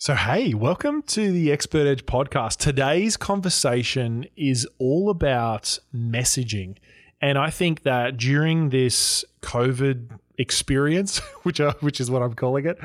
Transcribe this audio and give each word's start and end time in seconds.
So, 0.00 0.14
hey, 0.14 0.54
welcome 0.54 1.02
to 1.08 1.32
the 1.32 1.50
Expert 1.50 1.88
Edge 1.88 2.06
podcast. 2.06 2.58
Today's 2.58 3.16
conversation 3.16 4.26
is 4.36 4.64
all 4.78 5.10
about 5.10 5.76
messaging. 5.92 6.76
And 7.20 7.36
I 7.36 7.50
think 7.50 7.82
that 7.82 8.16
during 8.16 8.68
this 8.68 9.24
COVID 9.42 10.20
experience, 10.38 11.18
which, 11.42 11.58
are, 11.58 11.72
which 11.80 12.00
is 12.00 12.12
what 12.12 12.22
I'm 12.22 12.34
calling 12.34 12.66
it, 12.66 12.78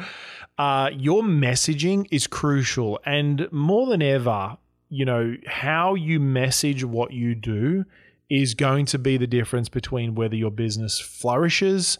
uh, 0.57 0.89
your 0.91 1.21
messaging 1.21 2.07
is 2.09 2.25
crucial. 2.25 2.99
And 3.05 3.47
more 3.51 3.85
than 3.85 4.01
ever, 4.01 4.57
you 4.89 5.05
know, 5.05 5.35
how 5.45 5.93
you 5.93 6.19
message 6.19 6.83
what 6.83 7.13
you 7.13 7.35
do 7.35 7.85
is 8.27 8.55
going 8.55 8.87
to 8.87 8.97
be 8.97 9.17
the 9.17 9.27
difference 9.27 9.69
between 9.69 10.15
whether 10.15 10.35
your 10.35 10.49
business 10.49 10.99
flourishes 10.99 11.99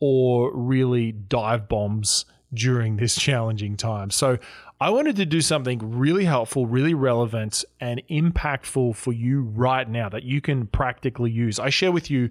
or 0.00 0.56
really 0.56 1.12
dive 1.12 1.68
bombs 1.68 2.24
during 2.54 2.96
this 2.96 3.16
challenging 3.16 3.76
time. 3.76 4.10
So 4.10 4.38
I 4.80 4.90
wanted 4.90 5.16
to 5.16 5.26
do 5.26 5.40
something 5.40 5.80
really 5.96 6.24
helpful, 6.24 6.66
really 6.66 6.94
relevant, 6.94 7.64
and 7.80 8.02
impactful 8.10 8.96
for 8.96 9.12
you 9.12 9.42
right 9.42 9.88
now 9.88 10.08
that 10.08 10.24
you 10.24 10.40
can 10.40 10.66
practically 10.66 11.30
use. 11.30 11.58
I 11.58 11.70
share 11.70 11.92
with 11.92 12.10
you 12.10 12.30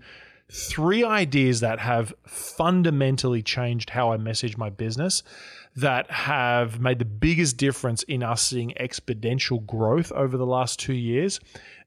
three 0.51 1.03
ideas 1.03 1.61
that 1.61 1.79
have 1.79 2.13
fundamentally 2.27 3.41
changed 3.41 3.89
how 3.89 4.11
I 4.11 4.17
message 4.17 4.57
my 4.57 4.69
business, 4.69 5.23
that 5.75 6.11
have 6.11 6.79
made 6.79 6.99
the 6.99 7.05
biggest 7.05 7.57
difference 7.57 8.03
in 8.03 8.21
us 8.21 8.43
seeing 8.43 8.73
exponential 8.79 9.65
growth 9.65 10.11
over 10.11 10.37
the 10.37 10.45
last 10.45 10.79
two 10.79 10.93
years. 10.93 11.39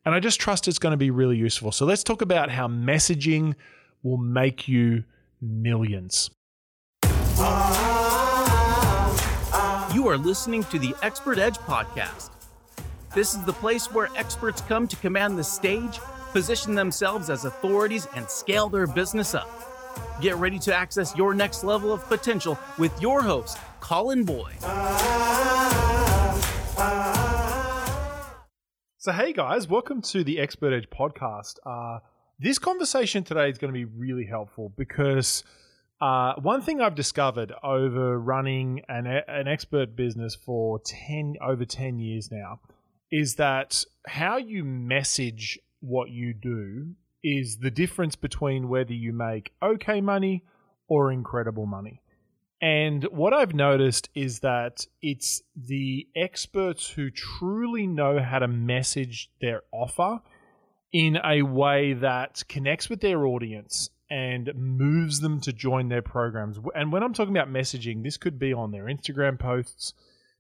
And 0.05 0.15
I 0.15 0.21
just 0.21 0.41
trust 0.41 0.69
it's 0.69 0.79
going 0.79 0.93
to 0.93 0.97
be 0.97 1.11
really 1.11 1.37
useful. 1.37 1.71
So 1.71 1.85
let's 1.85 2.03
talk 2.03 2.23
about 2.23 2.51
how 2.51 2.67
messaging 2.67 3.55
will 4.03 4.19
make 4.19 4.69
you 4.69 5.05
millions. 5.41 6.31
Ah. 7.39 8.06
You 9.97 10.09
are 10.09 10.19
listening 10.19 10.63
to 10.65 10.79
the 10.79 10.95
Expert 11.03 11.39
Edge 11.39 11.57
podcast. 11.57 12.29
This 13.15 13.33
is 13.33 13.43
the 13.45 13.55
place 13.55 13.91
where 13.91 14.11
experts 14.15 14.61
come 14.61 14.87
to 14.87 14.97
command 14.97 15.39
the 15.39 15.43
stage, 15.43 16.01
position 16.33 16.75
themselves 16.75 17.31
as 17.31 17.47
authorities, 17.47 18.07
and 18.15 18.29
scale 18.29 18.69
their 18.69 18.87
business 18.87 19.35
up. 19.35 19.49
Get 20.21 20.37
ready 20.37 20.59
to 20.59 20.75
access 20.75 21.17
your 21.17 21.33
next 21.33 21.65
level 21.65 21.95
of 21.95 22.07
potential 22.09 22.59
with 22.77 22.93
your 23.01 23.23
host, 23.23 23.57
Colin 23.81 24.25
Boyd. 24.25 24.61
So, 28.99 29.13
hey 29.13 29.33
guys, 29.33 29.67
welcome 29.67 30.03
to 30.03 30.23
the 30.23 30.39
Expert 30.41 30.75
Edge 30.75 30.91
podcast. 30.91 31.55
Uh, 31.65 32.01
this 32.39 32.59
conversation 32.59 33.25
today 33.25 33.49
is 33.49 33.57
going 33.57 33.73
to 33.73 33.79
be 33.79 33.87
really 33.87 34.27
helpful 34.27 34.75
because 34.77 35.43
uh, 36.01 36.35
one 36.41 36.61
thing 36.61 36.81
I've 36.81 36.95
discovered 36.95 37.53
over 37.63 38.19
running 38.19 38.83
an, 38.89 39.07
an 39.07 39.49
expert 39.49 39.97
business 39.97 40.35
for 40.35 40.79
10 40.81 41.37
over 41.43 41.65
10 41.65 41.99
years 41.99 42.31
now 42.31 42.61
is 43.11 43.37
that 43.37 43.85
how 44.07 44.37
you 44.37 44.65
message 44.65 45.59
what 45.81 46.11
you 46.11 46.35
do 46.35 46.95
is 47.25 47.59
the 47.59 47.71
difference 47.71 48.15
between 48.15 48.69
whether 48.69 48.93
you 48.93 49.13
make 49.13 49.53
okay 49.63 50.01
money 50.01 50.45
or 50.89 51.11
incredible 51.11 51.67
money. 51.67 52.03
And 52.61 53.05
what 53.05 53.33
I've 53.33 53.55
noticed 53.55 54.09
is 54.15 54.41
that 54.41 54.87
it's 55.03 55.43
the 55.55 56.09
experts 56.15 56.89
who 56.89 57.11
truly 57.11 57.87
know 57.87 58.19
how 58.21 58.39
to 58.39 58.49
message 58.49 59.31
their 59.41 59.63
offer 59.73 60.21
in 60.93 61.19
a 61.25 61.43
way 61.43 61.95
that 61.95 62.45
connects 62.49 62.89
with 62.89 63.01
their 63.01 63.27
audience 63.27 63.91
and 64.11 64.53
moves 64.55 65.21
them 65.21 65.41
to 65.41 65.53
join 65.53 65.89
their 65.89 66.03
programs. 66.03 66.59
And 66.75 66.93
when 66.93 67.03
I'm 67.03 67.13
talking 67.13 67.37
about 67.37 67.53
messaging, 67.53 68.03
this 68.03 68.17
could 68.17 68.39
be 68.39 68.53
on 68.53 68.71
their 68.71 68.85
Instagram 68.85 69.39
posts, 69.39 69.95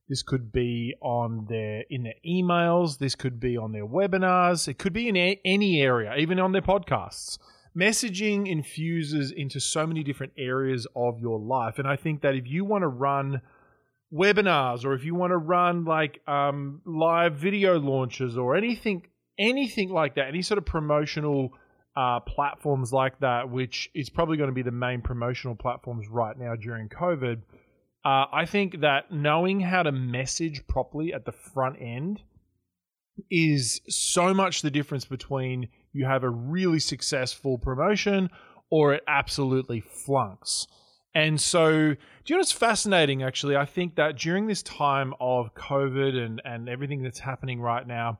this 0.09 0.23
could 0.23 0.53
be 0.53 0.95
on 1.01 1.47
their 1.49 1.85
in 1.91 2.05
their 2.05 2.15
emails, 2.25 2.99
this 2.99 3.15
could 3.15 3.41
be 3.41 3.57
on 3.57 3.73
their 3.73 3.87
webinars, 3.87 4.69
it 4.69 4.79
could 4.79 4.93
be 4.93 5.09
in 5.09 5.17
a, 5.17 5.41
any 5.45 5.81
area, 5.81 6.15
even 6.17 6.39
on 6.39 6.53
their 6.53 6.63
podcasts. 6.63 7.39
Messaging 7.77 8.49
infuses 8.49 9.31
into 9.31 9.61
so 9.61 9.87
many 9.87 10.03
different 10.03 10.33
areas 10.39 10.87
of 10.97 11.21
your 11.21 11.39
life, 11.39 11.79
and 11.79 11.87
I 11.87 11.97
think 11.97 12.23
that 12.23 12.35
if 12.35 12.47
you 12.47 12.65
want 12.65 12.83
to 12.83 12.89
run 12.89 13.43
webinars 14.13 14.85
or 14.85 14.95
if 14.95 15.05
you 15.05 15.15
want 15.15 15.33
to 15.33 15.37
run 15.37 15.85
like 15.85 16.21
um, 16.29 16.81
live 16.85 17.35
video 17.35 17.79
launches 17.79 18.39
or 18.39 18.55
anything 18.55 19.03
anything 19.39 19.91
like 19.91 20.15
that 20.15 20.29
any 20.29 20.43
sort 20.43 20.59
of 20.59 20.65
promotional 20.65 21.51
uh, 21.97 22.21
platforms 22.21 22.93
like 22.93 23.19
that, 23.21 23.51
which 23.51 23.91
is 23.95 24.11
probably 24.11 24.37
going 24.37 24.51
to 24.51 24.55
be 24.55 24.63
the 24.63 24.71
main 24.71 25.01
promotional 25.01 25.55
platforms 25.55 26.09
right 26.09 26.39
now 26.39 26.55
during 26.55 26.89
COVID. 26.89 27.43
Uh, 28.05 28.27
I 28.33 28.45
think 28.47 28.81
that 28.83 29.11
knowing 29.11 29.61
how 29.61 29.83
to 29.83 29.93
message 29.93 30.67
properly 30.69 31.13
at 31.13 31.25
the 31.25 31.33
front 31.33 31.77
end 31.81 32.23
is 33.31 33.81
so 33.89 34.35
much 34.35 34.63
the 34.63 34.71
difference 34.71 35.05
between 35.07 35.69
you 35.93 36.05
have 36.05 36.23
a 36.23 36.31
really 36.31 36.79
successful 36.79 37.59
promotion 37.59 38.29
or 38.71 38.93
it 38.95 39.03
absolutely 39.09 39.81
flunks. 39.81 40.67
And 41.15 41.41
so, 41.41 41.71
do 41.71 41.97
you 42.27 42.35
know 42.35 42.41
what's 42.41 42.53
fascinating? 42.53 43.23
Actually, 43.23 43.57
I 43.57 43.65
think 43.65 43.97
that 43.97 44.19
during 44.19 44.47
this 44.47 44.63
time 44.63 45.15
of 45.19 45.55
COVID 45.55 46.15
and, 46.15 46.43
and 46.45 46.69
everything 46.69 47.03
that's 47.03 47.19
happening 47.19 47.59
right 47.59 47.87
now, 47.87 48.19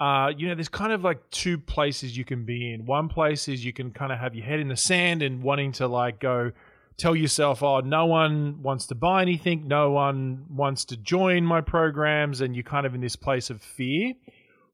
uh, 0.00 0.32
you 0.36 0.48
know, 0.48 0.54
there's 0.54 0.68
kind 0.68 0.92
of 0.92 1.04
like 1.04 1.30
two 1.30 1.58
places 1.58 2.16
you 2.16 2.24
can 2.24 2.44
be 2.44 2.72
in. 2.72 2.86
One 2.86 3.08
place 3.08 3.48
is 3.48 3.64
you 3.64 3.72
can 3.72 3.92
kind 3.92 4.12
of 4.12 4.18
have 4.18 4.34
your 4.34 4.44
head 4.44 4.60
in 4.60 4.68
the 4.68 4.76
sand 4.76 5.22
and 5.22 5.42
wanting 5.42 5.72
to 5.72 5.86
like 5.86 6.18
go 6.18 6.52
tell 6.96 7.14
yourself, 7.16 7.62
oh, 7.62 7.80
no 7.80 8.06
one 8.06 8.62
wants 8.62 8.86
to 8.86 8.94
buy 8.94 9.22
anything, 9.22 9.68
no 9.68 9.90
one 9.90 10.44
wants 10.50 10.84
to 10.86 10.96
join 10.96 11.44
my 11.44 11.60
programs, 11.60 12.40
and 12.40 12.54
you're 12.54 12.64
kind 12.64 12.86
of 12.86 12.94
in 12.94 13.00
this 13.00 13.16
place 13.16 13.50
of 13.50 13.62
fear. 13.62 14.14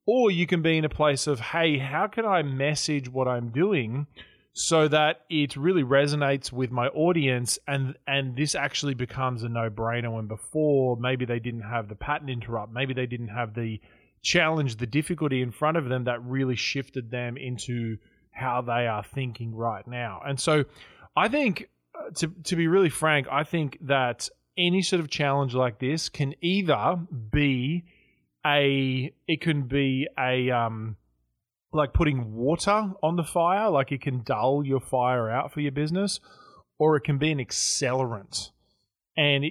Or 0.06 0.30
you 0.30 0.46
can 0.46 0.62
be 0.62 0.78
in 0.78 0.84
a 0.86 0.88
place 0.88 1.26
of, 1.26 1.38
hey, 1.38 1.76
how 1.76 2.06
can 2.06 2.24
I 2.24 2.42
message 2.42 3.10
what 3.10 3.28
I'm 3.28 3.50
doing 3.50 4.06
so 4.54 4.88
that 4.88 5.20
it 5.28 5.56
really 5.56 5.84
resonates 5.84 6.50
with 6.50 6.72
my 6.72 6.88
audience 6.88 7.60
and 7.68 7.94
and 8.08 8.34
this 8.34 8.56
actually 8.56 8.94
becomes 8.94 9.44
a 9.44 9.48
no-brainer 9.48 10.12
when 10.12 10.26
before 10.26 10.96
maybe 10.96 11.24
they 11.24 11.38
didn't 11.38 11.62
have 11.62 11.88
the 11.88 11.94
pattern 11.94 12.28
interrupt, 12.28 12.72
maybe 12.72 12.92
they 12.92 13.06
didn't 13.06 13.28
have 13.28 13.54
the 13.54 13.80
challenge 14.22 14.76
the 14.76 14.86
difficulty 14.86 15.42
in 15.42 15.50
front 15.50 15.76
of 15.76 15.88
them 15.88 16.04
that 16.04 16.22
really 16.24 16.56
shifted 16.56 17.10
them 17.10 17.36
into 17.36 17.98
how 18.30 18.60
they 18.62 18.86
are 18.86 19.02
thinking 19.02 19.54
right 19.54 19.86
now. 19.86 20.20
And 20.26 20.38
so 20.38 20.64
I 21.16 21.28
think 21.28 21.68
uh, 21.94 22.10
to 22.16 22.28
to 22.44 22.56
be 22.56 22.68
really 22.68 22.90
frank, 22.90 23.26
I 23.30 23.44
think 23.44 23.78
that 23.82 24.28
any 24.56 24.82
sort 24.82 25.00
of 25.00 25.10
challenge 25.10 25.54
like 25.54 25.78
this 25.78 26.08
can 26.08 26.34
either 26.40 26.98
be 27.30 27.84
a 28.46 29.12
it 29.26 29.40
can 29.40 29.62
be 29.62 30.08
a 30.18 30.50
um 30.50 30.96
like 31.72 31.92
putting 31.92 32.34
water 32.34 32.92
on 33.02 33.16
the 33.16 33.24
fire, 33.24 33.68
like 33.68 33.92
it 33.92 34.00
can 34.00 34.22
dull 34.22 34.64
your 34.64 34.80
fire 34.80 35.28
out 35.28 35.52
for 35.52 35.60
your 35.60 35.72
business, 35.72 36.18
or 36.78 36.96
it 36.96 37.02
can 37.02 37.18
be 37.18 37.30
an 37.30 37.38
accelerant. 37.38 38.50
And 39.18 39.44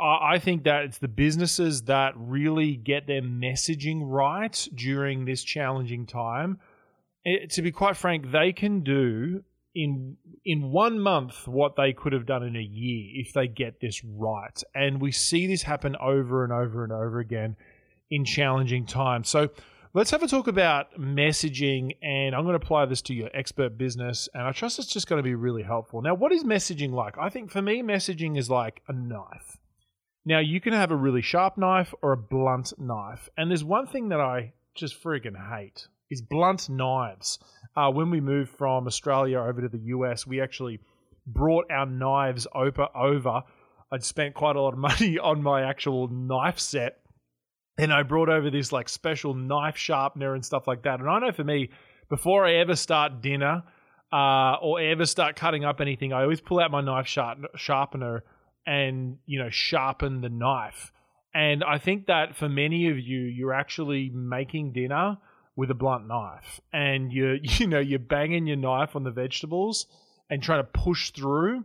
I 0.00 0.40
think 0.40 0.64
that 0.64 0.82
it's 0.82 0.98
the 0.98 1.06
businesses 1.06 1.82
that 1.82 2.12
really 2.16 2.74
get 2.74 3.06
their 3.06 3.22
messaging 3.22 4.00
right 4.02 4.68
during 4.74 5.24
this 5.24 5.44
challenging 5.44 6.06
time. 6.06 6.58
It, 7.24 7.50
to 7.50 7.62
be 7.62 7.70
quite 7.70 7.96
frank, 7.96 8.32
they 8.32 8.52
can 8.52 8.80
do 8.80 9.44
in 9.76 10.16
in 10.44 10.72
one 10.72 10.98
month 10.98 11.46
what 11.46 11.76
they 11.76 11.92
could 11.92 12.12
have 12.12 12.26
done 12.26 12.42
in 12.42 12.56
a 12.56 12.60
year 12.60 13.12
if 13.24 13.32
they 13.32 13.46
get 13.46 13.80
this 13.80 14.02
right. 14.04 14.60
And 14.74 15.00
we 15.00 15.12
see 15.12 15.46
this 15.46 15.62
happen 15.62 15.94
over 16.00 16.42
and 16.42 16.52
over 16.52 16.82
and 16.82 16.92
over 16.92 17.20
again 17.20 17.54
in 18.10 18.24
challenging 18.24 18.86
times. 18.86 19.28
So 19.28 19.50
Let's 19.94 20.10
have 20.12 20.22
a 20.22 20.26
talk 20.26 20.46
about 20.46 20.98
messaging, 20.98 21.98
and 22.02 22.34
I'm 22.34 22.44
going 22.44 22.58
to 22.58 22.64
apply 22.64 22.86
this 22.86 23.02
to 23.02 23.14
your 23.14 23.28
expert 23.34 23.76
business, 23.76 24.26
and 24.32 24.44
I 24.44 24.52
trust 24.52 24.78
it's 24.78 24.88
just 24.88 25.06
going 25.06 25.18
to 25.18 25.22
be 25.22 25.34
really 25.34 25.62
helpful. 25.62 26.00
Now, 26.00 26.14
what 26.14 26.32
is 26.32 26.44
messaging 26.44 26.92
like? 26.92 27.18
I 27.18 27.28
think 27.28 27.50
for 27.50 27.60
me, 27.60 27.82
messaging 27.82 28.38
is 28.38 28.48
like 28.48 28.80
a 28.88 28.94
knife. 28.94 29.58
Now, 30.24 30.38
you 30.38 30.62
can 30.62 30.72
have 30.72 30.92
a 30.92 30.96
really 30.96 31.20
sharp 31.20 31.58
knife 31.58 31.92
or 32.00 32.12
a 32.12 32.16
blunt 32.16 32.72
knife, 32.78 33.28
and 33.36 33.50
there's 33.50 33.64
one 33.64 33.86
thing 33.86 34.08
that 34.08 34.18
I 34.18 34.54
just 34.74 34.98
friggin' 35.02 35.36
hate 35.54 35.88
is 36.10 36.22
blunt 36.22 36.70
knives. 36.70 37.38
Uh, 37.76 37.90
when 37.90 38.08
we 38.08 38.22
moved 38.22 38.52
from 38.56 38.86
Australia 38.86 39.40
over 39.40 39.60
to 39.60 39.68
the 39.68 39.84
US, 39.88 40.26
we 40.26 40.40
actually 40.40 40.80
brought 41.26 41.70
our 41.70 41.84
knives 41.84 42.46
over. 42.54 42.88
over. 42.94 43.42
I'd 43.92 44.04
spent 44.04 44.34
quite 44.34 44.56
a 44.56 44.62
lot 44.62 44.72
of 44.72 44.78
money 45.00 45.18
on 45.18 45.42
my 45.42 45.64
actual 45.68 46.08
knife 46.08 46.58
set 46.58 47.01
and 47.78 47.92
I 47.92 48.02
brought 48.02 48.28
over 48.28 48.50
this 48.50 48.72
like 48.72 48.88
special 48.88 49.34
knife 49.34 49.76
sharpener 49.76 50.34
and 50.34 50.44
stuff 50.44 50.66
like 50.66 50.82
that. 50.82 51.00
And 51.00 51.08
I 51.08 51.18
know 51.18 51.32
for 51.32 51.44
me, 51.44 51.70
before 52.08 52.46
I 52.46 52.54
ever 52.54 52.76
start 52.76 53.22
dinner 53.22 53.62
uh, 54.12 54.56
or 54.60 54.80
ever 54.80 55.06
start 55.06 55.36
cutting 55.36 55.64
up 55.64 55.80
anything, 55.80 56.12
I 56.12 56.22
always 56.22 56.40
pull 56.40 56.60
out 56.60 56.70
my 56.70 56.82
knife 56.82 57.06
sharpener 57.56 58.24
and 58.66 59.18
you 59.26 59.38
know 59.38 59.50
sharpen 59.50 60.20
the 60.20 60.28
knife. 60.28 60.92
And 61.34 61.64
I 61.64 61.78
think 61.78 62.06
that 62.06 62.36
for 62.36 62.48
many 62.48 62.88
of 62.88 62.98
you, 62.98 63.20
you're 63.20 63.54
actually 63.54 64.10
making 64.10 64.72
dinner 64.72 65.16
with 65.56 65.70
a 65.70 65.74
blunt 65.74 66.06
knife, 66.06 66.60
and 66.72 67.12
you 67.12 67.38
you 67.42 67.66
know 67.66 67.80
you're 67.80 67.98
banging 67.98 68.46
your 68.46 68.56
knife 68.56 68.94
on 68.94 69.04
the 69.04 69.10
vegetables 69.10 69.86
and 70.28 70.42
trying 70.42 70.62
to 70.62 70.68
push 70.70 71.10
through. 71.10 71.64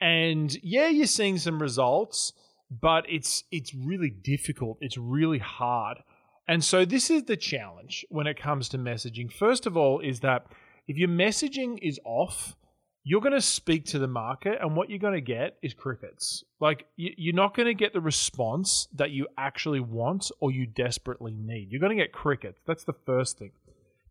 And 0.00 0.56
yeah, 0.62 0.88
you're 0.88 1.06
seeing 1.06 1.38
some 1.38 1.60
results 1.60 2.32
but 2.70 3.04
it's 3.08 3.44
it's 3.50 3.74
really 3.74 4.10
difficult. 4.10 4.78
It's 4.80 4.98
really 4.98 5.38
hard. 5.38 5.98
And 6.46 6.64
so 6.64 6.84
this 6.84 7.10
is 7.10 7.24
the 7.24 7.36
challenge 7.36 8.06
when 8.08 8.26
it 8.26 8.40
comes 8.40 8.68
to 8.70 8.78
messaging. 8.78 9.30
First 9.32 9.66
of 9.66 9.76
all, 9.76 10.00
is 10.00 10.20
that 10.20 10.46
if 10.86 10.96
your 10.96 11.08
messaging 11.08 11.78
is 11.82 12.00
off, 12.04 12.56
you're 13.04 13.20
going 13.20 13.34
to 13.34 13.40
speak 13.40 13.84
to 13.86 13.98
the 13.98 14.08
market, 14.08 14.58
and 14.60 14.74
what 14.76 14.90
you're 14.90 14.98
going 14.98 15.14
to 15.14 15.20
get 15.20 15.56
is 15.62 15.72
crickets. 15.72 16.44
Like, 16.60 16.86
you're 16.96 17.34
not 17.34 17.54
going 17.54 17.66
to 17.66 17.74
get 17.74 17.92
the 17.92 18.00
response 18.00 18.88
that 18.94 19.10
you 19.10 19.28
actually 19.38 19.80
want 19.80 20.30
or 20.40 20.50
you 20.50 20.66
desperately 20.66 21.32
need. 21.32 21.68
You're 21.70 21.80
going 21.80 21.96
to 21.96 22.02
get 22.02 22.12
crickets. 22.12 22.60
That's 22.66 22.84
the 22.84 22.94
first 23.06 23.38
thing. 23.38 23.52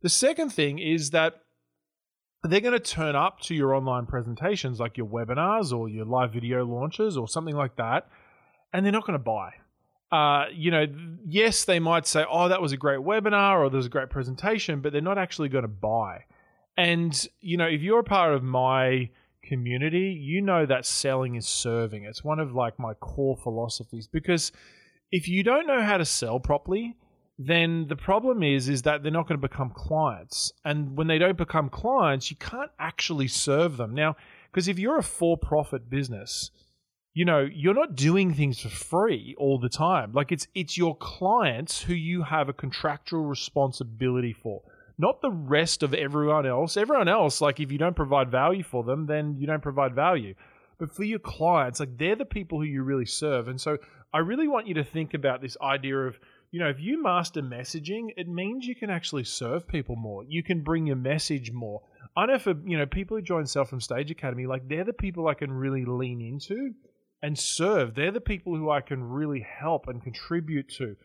The 0.01 0.10
second 0.10 0.50
thing 0.50 0.80
is 0.80 1.12
that 1.12 1.42
they're 2.44 2.62
going 2.62 2.74
to 2.74 2.80
turn 2.80 3.15
up 3.15 3.39
to 3.42 3.56
your 3.56 3.74
online 3.75 4.06
presentations, 4.06 4.80
like 4.80 4.98
your 4.98 5.07
webinars 5.07 5.75
or 5.75 5.89
your 5.89 6.06
live 6.06 6.33
video 6.33 6.65
launches 6.65 7.18
or 7.18 7.27
something 7.27 7.56
like 7.56 7.75
that, 7.77 8.07
and 8.73 8.85
they're 8.85 8.91
not 8.91 9.05
going 9.05 9.17
to 9.17 9.23
buy. 9.23 9.51
Uh, 10.11 10.45
you 10.53 10.71
know, 10.71 10.85
yes, 11.25 11.65
they 11.65 11.79
might 11.79 12.07
say, 12.07 12.25
oh, 12.29 12.47
that 12.47 12.61
was 12.61 12.71
a 12.71 12.77
great 12.77 12.99
webinar 12.99 13.59
or 13.59 13.69
there 13.69 13.77
was 13.77 13.87
a 13.87 13.89
great 13.89 14.09
presentation, 14.09 14.79
but 14.81 14.93
they're 14.93 15.01
not 15.01 15.17
actually 15.17 15.49
going 15.49 15.63
to 15.63 15.67
buy. 15.67 16.23
And, 16.77 17.27
you 17.41 17.57
know, 17.57 17.65
if 17.65 17.81
you're 17.81 17.99
a 17.99 18.03
part 18.03 18.33
of 18.33 18.43
my 18.43 19.09
community, 19.43 20.17
you 20.21 20.41
know 20.41 20.65
that 20.65 20.85
selling 20.85 21.35
is 21.35 21.47
serving. 21.47 22.03
It's 22.03 22.23
one 22.23 22.39
of 22.39 22.53
like 22.53 22.77
my 22.79 22.93
core 22.95 23.37
philosophies 23.37 24.07
because 24.07 24.51
if 25.11 25.27
you 25.27 25.43
don't 25.43 25.67
know 25.67 25.81
how 25.81 25.97
to 25.97 26.05
sell 26.05 26.39
properly, 26.39 26.95
then 27.39 27.87
the 27.87 27.95
problem 27.95 28.43
is 28.43 28.67
is 28.67 28.81
that 28.83 29.03
they're 29.03 29.11
not 29.11 29.27
going 29.27 29.39
to 29.39 29.47
become 29.47 29.71
clients. 29.71 30.51
And 30.65 30.97
when 30.97 31.07
they 31.07 31.17
don't 31.17 31.37
become 31.37 31.69
clients, 31.69 32.31
you 32.31 32.37
can't 32.37 32.71
actually 32.79 33.27
serve 33.27 33.77
them. 33.77 33.93
Now, 33.93 34.15
because 34.51 34.67
if 34.67 34.79
you're 34.79 34.97
a 34.97 35.03
for-profit 35.03 35.89
business, 35.89 36.51
you 37.17 37.25
know, 37.25 37.49
you're 37.51 37.73
not 37.73 37.95
doing 37.95 38.35
things 38.35 38.59
for 38.59 38.69
free 38.69 39.33
all 39.39 39.57
the 39.57 39.69
time. 39.69 40.11
Like 40.13 40.31
it's 40.31 40.47
it's 40.53 40.77
your 40.77 40.95
clients 40.97 41.81
who 41.81 41.95
you 41.95 42.21
have 42.21 42.47
a 42.47 42.53
contractual 42.53 43.25
responsibility 43.25 44.33
for 44.33 44.61
not 44.99 45.23
the 45.23 45.31
rest 45.31 45.81
of 45.81 45.95
everyone 45.95 46.45
else. 46.45 46.77
Everyone 46.77 47.07
else, 47.07 47.41
like 47.41 47.59
if 47.59 47.71
you 47.71 47.79
don't 47.79 47.95
provide 47.95 48.29
value 48.29 48.61
for 48.61 48.83
them, 48.83 49.07
then 49.07 49.35
you 49.39 49.47
don't 49.47 49.63
provide 49.63 49.95
value. 49.95 50.35
But 50.77 50.95
for 50.95 51.03
your 51.05 51.17
clients, 51.17 51.79
like 51.79 51.97
they're 51.97 52.15
the 52.15 52.23
people 52.23 52.59
who 52.59 52.65
you 52.65 52.83
really 52.83 53.07
serve. 53.07 53.47
And 53.47 53.59
so 53.59 53.79
I 54.13 54.19
really 54.19 54.47
want 54.47 54.67
you 54.67 54.75
to 54.75 54.83
think 54.83 55.15
about 55.15 55.41
this 55.41 55.57
idea 55.59 55.97
of, 55.97 56.19
you 56.51 56.59
know, 56.59 56.69
if 56.69 56.79
you 56.79 57.01
master 57.01 57.41
messaging, 57.41 58.09
it 58.15 58.27
means 58.27 58.67
you 58.67 58.75
can 58.75 58.91
actually 58.91 59.23
serve 59.23 59.67
people 59.67 59.95
more. 59.95 60.23
You 60.23 60.43
can 60.43 60.61
bring 60.61 60.85
your 60.85 60.97
message 60.97 61.51
more. 61.51 61.81
I 62.15 62.27
know 62.27 62.37
for, 62.37 62.53
you 62.63 62.77
know, 62.77 62.85
people 62.85 63.17
who 63.17 63.23
join 63.23 63.47
Sell 63.47 63.65
from 63.65 63.81
Stage 63.81 64.11
Academy, 64.11 64.45
like 64.45 64.69
they're 64.69 64.83
the 64.83 64.93
people 64.93 65.27
I 65.27 65.33
can 65.33 65.51
really 65.51 65.83
lean 65.83 66.21
into 66.21 66.75
and 67.21 67.37
serve. 67.37 67.95
They're 67.95 68.11
the 68.11 68.21
people 68.21 68.55
who 68.55 68.69
I 68.69 68.81
can 68.81 69.03
really 69.03 69.41
help 69.41 69.87
and 69.87 70.01
contribute 70.01 70.69
to. 70.77 70.95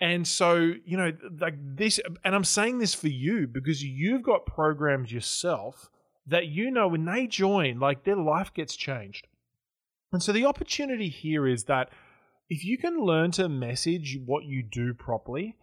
And 0.00 0.26
so, 0.26 0.72
you 0.84 0.96
know, 0.96 1.12
like 1.40 1.54
this, 1.58 2.00
and 2.24 2.34
I'm 2.34 2.44
saying 2.44 2.78
this 2.78 2.94
for 2.94 3.08
you 3.08 3.46
because 3.46 3.82
you've 3.82 4.22
got 4.22 4.44
programs 4.44 5.10
yourself 5.10 5.88
that 6.26 6.46
you 6.46 6.70
know 6.70 6.88
when 6.88 7.04
they 7.04 7.26
join, 7.26 7.78
like 7.78 8.04
their 8.04 8.16
life 8.16 8.52
gets 8.52 8.76
changed. 8.76 9.26
And 10.12 10.22
so 10.22 10.32
the 10.32 10.44
opportunity 10.44 11.08
here 11.08 11.46
is 11.46 11.64
that 11.64 11.90
if 12.48 12.64
you 12.64 12.78
can 12.78 13.00
learn 13.00 13.30
to 13.32 13.48
message 13.48 14.18
what 14.24 14.44
you 14.44 14.62
do 14.62 14.94
properly, 14.94 15.56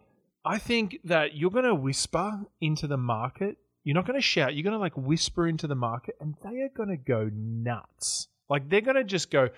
I 0.45 0.57
think 0.57 0.97
that 1.05 1.35
you're 1.35 1.51
going 1.51 1.63
to 1.65 1.75
whisper 1.75 2.41
into 2.59 2.87
the 2.87 2.97
market. 2.97 3.57
You're 3.83 3.95
not 3.95 4.05
going 4.05 4.19
to 4.19 4.21
shout. 4.21 4.55
You're 4.55 4.63
going 4.63 4.73
to 4.73 4.79
like 4.79 4.97
whisper 4.97 5.47
into 5.47 5.67
the 5.67 5.75
market, 5.75 6.15
and 6.19 6.35
they 6.43 6.61
are 6.61 6.69
going 6.75 6.89
to 6.89 6.97
go 6.97 7.29
nuts. 7.33 8.27
Like 8.49 8.69
they're 8.69 8.81
going 8.81 8.97
to 8.97 9.03
just 9.03 9.31
go, 9.31 9.49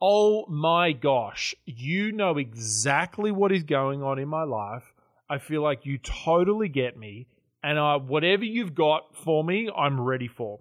oh 0.00 0.46
my 0.48 0.92
gosh, 0.92 1.54
you 1.64 2.12
know 2.12 2.36
exactly 2.38 3.30
what 3.30 3.52
is 3.52 3.62
going 3.62 4.02
on 4.02 4.18
in 4.18 4.28
my 4.28 4.44
life. 4.44 4.92
I 5.28 5.38
feel 5.38 5.62
like 5.62 5.86
you 5.86 5.98
totally 5.98 6.68
get 6.68 6.96
me. 6.96 7.26
And 7.62 8.08
whatever 8.08 8.44
you've 8.44 8.74
got 8.74 9.16
for 9.16 9.42
me, 9.42 9.68
I'm 9.76 10.00
ready 10.00 10.28
for. 10.28 10.60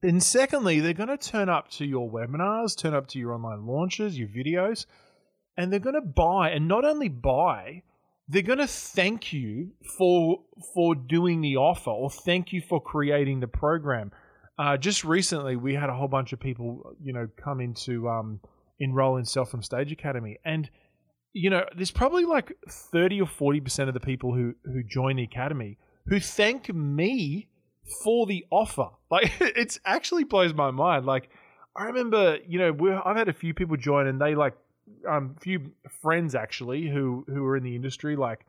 Then, 0.00 0.20
secondly, 0.20 0.80
they're 0.80 0.94
going 0.94 1.10
to 1.10 1.18
turn 1.18 1.50
up 1.50 1.68
to 1.72 1.84
your 1.84 2.10
webinars, 2.10 2.74
turn 2.76 2.94
up 2.94 3.08
to 3.08 3.18
your 3.18 3.34
online 3.34 3.66
launches, 3.66 4.18
your 4.18 4.28
videos, 4.28 4.86
and 5.58 5.70
they're 5.70 5.78
going 5.78 5.94
to 5.94 6.00
buy. 6.00 6.50
And 6.50 6.66
not 6.68 6.86
only 6.86 7.08
buy, 7.08 7.82
they're 8.26 8.40
going 8.40 8.60
to 8.60 8.66
thank 8.66 9.32
you 9.32 9.72
for 9.98 10.38
for 10.74 10.94
doing 10.94 11.42
the 11.42 11.56
offer 11.56 11.90
or 11.90 12.08
thank 12.08 12.52
you 12.52 12.62
for 12.62 12.80
creating 12.80 13.40
the 13.40 13.48
program 13.48 14.12
uh, 14.60 14.76
just 14.76 15.04
recently, 15.04 15.56
we 15.56 15.74
had 15.74 15.88
a 15.88 15.94
whole 15.94 16.06
bunch 16.06 16.34
of 16.34 16.38
people, 16.38 16.94
you 17.02 17.14
know, 17.14 17.26
come 17.42 17.62
into 17.62 18.06
um, 18.10 18.40
enroll 18.78 19.16
in 19.16 19.24
Sell 19.24 19.46
from 19.46 19.62
Stage 19.62 19.90
Academy, 19.90 20.36
and 20.44 20.68
you 21.32 21.48
know, 21.48 21.64
there's 21.74 21.90
probably 21.90 22.26
like 22.26 22.52
thirty 22.68 23.22
or 23.22 23.26
forty 23.26 23.58
percent 23.58 23.88
of 23.88 23.94
the 23.94 24.00
people 24.00 24.34
who 24.34 24.54
who 24.66 24.82
join 24.82 25.16
the 25.16 25.22
academy 25.22 25.78
who 26.08 26.20
thank 26.20 26.74
me 26.74 27.48
for 28.04 28.26
the 28.26 28.44
offer. 28.50 28.88
Like, 29.10 29.32
it's 29.40 29.80
actually 29.84 30.22
blows 30.22 30.54
my 30.54 30.70
mind. 30.70 31.04
Like, 31.04 31.30
I 31.74 31.86
remember, 31.86 32.38
you 32.46 32.60
know, 32.60 33.02
I've 33.04 33.16
had 33.16 33.28
a 33.28 33.32
few 33.32 33.54
people 33.54 33.76
join, 33.76 34.06
and 34.06 34.20
they 34.20 34.34
like 34.34 34.54
um, 35.08 35.36
few 35.40 35.72
friends 36.02 36.34
actually 36.34 36.86
who 36.86 37.24
who 37.26 37.46
are 37.46 37.56
in 37.56 37.64
the 37.64 37.74
industry, 37.74 38.14
like 38.14 38.44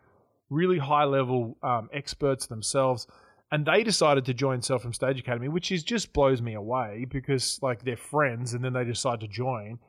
really 0.49 0.77
high 0.77 1.05
level 1.05 1.57
um, 1.63 1.89
experts 1.93 2.47
themselves 2.47 3.07
and 3.51 3.65
they 3.65 3.83
decided 3.83 4.25
to 4.25 4.33
join 4.33 4.61
Sell 4.61 4.79
from 4.79 4.93
Stage 4.93 5.19
Academy, 5.19 5.49
which 5.49 5.71
is 5.71 5.83
just 5.83 6.13
blows 6.13 6.41
me 6.41 6.53
away 6.53 7.05
because 7.09 7.59
like 7.61 7.83
they're 7.83 7.97
friends 7.97 8.53
and 8.53 8.63
then 8.63 8.73
they 8.73 8.85
decide 8.85 9.19
to 9.19 9.27
join. 9.27 9.79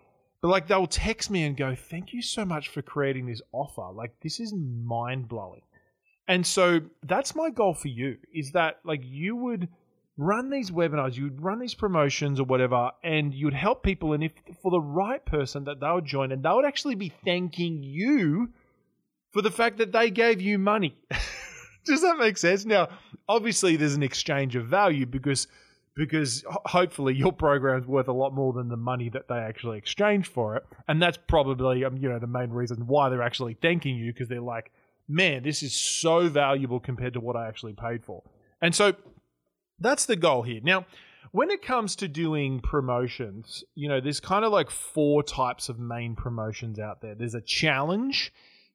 But 0.41 0.49
like 0.49 0.67
they'll 0.67 0.89
text 0.89 1.31
me 1.31 1.45
and 1.45 1.57
go, 1.57 1.75
"Thank 1.75 2.13
you 2.13 2.23
so 2.23 2.45
much 2.45 2.69
for 2.69 2.83
creating 2.83 3.27
this 3.27 3.43
offer. 3.53 3.89
Like 3.95 4.13
this 4.21 4.41
is 4.41 4.53
mind 4.53 5.29
blowing." 5.29 5.63
And 6.27 6.47
so 6.47 6.81
that's 7.03 7.35
my 7.35 7.51
goal 7.51 7.75
for 7.75 7.89
you 7.89 8.17
is 8.35 8.53
that 8.53 8.81
like 8.85 9.03
you 9.05 9.37
would 9.37 9.69
run 10.17 10.51
these 10.51 10.71
webinars, 10.71 11.17
you'd 11.17 11.41
run 11.41 11.59
these 11.59 11.75
promotions 11.75 12.39
or 12.41 12.45
whatever, 12.45 12.91
and 13.03 13.33
you'd 13.33 13.55
help 13.55 13.83
people. 13.83 14.13
And 14.13 14.25
if 14.25 14.33
for 14.61 14.71
the 14.71 14.81
right 14.81 15.25
person, 15.25 15.65
that 15.65 15.81
they 15.81 15.91
would 15.91 16.05
join 16.05 16.33
and 16.33 16.43
they 16.43 16.51
would 16.51 16.65
actually 16.65 16.97
be 16.97 17.13
thanking 17.25 17.83
you 17.83 18.51
for 19.31 19.43
the 19.43 19.51
fact 19.51 19.79
that 19.79 19.93
they 19.93 20.11
gave 20.11 20.41
you 20.41 20.59
money. 20.59 20.97
Does 21.85 22.03
that 22.03 22.19
make 22.19 22.37
sense? 22.37 22.65
Now, 22.65 22.89
obviously, 23.33 23.77
there's 23.77 23.95
an 23.95 24.03
exchange 24.03 24.55
of 24.57 24.67
value 24.67 25.07
because 25.07 25.49
because 25.95 26.45
hopefully 26.49 27.15
your 27.15 27.33
program's 27.33 27.87
worth 27.87 28.09
a 28.09 28.13
lot 28.13 28.33
more 28.33 28.53
than 28.53 28.69
the 28.69 28.77
money 28.77 29.11
that 29.11 29.29
they 29.29 29.37
actually 29.37 29.77
exchange 29.79 30.29
for 30.29 30.57
it, 30.57 30.65
and 30.89 31.01
that's 31.03 31.19
probably 31.29 31.85
um, 31.85 31.97
you 31.97 32.09
know 32.09 32.19
the 32.19 32.27
main 32.27 32.51
reason 32.51 32.87
why 32.87 33.09
they're 33.09 33.23
actually 33.23 33.55
thanking 33.55 33.97
you 33.97 34.13
because 34.13 34.29
they're 34.29 34.41
like, 34.41 34.71
man, 35.09 35.43
this 35.43 35.63
is 35.63 35.75
so 35.75 36.29
valuable 36.29 36.81
compared 36.81 37.15
to 37.15 37.21
what 37.21 37.37
I 37.37 37.49
actually 37.49 37.75
paid 37.75 38.05
for, 38.05 38.23
and 38.61 38.75
so 38.75 38.95
that's 39.81 40.07
the 40.07 40.17
goal 40.17 40.43
here. 40.43 40.61
Now, 40.63 40.87
when 41.33 41.51
it 41.51 41.63
comes 41.63 41.97
to 41.97 42.09
doing 42.09 42.61
promotions, 42.61 43.65
you 43.75 43.89
know, 43.89 44.01
there's 44.01 44.21
kind 44.21 44.45
of 44.45 44.53
like 44.53 44.71
four 44.71 45.23
types 45.23 45.69
of 45.69 45.79
main 45.79 46.15
promotions 46.15 46.79
out 46.79 47.01
there. 47.01 47.15
There's 47.15 47.35
a 47.35 47.41
challenge 47.41 48.33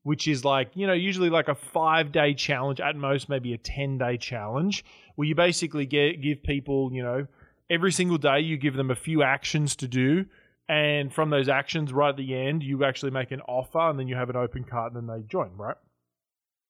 which 0.08 0.26
is 0.26 0.46
like, 0.46 0.70
you 0.74 0.88
know, 0.88 0.94
usually 0.94 1.30
like 1.30 1.50
a 1.50 1.56
five 1.56 2.14
day 2.14 2.34
challenge, 2.34 2.80
at 2.80 2.96
most 2.96 3.28
maybe 3.28 3.54
a 3.54 3.58
10 3.58 3.98
day 3.98 4.16
challenge, 4.16 4.86
where 5.16 5.28
you 5.28 5.36
basically 5.36 5.86
get, 5.86 6.22
give 6.22 6.42
people, 6.44 6.90
you 6.94 7.04
know, 7.04 7.28
every 7.70 7.92
single 7.92 8.18
day 8.18 8.40
you 8.40 8.56
give 8.56 8.74
them 8.76 8.90
a 8.90 8.96
few 8.96 9.22
actions 9.22 9.76
to 9.76 9.86
do. 9.86 10.26
And 10.70 11.14
from 11.14 11.30
those 11.30 11.50
actions, 11.50 11.92
right 11.92 12.12
at 12.12 12.16
the 12.16 12.34
end, 12.34 12.64
you 12.64 12.86
actually 12.86 13.12
make 13.12 13.32
an 13.32 13.42
offer 13.42 13.90
and 13.90 14.00
then 14.00 14.08
you 14.08 14.16
have 14.16 14.30
an 14.30 14.38
open 14.38 14.64
cart 14.64 14.94
and 14.94 15.10
then 15.10 15.14
they 15.14 15.24
join, 15.28 15.52
right? 15.58 15.76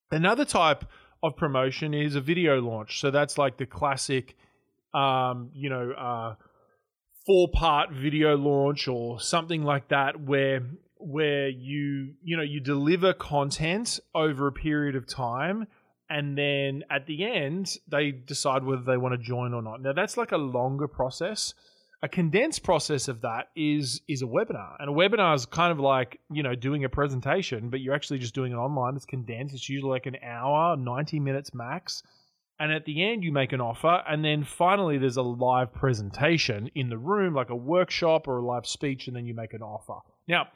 Another 0.09 0.43
type 0.43 0.85
of 1.21 1.37
promotion 1.37 1.93
is 1.93 2.15
a 2.15 2.21
video 2.21 2.59
launch. 2.59 2.99
So 2.99 3.11
that's 3.11 3.37
like 3.37 3.57
the 3.57 3.67
classic, 3.67 4.35
um, 4.95 5.51
you 5.53 5.69
know, 5.69 5.91
uh, 5.91 6.35
four 7.27 7.49
part 7.53 7.91
video 7.91 8.35
launch 8.35 8.87
or 8.87 9.19
something 9.19 9.63
like 9.63 9.89
that, 9.89 10.19
where 10.19 10.63
where 10.99 11.49
you 11.49 12.13
you 12.23 12.37
know 12.37 12.43
you 12.43 12.59
deliver 12.59 13.13
content 13.13 13.99
over 14.15 14.47
a 14.47 14.51
period 14.51 14.95
of 14.95 15.07
time 15.07 15.67
and 16.09 16.37
then 16.37 16.83
at 16.89 17.05
the 17.05 17.25
end 17.25 17.77
they 17.87 18.11
decide 18.11 18.63
whether 18.63 18.81
they 18.81 18.97
want 18.97 19.13
to 19.13 19.17
join 19.17 19.53
or 19.53 19.61
not. 19.61 19.81
Now 19.81 19.93
that's 19.93 20.17
like 20.17 20.31
a 20.31 20.37
longer 20.37 20.87
process. 20.87 21.53
A 22.03 22.07
condensed 22.07 22.63
process 22.63 23.07
of 23.07 23.21
that 23.21 23.49
is 23.55 24.01
is 24.07 24.21
a 24.21 24.25
webinar 24.25 24.75
and 24.79 24.89
a 24.89 24.93
webinar 24.93 25.35
is 25.35 25.45
kind 25.45 25.71
of 25.71 25.79
like 25.79 26.19
you 26.31 26.43
know 26.43 26.55
doing 26.55 26.83
a 26.83 26.89
presentation 26.89 27.69
but 27.69 27.81
you're 27.81 27.95
actually 27.95 28.19
just 28.19 28.35
doing 28.35 28.51
it 28.51 28.55
online. 28.55 28.95
It's 28.95 29.05
condensed. 29.05 29.55
It's 29.55 29.69
usually 29.69 29.91
like 29.91 30.05
an 30.05 30.17
hour 30.23 30.77
90 30.77 31.19
minutes 31.19 31.53
max. 31.53 32.03
And 32.59 32.71
at 32.71 32.85
the 32.85 33.03
end 33.03 33.23
you 33.23 33.31
make 33.31 33.51
an 33.51 33.61
offer 33.61 34.03
and 34.07 34.23
then 34.23 34.43
finally 34.43 34.97
there's 34.97 35.17
a 35.17 35.21
live 35.21 35.73
presentation 35.73 36.69
in 36.75 36.89
the 36.89 36.97
room 36.97 37.33
like 37.33 37.49
a 37.49 37.55
workshop 37.55 38.27
or 38.27 38.37
a 38.37 38.45
live 38.45 38.65
speech 38.65 39.07
and 39.07 39.15
then 39.15 39.25
you 39.25 39.33
make 39.33 39.53
an 39.53 39.61
offer. 39.61 39.99
Now 40.27 40.47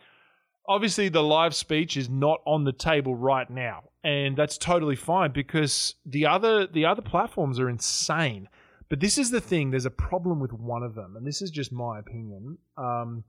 obviously 0.72 1.10
the 1.10 1.24
live 1.24 1.54
speech 1.54 1.98
is 1.98 2.10
not 2.10 2.42
on 2.46 2.64
the 2.64 2.72
table 2.72 3.16
right 3.16 3.50
now 3.50 3.84
and 4.04 4.38
that's 4.38 4.58
totally 4.58 4.96
fine 4.96 5.32
because 5.32 5.96
the 6.06 6.26
other 6.26 6.66
the 6.68 6.86
other 6.86 7.02
platforms 7.02 7.60
are 7.60 7.70
insane 7.70 8.48
but 8.90 9.00
this 9.00 9.18
is 9.18 9.32
the 9.32 9.42
thing 9.42 9.72
there's 9.72 9.86
a 9.86 9.92
problem 9.92 10.40
with 10.40 10.54
one 10.54 10.84
of 10.84 10.96
them 10.96 11.16
and 11.16 11.26
this 11.28 11.42
is 11.42 11.52
just 11.52 11.72
my 11.72 12.00
opinion 12.00 12.58
um, 12.78 13.24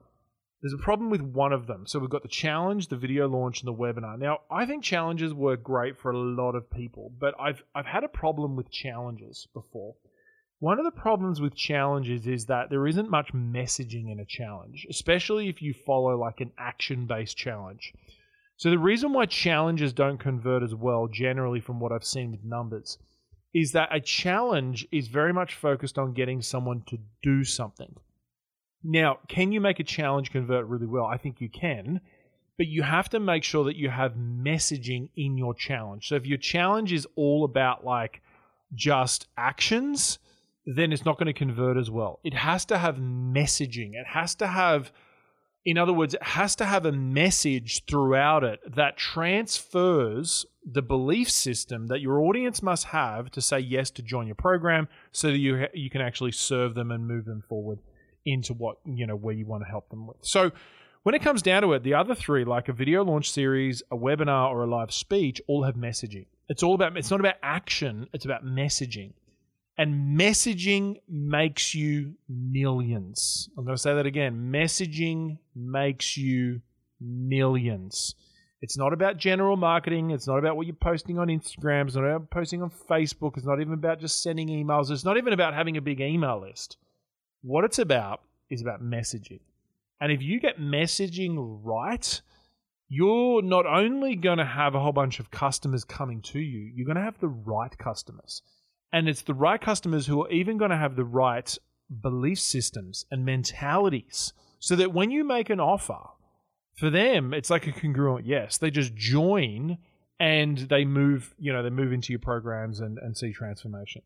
there's 0.62 0.72
a 0.72 0.78
problem 0.78 1.11
with 1.11 1.20
one 1.20 1.52
of 1.52 1.66
them. 1.66 1.87
So 1.88 1.99
we've 1.99 2.08
got 2.08 2.22
the 2.22 2.28
challenge, 2.28 2.87
the 2.87 2.96
video 2.96 3.28
launch, 3.28 3.61
and 3.61 3.66
the 3.66 3.75
webinar. 3.75 4.16
Now, 4.16 4.42
I 4.49 4.64
think 4.64 4.84
challenges 4.84 5.34
work 5.34 5.64
great 5.64 5.99
for 5.99 6.12
a 6.12 6.16
lot 6.16 6.54
of 6.54 6.70
people, 6.70 7.12
but 7.18 7.34
I've 7.38 7.64
I've 7.75 7.87
had 7.87 8.04
a 8.04 8.08
problem 8.08 8.54
with 8.54 8.70
challenges 8.70 9.49
before. 9.52 9.96
One 10.62 10.78
of 10.78 10.85
the 10.85 10.92
problems 10.92 11.40
with 11.40 11.57
challenges 11.57 12.28
is 12.28 12.47
that 12.47 12.71
there 12.71 12.87
isn't 12.87 13.11
much 13.11 13.33
messaging 13.33 14.12
in 14.12 14.21
a 14.21 14.25
challenge, 14.25 14.87
especially 14.88 15.49
if 15.49 15.61
you 15.61 15.75
follow 15.75 16.16
like 16.16 16.40
an 16.40 16.52
action-based 16.57 17.37
challenge. 17.37 17.92
So 18.59 18.71
the 18.71 18.78
reason 18.78 19.12
why 19.12 19.26
challenges 19.26 19.92
don't 19.92 20.19
convert 20.19 20.62
as 20.62 20.73
well 20.73 21.09
generally 21.09 21.59
from 21.59 21.81
what 21.81 21.90
I've 21.90 22.04
seen 22.04 22.31
with 22.31 22.45
numbers 22.45 22.97
is 23.52 23.73
that 23.73 23.88
a 23.90 23.99
challenge 23.99 24.87
is 24.92 25.09
very 25.09 25.33
much 25.33 25.57
focused 25.57 25.99
on 25.99 26.14
getting 26.14 26.40
someone 26.40 26.85
to 26.87 26.99
do 27.25 27.42
something. 27.42 27.97
Now, 28.85 29.19
can 29.26 29.50
you 29.50 29.61
make 29.61 29.81
a 29.81 29.85
challenge 29.99 30.31
convert 30.31 30.66
really 30.66 30.87
well? 30.87 31.07
I 31.07 31.16
think 31.16 31.40
you 31.40 31.49
can, 31.49 32.00
but 32.57 32.69
you 32.69 32.85
have 32.85 33.09
to 33.09 33.19
make 33.19 33.42
sure 33.42 33.64
that 33.64 33.75
you 33.75 33.88
have 33.88 34.12
messaging 34.12 35.09
in 35.16 35.37
your 35.37 35.54
challenge. 35.54 36.07
So 36.07 36.14
if 36.14 36.25
your 36.25 36.38
challenge 36.38 36.92
is 36.92 37.09
all 37.16 37.42
about 37.42 37.85
like 37.85 38.23
just 38.76 39.26
actions, 39.37 40.21
then 40.66 40.92
it's 40.92 41.04
not 41.04 41.19
going 41.19 41.26
to 41.26 41.33
convert 41.33 41.76
as 41.76 41.90
well. 41.90 42.21
It 42.25 42.35
has 42.35 42.64
to 42.66 42.78
have 42.78 42.97
messaging. 42.97 43.95
It 43.95 44.07
has 44.07 44.35
to 44.37 44.47
have 44.47 44.92
in 45.64 45.78
other 45.78 45.92
words, 45.92 46.14
it 46.14 46.23
has 46.23 46.57
to 46.57 46.64
have 46.64 46.85
a 46.87 46.92
message 46.92 47.85
throughout 47.85 48.42
it 48.42 48.61
that 48.75 48.97
transfers 48.97 50.45
the 50.64 50.83
belief 50.83 51.31
system 51.31 51.87
that 51.88 52.00
your 52.00 52.21
audience 52.21 52.62
must 52.62 52.87
have 52.87 53.31
to 53.31 53.40
say 53.40 53.59
yes 53.59 53.90
to 53.90 54.02
join 54.02 54.26
your 54.26 54.37
program 54.37 54.88
so 55.12 55.28
that 55.28 55.38
you 55.38 55.66
you 55.73 55.90
can 55.90 56.00
actually 56.00 56.33
serve 56.33 56.75
them 56.75 56.90
and 56.90 57.07
move 57.07 57.25
them 57.25 57.42
forward 57.49 57.78
into 58.25 58.54
what 58.54 58.76
you 58.85 59.07
know 59.07 59.16
where 59.16 59.35
you 59.35 59.47
want 59.47 59.62
to 59.62 59.69
help 59.69 59.88
them 59.90 60.07
with. 60.07 60.16
So 60.21 60.50
when 61.02 61.14
it 61.14 61.23
comes 61.23 61.42
down 61.42 61.62
to 61.62 61.73
it, 61.73 61.83
the 61.83 61.95
other 61.95 62.14
three, 62.14 62.45
like 62.45 62.69
a 62.69 62.73
video 62.73 63.04
launch 63.04 63.31
series, 63.31 63.83
a 63.90 63.97
webinar, 63.97 64.50
or 64.50 64.62
a 64.62 64.66
live 64.66 64.92
speech, 64.92 65.40
all 65.49 65.64
have 65.64 65.75
messaging. 65.75 66.26
It's 66.49 66.62
all 66.62 66.75
about 66.75 66.97
it's 66.97 67.11
not 67.11 67.21
about 67.21 67.37
action, 67.42 68.09
it's 68.12 68.25
about 68.25 68.45
messaging. 68.45 69.12
And 69.82 70.16
messaging 70.16 71.00
makes 71.08 71.74
you 71.74 72.14
millions. 72.28 73.48
I'm 73.58 73.64
going 73.64 73.76
to 73.76 73.82
say 73.82 73.92
that 73.92 74.06
again. 74.06 74.52
Messaging 74.54 75.38
makes 75.56 76.16
you 76.16 76.60
millions. 77.00 78.14
It's 78.60 78.78
not 78.78 78.92
about 78.92 79.16
general 79.16 79.56
marketing. 79.56 80.12
It's 80.12 80.28
not 80.28 80.38
about 80.38 80.56
what 80.56 80.68
you're 80.68 80.76
posting 80.76 81.18
on 81.18 81.26
Instagram. 81.26 81.86
It's 81.86 81.96
not 81.96 82.04
about 82.04 82.30
posting 82.30 82.62
on 82.62 82.70
Facebook. 82.70 83.36
It's 83.36 83.44
not 83.44 83.60
even 83.60 83.72
about 83.72 83.98
just 83.98 84.22
sending 84.22 84.50
emails. 84.50 84.88
It's 84.92 85.04
not 85.04 85.16
even 85.16 85.32
about 85.32 85.52
having 85.52 85.76
a 85.76 85.82
big 85.82 86.00
email 86.00 86.40
list. 86.40 86.76
What 87.42 87.64
it's 87.64 87.80
about 87.80 88.20
is 88.50 88.62
about 88.62 88.84
messaging. 88.84 89.40
And 90.00 90.12
if 90.12 90.22
you 90.22 90.38
get 90.38 90.60
messaging 90.60 91.58
right, 91.64 92.20
you're 92.88 93.42
not 93.42 93.66
only 93.66 94.14
going 94.14 94.38
to 94.38 94.44
have 94.44 94.76
a 94.76 94.80
whole 94.80 94.92
bunch 94.92 95.18
of 95.18 95.32
customers 95.32 95.82
coming 95.82 96.22
to 96.22 96.38
you, 96.38 96.70
you're 96.72 96.86
going 96.86 96.94
to 96.94 97.02
have 97.02 97.18
the 97.18 97.26
right 97.26 97.76
customers. 97.76 98.42
And 98.92 99.08
it's 99.08 99.22
the 99.22 99.34
right 99.34 99.61
customers 99.61 100.06
who 100.06 100.25
are 100.25 100.30
even 100.30 100.58
going 100.58 100.70
to 100.70 100.76
have 100.76 100.96
the 100.96 101.04
right 101.04 101.56
belief 102.00 102.40
systems 102.40 103.06
and 103.11 103.25
mentalities 103.25 104.32
so 104.58 104.76
that 104.76 104.92
when 104.92 105.11
you 105.11 105.25
make 105.25 105.50
an 105.50 105.61
offer, 105.61 105.99
for 106.76 106.90
them, 106.90 107.34
it's 107.34 107.50
like 107.50 107.66
a 107.66 107.72
congruent 107.72 108.26
yes. 108.26 108.58
They 108.58 108.70
just 108.70 108.94
join 108.94 109.78
and 110.18 110.58
they 110.58 110.84
move, 110.84 111.34
you 111.38 111.52
know, 111.52 111.62
they 111.62 111.70
move 111.70 111.92
into 111.92 112.12
your 112.12 112.20
programs 112.20 112.80
and, 112.80 112.99
and 112.99 113.16
see 113.16 113.32
transformation. 113.32 114.02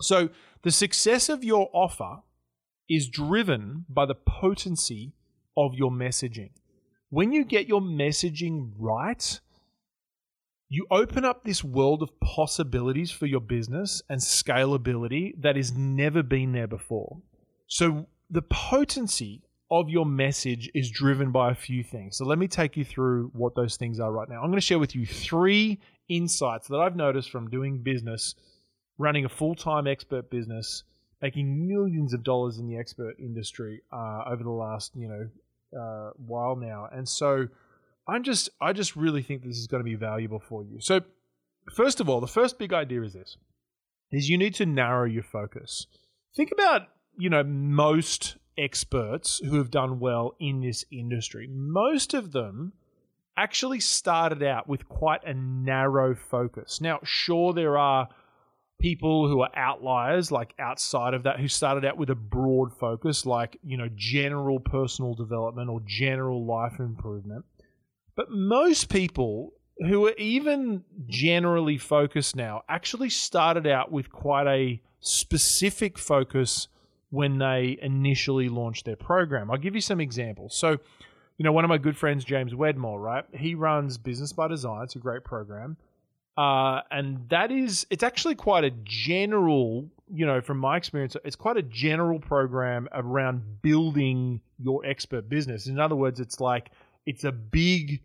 So 0.00 0.30
the 0.62 0.70
success 0.70 1.28
of 1.28 1.44
your 1.44 1.70
offer 1.72 2.18
is 2.88 3.08
driven 3.08 3.84
by 3.88 4.06
the 4.06 4.14
potency 4.14 5.12
of 5.56 5.74
your 5.74 5.90
messaging. 5.90 6.50
When 7.10 7.32
you 7.32 7.44
get 7.44 7.68
your 7.68 7.80
messaging 7.80 8.72
right, 8.78 9.40
you 10.74 10.86
open 10.90 11.24
up 11.24 11.44
this 11.44 11.62
world 11.62 12.02
of 12.02 12.18
possibilities 12.20 13.10
for 13.10 13.26
your 13.26 13.40
business 13.40 14.02
and 14.08 14.20
scalability 14.20 15.32
that 15.40 15.56
has 15.56 15.72
never 15.72 16.22
been 16.22 16.52
there 16.52 16.66
before. 16.66 17.18
So, 17.68 18.06
the 18.30 18.42
potency 18.42 19.42
of 19.70 19.88
your 19.88 20.04
message 20.04 20.70
is 20.74 20.90
driven 20.90 21.30
by 21.30 21.52
a 21.52 21.54
few 21.54 21.84
things. 21.84 22.16
So, 22.16 22.24
let 22.24 22.38
me 22.38 22.48
take 22.48 22.76
you 22.76 22.84
through 22.84 23.30
what 23.34 23.54
those 23.54 23.76
things 23.76 24.00
are 24.00 24.10
right 24.10 24.28
now. 24.28 24.36
I'm 24.36 24.50
going 24.50 24.54
to 24.54 24.60
share 24.60 24.78
with 24.80 24.96
you 24.96 25.06
three 25.06 25.80
insights 26.08 26.66
that 26.68 26.78
I've 26.78 26.96
noticed 26.96 27.30
from 27.30 27.48
doing 27.48 27.82
business, 27.82 28.34
running 28.98 29.24
a 29.24 29.28
full 29.28 29.54
time 29.54 29.86
expert 29.86 30.28
business, 30.28 30.82
making 31.22 31.68
millions 31.68 32.14
of 32.14 32.24
dollars 32.24 32.58
in 32.58 32.66
the 32.66 32.76
expert 32.76 33.14
industry 33.20 33.80
uh, 33.92 34.24
over 34.26 34.42
the 34.42 34.50
last, 34.50 34.92
you 34.96 35.08
know, 35.08 35.80
uh, 35.80 36.10
while 36.16 36.56
now. 36.56 36.88
And 36.92 37.08
so, 37.08 37.46
I'm 38.06 38.22
just 38.22 38.50
I 38.60 38.72
just 38.72 38.96
really 38.96 39.22
think 39.22 39.42
this 39.42 39.56
is 39.56 39.66
going 39.66 39.82
to 39.82 39.84
be 39.84 39.94
valuable 39.94 40.40
for 40.40 40.62
you. 40.62 40.80
So 40.80 41.00
first 41.74 42.00
of 42.00 42.08
all, 42.08 42.20
the 42.20 42.26
first 42.26 42.58
big 42.58 42.72
idea 42.72 43.02
is 43.02 43.14
this 43.14 43.36
is 44.12 44.28
you 44.28 44.38
need 44.38 44.54
to 44.54 44.66
narrow 44.66 45.04
your 45.04 45.22
focus. 45.22 45.86
Think 46.36 46.52
about, 46.52 46.82
you 47.16 47.30
know, 47.30 47.42
most 47.42 48.36
experts 48.56 49.40
who 49.44 49.56
have 49.56 49.70
done 49.70 49.98
well 49.98 50.36
in 50.38 50.60
this 50.60 50.84
industry. 50.92 51.48
Most 51.50 52.14
of 52.14 52.32
them 52.32 52.72
actually 53.36 53.80
started 53.80 54.42
out 54.42 54.68
with 54.68 54.88
quite 54.88 55.24
a 55.24 55.34
narrow 55.34 56.14
focus. 56.14 56.80
Now, 56.80 57.00
sure 57.02 57.52
there 57.52 57.76
are 57.76 58.08
people 58.80 59.28
who 59.28 59.40
are 59.40 59.50
outliers 59.56 60.30
like 60.30 60.54
outside 60.58 61.14
of 61.14 61.24
that 61.24 61.40
who 61.40 61.48
started 61.48 61.84
out 61.84 61.96
with 61.96 62.10
a 62.10 62.14
broad 62.14 62.72
focus 62.72 63.26
like, 63.26 63.56
you 63.64 63.76
know, 63.76 63.88
general 63.96 64.60
personal 64.60 65.14
development 65.14 65.70
or 65.70 65.80
general 65.86 66.44
life 66.44 66.78
improvement. 66.78 67.44
But 68.16 68.30
most 68.30 68.88
people 68.88 69.52
who 69.78 70.06
are 70.06 70.14
even 70.16 70.84
generally 71.06 71.78
focused 71.78 72.36
now 72.36 72.62
actually 72.68 73.10
started 73.10 73.66
out 73.66 73.90
with 73.90 74.10
quite 74.10 74.46
a 74.46 74.80
specific 75.00 75.98
focus 75.98 76.68
when 77.10 77.38
they 77.38 77.78
initially 77.82 78.48
launched 78.48 78.84
their 78.84 78.96
program. 78.96 79.50
I'll 79.50 79.56
give 79.56 79.74
you 79.74 79.80
some 79.80 80.00
examples. 80.00 80.56
So, 80.56 80.78
you 81.38 81.44
know, 81.44 81.52
one 81.52 81.64
of 81.64 81.68
my 81.68 81.78
good 81.78 81.96
friends, 81.96 82.24
James 82.24 82.54
Wedmore, 82.54 83.00
right? 83.00 83.24
He 83.34 83.54
runs 83.54 83.98
Business 83.98 84.32
by 84.32 84.48
Design. 84.48 84.84
It's 84.84 84.96
a 84.96 85.00
great 85.00 85.24
program. 85.24 85.76
Uh, 86.36 86.80
and 86.90 87.28
that 87.28 87.52
is, 87.52 87.86
it's 87.90 88.02
actually 88.02 88.34
quite 88.34 88.64
a 88.64 88.70
general, 88.82 89.88
you 90.12 90.26
know, 90.26 90.40
from 90.40 90.58
my 90.58 90.76
experience, 90.76 91.16
it's 91.24 91.36
quite 91.36 91.56
a 91.56 91.62
general 91.62 92.18
program 92.18 92.88
around 92.92 93.62
building 93.62 94.40
your 94.58 94.84
expert 94.84 95.28
business. 95.28 95.66
In 95.66 95.78
other 95.78 95.94
words, 95.94 96.18
it's 96.18 96.40
like 96.40 96.70
it's 97.06 97.24
a 97.24 97.32
big 97.32 98.00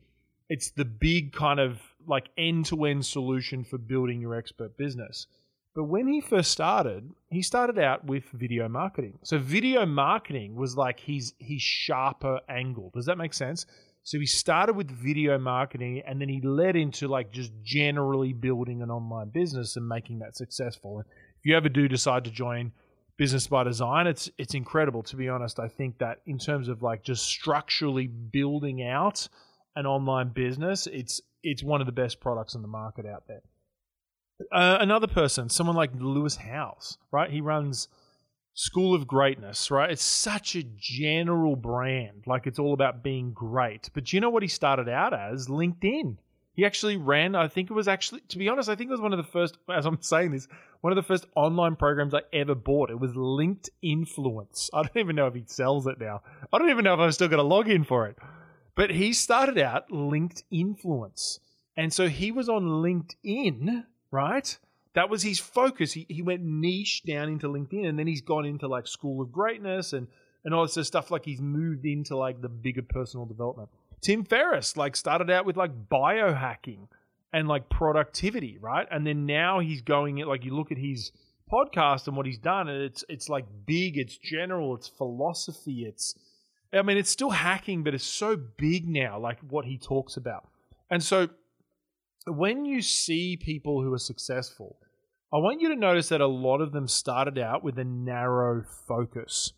it's 0.50 0.72
the 0.72 0.86
big 0.86 1.32
kind 1.32 1.60
of 1.60 1.80
like 2.08 2.30
end-to-end 2.38 3.06
solution 3.06 3.64
for 3.64 3.78
building 3.78 4.20
your 4.20 4.36
expert 4.36 4.76
business. 4.78 5.28
But 5.76 5.84
when 5.84 6.08
he 6.08 6.22
first 6.22 6.50
started, 6.50 7.12
he 7.30 7.44
started 7.44 7.78
out 7.78 8.04
with 8.06 8.24
video 8.34 8.68
marketing. 8.68 9.20
So 9.24 9.38
video 9.38 9.86
marketing 9.86 10.56
was 10.56 10.76
like 10.76 11.00
his 11.00 11.34
his 11.40 11.62
sharper 11.62 12.40
angle. 12.50 12.92
Does 12.94 13.06
that 13.06 13.18
make 13.18 13.34
sense? 13.34 13.66
So 14.04 14.20
he 14.20 14.26
started 14.26 14.76
with 14.76 14.90
video 14.90 15.38
marketing 15.38 16.02
and 16.06 16.20
then 16.20 16.30
he 16.30 16.42
led 16.42 16.76
into 16.76 17.08
like 17.08 17.32
just 17.32 17.52
generally 17.64 18.34
building 18.34 18.82
an 18.82 18.90
online 18.90 19.30
business 19.30 19.76
and 19.76 19.88
making 19.88 20.20
that 20.20 20.36
successful. 20.36 20.98
And 20.98 21.06
if 21.38 21.46
you 21.46 21.56
ever 21.56 21.70
do 21.70 21.88
decide 21.88 22.24
to 22.24 22.32
join 22.32 22.72
Business 23.20 23.48
by 23.48 23.66
Design, 23.66 24.08
it's 24.08 24.32
it's 24.38 24.54
incredible. 24.54 25.04
To 25.04 25.18
be 25.18 25.28
honest, 25.28 25.60
I 25.60 25.68
think 25.68 25.98
that 25.98 26.22
in 26.26 26.40
terms 26.40 26.70
of 26.70 26.82
like 26.82 27.04
just 27.04 27.26
structurally 27.26 28.08
building 28.08 28.82
out 28.82 29.28
an 29.76 29.86
online 29.86 30.30
business, 30.30 30.88
it's 30.88 31.20
it's 31.44 31.62
one 31.62 31.82
of 31.82 31.86
the 31.86 31.92
best 31.92 32.22
products 32.22 32.56
in 32.56 32.62
the 32.62 32.70
market 32.70 33.06
out 33.06 33.26
there. 33.28 33.42
Uh, 34.54 34.78
another 34.80 35.06
person, 35.06 35.50
someone 35.50 35.76
like 35.76 35.92
Lewis 36.00 36.38
Howes, 36.38 36.98
right? 37.12 37.30
He 37.30 37.42
runs 37.42 37.90
School 38.54 38.96
of 38.96 39.06
Greatness, 39.06 39.70
right? 39.70 39.92
It's 39.92 40.02
such 40.02 40.56
a 40.56 40.64
general 40.64 41.58
brand, 41.58 42.24
like 42.26 42.48
it's 42.48 42.58
all 42.58 42.74
about 42.74 43.04
being 43.04 43.34
great. 43.34 43.90
But 43.94 44.06
do 44.06 44.16
you 44.16 44.22
know 44.22 44.30
what 44.30 44.44
he 44.44 44.50
started 44.50 44.88
out 44.88 45.14
as? 45.14 45.48
LinkedIn. 45.48 46.16
He 46.54 46.66
actually 46.66 46.98
ran, 46.98 47.36
I 47.36 47.48
think 47.48 47.70
it 47.70 47.74
was 47.74 47.88
actually, 47.88 48.22
to 48.30 48.38
be 48.38 48.50
honest, 48.50 48.70
I 48.70 48.76
think 48.76 48.90
it 48.90 48.94
was 48.94 49.02
one 49.02 49.14
of 49.14 49.18
the 49.18 49.32
first, 49.32 49.58
as 49.72 49.86
I'm 49.86 50.02
saying 50.02 50.32
this, 50.32 50.48
one 50.82 50.92
of 50.92 50.98
the 50.98 51.04
first 51.04 51.26
online 51.36 51.76
programs 51.76 52.14
I 52.14 52.22
ever 52.34 52.56
bought. 52.56 52.90
It 52.90 53.00
was 53.00 53.16
Linked 53.16 53.70
Influence. 53.82 54.70
I 54.74 54.84
don't 54.84 54.98
even 54.98 55.16
know 55.16 55.28
if 55.28 55.36
he 55.36 55.44
sells 55.46 55.88
it 55.88 56.00
now. 56.00 56.22
I 56.52 56.58
don't 56.58 56.70
even 56.70 56.84
know 56.84 56.94
if 56.94 57.00
I've 57.00 57.14
still 57.14 57.28
got 57.28 57.40
a 57.40 57.44
login 57.44 57.86
for 57.86 58.08
it. 58.08 58.18
But 58.76 58.92
he 58.92 59.12
started 59.12 59.58
out 59.58 59.92
linked 59.92 60.44
influence. 60.52 61.42
And 61.76 61.92
so 61.92 62.08
he 62.08 62.32
was 62.32 62.48
on 62.48 62.64
LinkedIn, 62.64 63.84
right? 64.10 64.58
That 64.94 65.10
was 65.10 65.24
his 65.24 65.40
focus. 65.40 65.92
He, 65.92 66.06
he 66.10 66.22
went 66.22 66.44
niche 66.44 67.04
down 67.04 67.30
into 67.30 67.48
LinkedIn 67.48 67.88
and 67.88 68.00
then 68.00 68.08
he's 68.08 68.22
gone 68.22 68.46
into 68.46 68.68
like 68.68 68.88
School 68.88 69.22
of 69.22 69.32
Greatness 69.32 69.94
and, 69.94 70.08
and 70.46 70.54
all 70.54 70.66
this 70.66 70.88
stuff. 70.88 71.12
Like 71.12 71.26
he's 71.26 71.42
moved 71.42 71.86
into 71.86 72.16
like 72.16 72.42
the 72.42 72.50
bigger 72.50 72.82
personal 72.82 73.26
development. 73.26 73.70
Tim 74.02 74.24
Ferriss 74.24 74.78
like 74.78 74.96
started 74.96 75.30
out 75.30 75.46
with 75.46 75.58
like 75.58 75.90
biohacking 75.90 76.88
and 77.34 77.48
like 77.48 77.70
productivity, 77.70 78.58
right? 78.60 78.88
And 78.90 79.06
then 79.06 79.26
now 79.26 79.60
he's 79.60 79.82
going 79.82 80.18
like 80.18 80.46
you 80.46 80.56
look 80.56 80.72
at 80.72 80.78
his 80.78 81.12
podcast 81.52 82.08
and 82.08 82.16
what 82.16 82.26
he's 82.26 82.38
done, 82.38 82.70
and 82.70 82.82
it's 82.82 83.04
it's 83.10 83.30
like 83.30 83.46
big, 83.66 83.98
it's 83.98 84.18
general, 84.18 84.76
it's 84.76 84.88
philosophy, 84.88 85.86
it's 85.86 86.16
I 86.72 86.82
mean, 86.84 86.98
it's 86.98 87.10
still 87.10 87.32
hacking, 87.32 87.84
but 87.84 87.96
it's 87.96 88.04
so 88.04 88.36
big 88.36 88.88
now, 88.88 89.20
like 89.20 89.40
what 89.50 89.66
he 89.66 89.78
talks 89.78 90.18
about. 90.18 90.48
And 90.90 91.04
so 91.04 91.30
when 92.28 92.66
you 92.66 92.82
see 92.82 93.38
people 93.38 93.82
who 93.82 93.92
are 93.94 94.00
successful, 94.00 94.78
I 95.34 95.38
want 95.38 95.62
you 95.62 95.70
to 95.70 95.76
notice 95.76 96.10
that 96.10 96.22
a 96.22 96.28
lot 96.28 96.62
of 96.62 96.72
them 96.72 96.88
started 96.88 97.38
out 97.38 97.64
with 97.64 97.78
a 97.80 97.84
narrow 97.84 98.64
focus. 98.88 99.54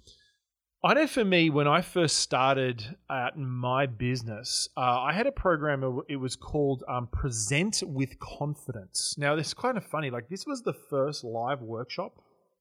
I 0.84 0.96
know 0.96 1.06
for 1.06 1.24
me, 1.24 1.52
when 1.52 1.68
I 1.68 1.82
first 1.82 2.18
started 2.18 2.98
at 3.08 3.38
my 3.38 3.86
business, 3.86 4.68
uh, 4.76 4.80
I 4.80 5.14
had 5.14 5.28
a 5.28 5.32
program. 5.32 6.02
It 6.10 6.16
was 6.16 6.36
called 6.36 6.84
um, 6.90 7.06
Present 7.06 7.84
with 7.86 8.20
Confidence. 8.20 9.14
Now, 9.16 9.36
this 9.36 9.48
is 9.48 9.54
kind 9.54 9.78
of 9.78 9.86
funny. 9.86 10.10
Like, 10.10 10.28
this 10.28 10.48
was 10.48 10.64
the 10.64 10.74
first 10.74 11.24
live 11.24 11.62
workshop 11.62 12.14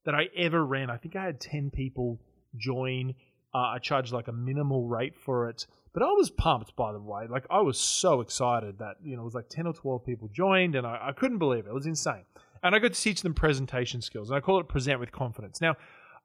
that 0.05 0.15
I 0.15 0.29
ever 0.37 0.67
ran. 0.67 0.91
I 0.91 0.99
think 0.99 1.17
I 1.17 1.25
had 1.25 1.41
10 1.41 1.71
people 1.71 2.21
join. 2.59 3.15
Uh, 3.55 3.59
I 3.59 3.79
charged 3.79 4.13
like 4.13 4.29
a 4.29 4.33
minimal 4.33 4.87
rate 4.87 5.17
for 5.17 5.49
it. 5.49 5.67
But 5.95 6.03
I 6.03 6.11
was 6.13 6.29
pumped, 6.29 6.77
by 6.77 6.93
the 6.93 7.01
way. 7.01 7.27
Like, 7.27 7.47
I 7.49 7.61
was 7.61 7.81
so 7.81 8.21
excited 8.21 8.81
that, 8.81 8.97
you 9.03 9.17
know, 9.17 9.23
it 9.23 9.25
was 9.25 9.35
like 9.35 9.49
10 9.49 9.67
or 9.67 9.73
12 9.73 10.05
people 10.05 10.29
joined, 10.29 10.75
and 10.75 10.87
I, 10.87 11.09
I 11.09 11.13
couldn't 11.13 11.39
believe 11.39 11.65
it. 11.65 11.71
It 11.71 11.75
was 11.75 11.87
insane. 11.87 12.25
And 12.63 12.75
I 12.75 12.81
got 12.81 12.93
to 12.93 13.01
teach 13.01 13.23
them 13.23 13.33
presentation 13.33 14.03
skills, 14.03 14.29
and 14.29 14.37
I 14.37 14.41
call 14.41 14.61
it 14.61 14.69
Present 14.69 15.01
with 15.01 15.11
Confidence. 15.11 15.63
Now, 15.63 15.77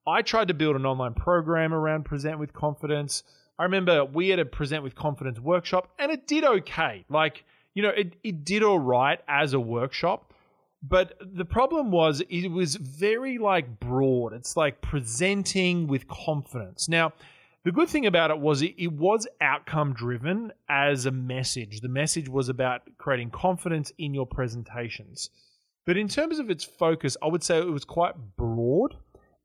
I 0.08 0.22
tried 0.22 0.50
to 0.50 0.54
build 0.54 0.76
an 0.76 0.86
online 0.86 1.14
program 1.14 1.74
around 1.74 2.06
Present 2.06 2.38
with 2.40 2.54
Confidence. 2.54 3.24
I 3.58 3.64
remember 3.64 4.06
we 4.06 4.30
had 4.30 4.40
a 4.40 4.46
Present 4.46 4.84
with 4.84 4.96
Confidence 4.96 5.40
workshop, 5.40 5.92
and 5.98 6.12
it 6.12 6.28
did 6.28 6.44
okay. 6.44 7.06
Like, 7.10 7.44
you 7.74 7.82
know, 7.82 7.90
it, 7.90 8.16
it 8.24 8.46
did 8.46 8.62
all 8.62 8.80
right 8.80 9.20
as 9.28 9.54
a 9.54 9.60
workshop. 9.60 10.34
But 10.88 11.18
the 11.20 11.46
problem 11.46 11.90
was 11.90 12.22
it 12.30 12.50
was 12.50 12.76
very 12.76 13.40
like 13.40 13.80
broad. 13.80 14.34
It's 14.34 14.56
like 14.56 14.82
presenting 14.82 15.88
with 15.88 16.08
confidence. 16.08 16.88
Now, 16.88 17.14
the 17.64 17.72
good 17.72 17.90
thing 17.90 18.06
about 18.06 18.30
it 18.30 18.38
was 18.38 18.62
it, 18.62 18.76
it 18.78 18.92
was 18.92 19.28
outcome 19.42 19.94
driven 19.94 20.52
as 20.70 21.08
a 21.08 21.12
message. 21.12 21.82
The 21.82 21.90
message 21.90 22.30
was 22.30 22.48
about 22.48 22.82
creating 23.00 23.32
confidence 23.32 23.92
in 23.98 24.14
your 24.14 24.28
presentations. 24.28 25.32
But 25.88 25.98
in 25.98 26.08
terms 26.08 26.38
of 26.38 26.52
its 26.52 26.64
focus, 26.64 27.18
I 27.24 27.28
would 27.28 27.42
say 27.42 27.58
it 27.58 27.66
was 27.66 27.86
quite 27.86 28.14
broad. 28.38 28.96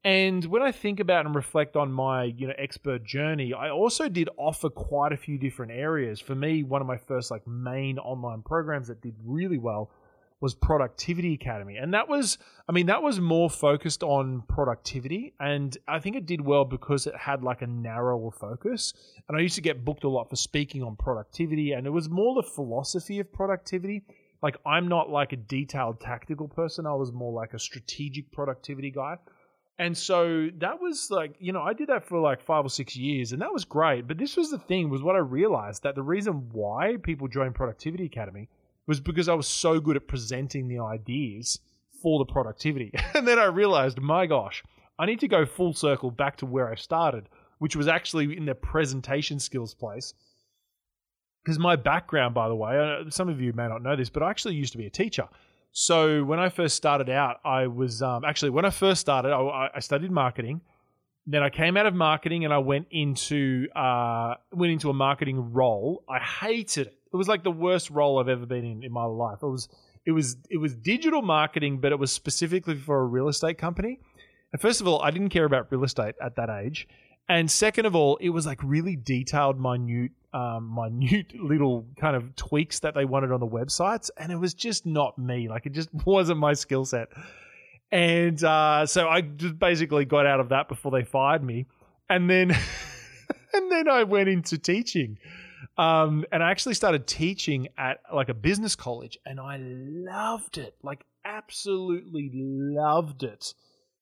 And 0.02 0.46
when 0.46 0.62
I 0.62 0.72
think 0.72 0.98
about 0.98 1.26
and 1.26 1.34
reflect 1.34 1.76
on 1.76 1.92
my, 1.92 2.24
you 2.24 2.46
know, 2.46 2.54
expert 2.56 3.04
journey, 3.04 3.52
I 3.52 3.68
also 3.68 4.08
did 4.08 4.30
offer 4.38 4.70
quite 4.70 5.12
a 5.12 5.16
few 5.16 5.36
different 5.36 5.72
areas. 5.72 6.20
For 6.20 6.34
me, 6.34 6.62
one 6.62 6.80
of 6.80 6.86
my 6.86 6.96
first 6.96 7.30
like 7.30 7.46
main 7.46 7.98
online 7.98 8.40
programs 8.42 8.88
that 8.88 9.02
did 9.02 9.14
really 9.24 9.58
well 9.58 9.90
was 10.40 10.54
Productivity 10.54 11.34
Academy. 11.34 11.76
And 11.76 11.92
that 11.92 12.08
was 12.08 12.38
I 12.66 12.72
mean, 12.72 12.86
that 12.86 13.02
was 13.02 13.20
more 13.20 13.50
focused 13.50 14.02
on 14.02 14.42
productivity 14.48 15.34
and 15.38 15.76
I 15.86 15.98
think 15.98 16.16
it 16.16 16.24
did 16.24 16.40
well 16.40 16.64
because 16.64 17.06
it 17.06 17.14
had 17.14 17.42
like 17.42 17.60
a 17.60 17.66
narrower 17.66 18.30
focus. 18.30 18.94
And 19.28 19.36
I 19.36 19.42
used 19.42 19.56
to 19.56 19.60
get 19.60 19.84
booked 19.84 20.04
a 20.04 20.08
lot 20.08 20.30
for 20.30 20.36
speaking 20.36 20.82
on 20.82 20.96
productivity 20.96 21.72
and 21.72 21.86
it 21.86 21.90
was 21.90 22.08
more 22.08 22.34
the 22.34 22.48
philosophy 22.48 23.20
of 23.20 23.30
productivity 23.30 24.02
like 24.42 24.56
I'm 24.64 24.88
not 24.88 25.10
like 25.10 25.34
a 25.34 25.36
detailed 25.36 26.00
tactical 26.00 26.48
person. 26.48 26.86
I 26.86 26.94
was 26.94 27.12
more 27.12 27.32
like 27.32 27.52
a 27.52 27.58
strategic 27.58 28.32
productivity 28.32 28.90
guy. 28.90 29.18
And 29.80 29.96
so 29.96 30.50
that 30.58 30.78
was 30.78 31.10
like, 31.10 31.36
you 31.38 31.52
know, 31.54 31.62
I 31.62 31.72
did 31.72 31.88
that 31.88 32.04
for 32.04 32.20
like 32.20 32.42
five 32.42 32.66
or 32.66 32.68
six 32.68 32.94
years 32.94 33.32
and 33.32 33.40
that 33.40 33.50
was 33.50 33.64
great. 33.64 34.06
But 34.06 34.18
this 34.18 34.36
was 34.36 34.50
the 34.50 34.58
thing 34.58 34.90
was 34.90 35.02
what 35.02 35.16
I 35.16 35.20
realized 35.20 35.84
that 35.84 35.94
the 35.94 36.02
reason 36.02 36.50
why 36.52 36.98
people 37.02 37.28
joined 37.28 37.54
Productivity 37.54 38.04
Academy 38.04 38.50
was 38.86 39.00
because 39.00 39.26
I 39.26 39.32
was 39.32 39.46
so 39.46 39.80
good 39.80 39.96
at 39.96 40.06
presenting 40.06 40.68
the 40.68 40.80
ideas 40.80 41.60
for 42.02 42.18
the 42.18 42.30
productivity. 42.30 42.92
and 43.14 43.26
then 43.26 43.38
I 43.38 43.46
realized, 43.46 43.98
my 43.98 44.26
gosh, 44.26 44.62
I 44.98 45.06
need 45.06 45.20
to 45.20 45.28
go 45.28 45.46
full 45.46 45.72
circle 45.72 46.10
back 46.10 46.36
to 46.36 46.46
where 46.46 46.70
I 46.70 46.74
started, 46.74 47.30
which 47.56 47.74
was 47.74 47.88
actually 47.88 48.36
in 48.36 48.44
the 48.44 48.54
presentation 48.54 49.40
skills 49.40 49.72
place 49.72 50.12
because 51.42 51.58
my 51.58 51.76
background, 51.76 52.34
by 52.34 52.48
the 52.48 52.54
way, 52.54 53.04
some 53.08 53.30
of 53.30 53.40
you 53.40 53.54
may 53.54 53.66
not 53.66 53.82
know 53.82 53.96
this, 53.96 54.10
but 54.10 54.22
I 54.22 54.28
actually 54.28 54.56
used 54.56 54.72
to 54.72 54.78
be 54.78 54.84
a 54.84 54.90
teacher. 54.90 55.26
So 55.72 56.24
when 56.24 56.40
I 56.40 56.48
first 56.48 56.76
started 56.76 57.08
out, 57.08 57.36
I 57.44 57.68
was 57.68 58.02
um, 58.02 58.24
actually 58.24 58.50
when 58.50 58.64
I 58.64 58.70
first 58.70 59.00
started, 59.00 59.32
I, 59.32 59.70
I, 59.74 59.80
studied 59.80 60.10
marketing. 60.10 60.60
Then 61.26 61.42
I 61.42 61.50
came 61.50 61.76
out 61.76 61.86
of 61.86 61.94
marketing 61.94 62.44
and 62.44 62.52
I 62.52 62.58
went 62.58 62.88
into 62.90 63.68
uh, 63.76 64.34
went 64.52 64.72
into 64.72 64.90
a 64.90 64.94
marketing 64.94 65.52
role. 65.52 66.02
I 66.08 66.18
hated 66.18 66.88
it. 66.88 66.98
It 67.12 67.16
was 67.16 67.28
like 67.28 67.44
the 67.44 67.52
worst 67.52 67.90
role 67.90 68.18
I've 68.18 68.28
ever 68.28 68.46
been 68.46 68.64
in 68.64 68.82
in 68.82 68.92
my 68.92 69.04
life. 69.04 69.38
It 69.42 69.46
was 69.46 69.68
it 70.04 70.12
was 70.12 70.36
it 70.48 70.56
was 70.56 70.74
digital 70.74 71.22
marketing, 71.22 71.78
but 71.78 71.92
it 71.92 71.98
was 71.98 72.10
specifically 72.10 72.74
for 72.74 73.00
a 73.00 73.04
real 73.04 73.28
estate 73.28 73.58
company. 73.58 74.00
And 74.52 74.60
first 74.60 74.80
of 74.80 74.88
all, 74.88 75.00
I 75.02 75.10
didn't 75.10 75.28
care 75.28 75.44
about 75.44 75.70
real 75.70 75.84
estate 75.84 76.16
at 76.20 76.34
that 76.36 76.50
age. 76.50 76.88
And 77.28 77.48
second 77.48 77.86
of 77.86 77.94
all, 77.94 78.16
it 78.16 78.30
was 78.30 78.44
like 78.44 78.58
really 78.64 78.96
detailed, 78.96 79.60
minute 79.60 80.10
um, 80.32 80.74
minute 80.74 81.34
little 81.40 81.86
kind 81.98 82.16
of 82.16 82.34
tweaks 82.36 82.80
that 82.80 82.94
they 82.94 83.04
wanted 83.04 83.32
on 83.32 83.40
the 83.40 83.46
websites, 83.46 84.10
and 84.16 84.32
it 84.32 84.36
was 84.36 84.54
just 84.54 84.86
not 84.86 85.18
me. 85.18 85.48
Like 85.48 85.66
it 85.66 85.72
just 85.72 85.88
wasn't 86.06 86.38
my 86.38 86.52
skill 86.52 86.84
set. 86.84 87.08
And 87.92 88.42
uh, 88.44 88.86
so 88.86 89.08
I 89.08 89.20
just 89.20 89.58
basically 89.58 90.04
got 90.04 90.26
out 90.26 90.38
of 90.38 90.50
that 90.50 90.68
before 90.68 90.92
they 90.92 91.02
fired 91.02 91.42
me, 91.42 91.66
and 92.08 92.30
then 92.30 92.50
and 93.54 93.72
then 93.72 93.88
I 93.88 94.04
went 94.04 94.28
into 94.28 94.58
teaching. 94.58 95.18
Um, 95.76 96.26
and 96.30 96.42
I 96.42 96.50
actually 96.50 96.74
started 96.74 97.06
teaching 97.06 97.68
at 97.78 98.00
like 98.12 98.28
a 98.28 98.34
business 98.34 98.76
college, 98.76 99.18
and 99.24 99.40
I 99.40 99.58
loved 99.60 100.58
it, 100.58 100.74
like 100.82 101.04
absolutely 101.24 102.30
loved 102.34 103.22
it 103.22 103.54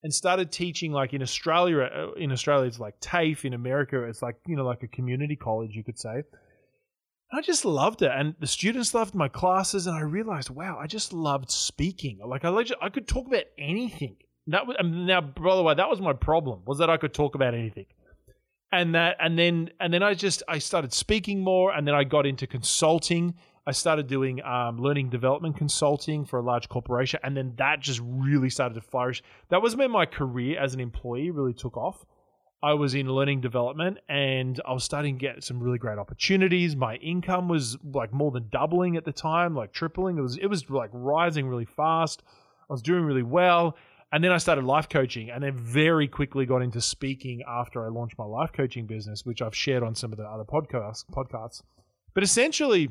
and 0.03 0.13
started 0.13 0.53
teaching 0.53 0.93
like 0.93 1.13
in 1.13 1.23
Australia. 1.23 1.81
Uh, 1.81 2.13
in 2.13 2.33
Australia, 2.33 2.67
it's 2.67 2.79
like 2.79 2.99
TAFE. 3.01 3.45
In 3.45 3.55
America, 3.55 4.03
it's 4.05 4.23
like 4.23 4.37
you 4.47 4.57
know 4.57 4.65
like 4.65 4.83
a 4.83 4.89
community 4.89 5.37
college, 5.37 5.75
you 5.75 5.85
could 5.85 5.99
say. 5.99 6.23
I 7.31 7.43
just 7.43 7.65
loved 7.65 8.01
it, 8.03 8.11
and 8.15 8.35
the 8.41 8.47
students 8.47 8.95
loved 8.95 9.15
my 9.15 9.29
classes, 9.29 9.87
and 9.87 9.95
I 9.95 10.01
realized, 10.01 10.49
wow, 10.49 10.79
I 10.81 10.87
just 10.87 11.13
loved 11.13 11.51
speaking. 11.51 12.21
Like 12.27 12.45
I, 12.45 12.65
I 12.81 12.89
could 12.89 13.07
talk 13.07 13.27
about 13.27 13.45
anything. 13.59 14.17
That 14.47 14.67
was 14.67 14.77
now, 14.83 15.21
by 15.21 15.57
the 15.57 15.63
way, 15.63 15.75
that 15.75 15.91
was 15.91 16.01
my 16.01 16.15
problem 16.15 16.63
was 16.67 16.79
that 16.79 16.89
I 16.89 16.97
could 16.97 17.13
talk 17.13 17.35
about 17.35 17.53
anything, 17.53 17.87
and 18.73 18.95
that, 18.95 19.17
and 19.21 19.39
then, 19.39 19.71
and 19.79 19.93
then 19.93 20.03
I 20.03 20.15
just 20.15 20.43
I 20.49 20.59
started 20.59 20.95
speaking 20.95 21.41
more, 21.41 21.75
and 21.75 21.87
then 21.87 21.95
I 21.95 22.05
got 22.05 22.25
into 22.25 22.47
consulting 22.47 23.35
I 23.69 23.73
started 23.73 24.07
doing 24.07 24.43
um, 24.45 24.79
learning 24.79 25.11
development 25.11 25.59
consulting 25.59 26.25
for 26.25 26.39
a 26.39 26.43
large 26.43 26.71
corporation, 26.71 27.21
and 27.23 27.37
then 27.37 27.53
that 27.59 27.81
just 27.81 28.01
really 28.03 28.49
started 28.49 28.77
to 28.77 28.81
flourish. 28.81 29.23
That 29.51 29.61
was 29.61 29.77
when 29.77 29.91
my 29.91 30.07
career 30.07 30.59
as 30.59 30.73
an 30.73 30.81
employee 30.81 31.31
really 31.31 31.53
took 31.53 31.77
off. 31.77 32.07
I 32.63 32.73
was 32.73 32.95
in 32.95 33.11
learning 33.11 33.43
development 33.43 33.99
and 34.09 34.59
I 34.67 34.73
was 34.73 34.85
starting 34.85 35.19
to 35.19 35.21
get 35.21 35.45
some 35.45 35.61
really 35.61 35.77
great 35.77 35.99
opportunities. 35.99 36.77
My 36.77 36.97
income 36.97 37.47
was 37.47 37.77
like 37.93 38.11
more 38.11 38.31
than 38.31 38.49
doubling 38.51 38.97
at 38.97 39.05
the 39.05 39.13
time, 39.13 39.55
like 39.55 39.73
tripling. 39.73 40.17
It 40.17 40.23
was 40.23 40.39
it 40.39 40.47
was 40.47 40.69
like 40.71 40.91
rising 40.95 41.47
really 41.47 41.67
fast. 41.67 42.23
I 42.69 42.73
was 42.73 42.81
doing 42.81 43.05
really 43.05 43.23
well. 43.23 43.77
And 44.13 44.25
then 44.25 44.33
I 44.33 44.39
started 44.39 44.65
life 44.65 44.89
coaching 44.89 45.29
and 45.29 45.45
then 45.45 45.57
very 45.57 46.09
quickly 46.09 46.47
got 46.47 46.63
into 46.63 46.81
speaking 46.81 47.43
after 47.47 47.85
I 47.85 47.91
launched 47.91 48.19
my 48.19 48.25
life 48.25 48.51
coaching 48.53 48.87
business, 48.87 49.27
which 49.27 49.43
I've 49.43 49.55
shared 49.55 49.83
on 49.83 49.95
some 49.95 50.11
of 50.11 50.19
the 50.19 50.25
other 50.25 50.45
podcasts 50.45 51.05
podcasts. 51.13 51.63
But 52.15 52.25
essentially 52.25 52.89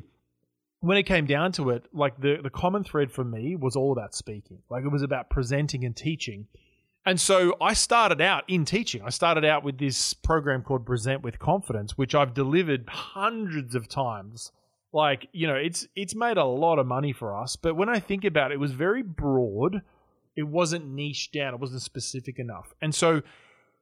when 0.80 0.98
it 0.98 1.04
came 1.04 1.26
down 1.26 1.52
to 1.54 1.72
it, 1.72 1.86
like 1.94 2.20
the, 2.20 2.38
the 2.42 2.50
common 2.50 2.84
thread 2.84 3.12
for 3.12 3.24
me 3.24 3.56
was 3.56 3.76
all 3.76 3.92
about 3.92 4.14
speaking. 4.14 4.60
Like 4.70 4.84
it 4.84 4.92
was 4.92 5.02
about 5.02 5.30
presenting 5.30 5.86
and 5.86 5.96
teaching. 5.96 6.48
And 7.06 7.20
so 7.20 7.56
I 7.62 7.74
started 7.74 8.22
out 8.22 8.44
in 8.48 8.66
teaching. 8.66 9.02
I 9.02 9.10
started 9.10 9.46
out 9.46 9.64
with 9.64 9.78
this 9.78 10.14
program 10.14 10.62
called 10.62 10.86
Present 10.86 11.24
with 11.24 11.40
Confidence, 11.40 11.98
which 11.98 12.14
I've 12.14 12.34
delivered 12.34 12.86
hundreds 12.90 13.76
of 13.76 13.88
times. 13.88 14.52
Like, 14.94 15.28
you 15.32 15.48
know, 15.48 15.56
it's 15.56 15.88
it's 15.96 16.16
made 16.16 16.38
a 16.38 16.46
lot 16.46 16.80
of 16.80 16.86
money 16.86 17.14
for 17.14 17.36
us, 17.36 17.56
but 17.56 17.76
when 17.76 17.90
I 17.90 18.00
think 18.00 18.24
about 18.24 18.52
it, 18.52 18.56
it 18.56 18.60
was 18.60 18.72
very 18.72 19.04
broad. 19.04 19.82
It 20.36 20.44
wasn't 20.44 20.88
niche 20.88 21.32
down, 21.32 21.54
it 21.54 21.60
wasn't 21.60 21.82
specific 21.82 22.40
enough. 22.40 22.74
And 22.82 22.94
so 22.94 23.22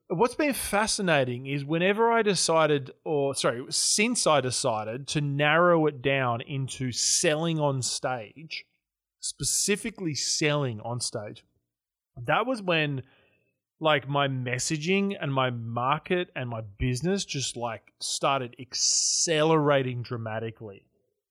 what's 0.07 0.35
been 0.35 0.53
fascinating 0.53 1.47
is 1.47 1.65
whenever 1.65 2.11
I 2.11 2.21
decided, 2.21 2.91
or 3.03 3.35
sorry, 3.35 3.65
since 3.69 4.27
I 4.27 4.41
decided 4.41 5.07
to 5.09 5.21
narrow 5.21 5.87
it 5.87 6.01
down 6.01 6.41
into 6.41 6.91
selling 6.91 7.59
on 7.59 7.81
stage, 7.81 8.65
specifically 9.19 10.13
selling 10.13 10.79
on 10.81 10.99
stage, 10.99 11.43
that 12.25 12.45
was 12.45 12.61
when 12.61 13.03
like 13.79 14.07
my 14.07 14.27
messaging 14.27 15.15
and 15.19 15.33
my 15.33 15.49
market 15.49 16.29
and 16.35 16.49
my 16.49 16.61
business 16.79 17.25
just 17.25 17.57
like 17.57 17.91
started 17.99 18.55
accelerating 18.59 20.01
dramatically. 20.01 20.85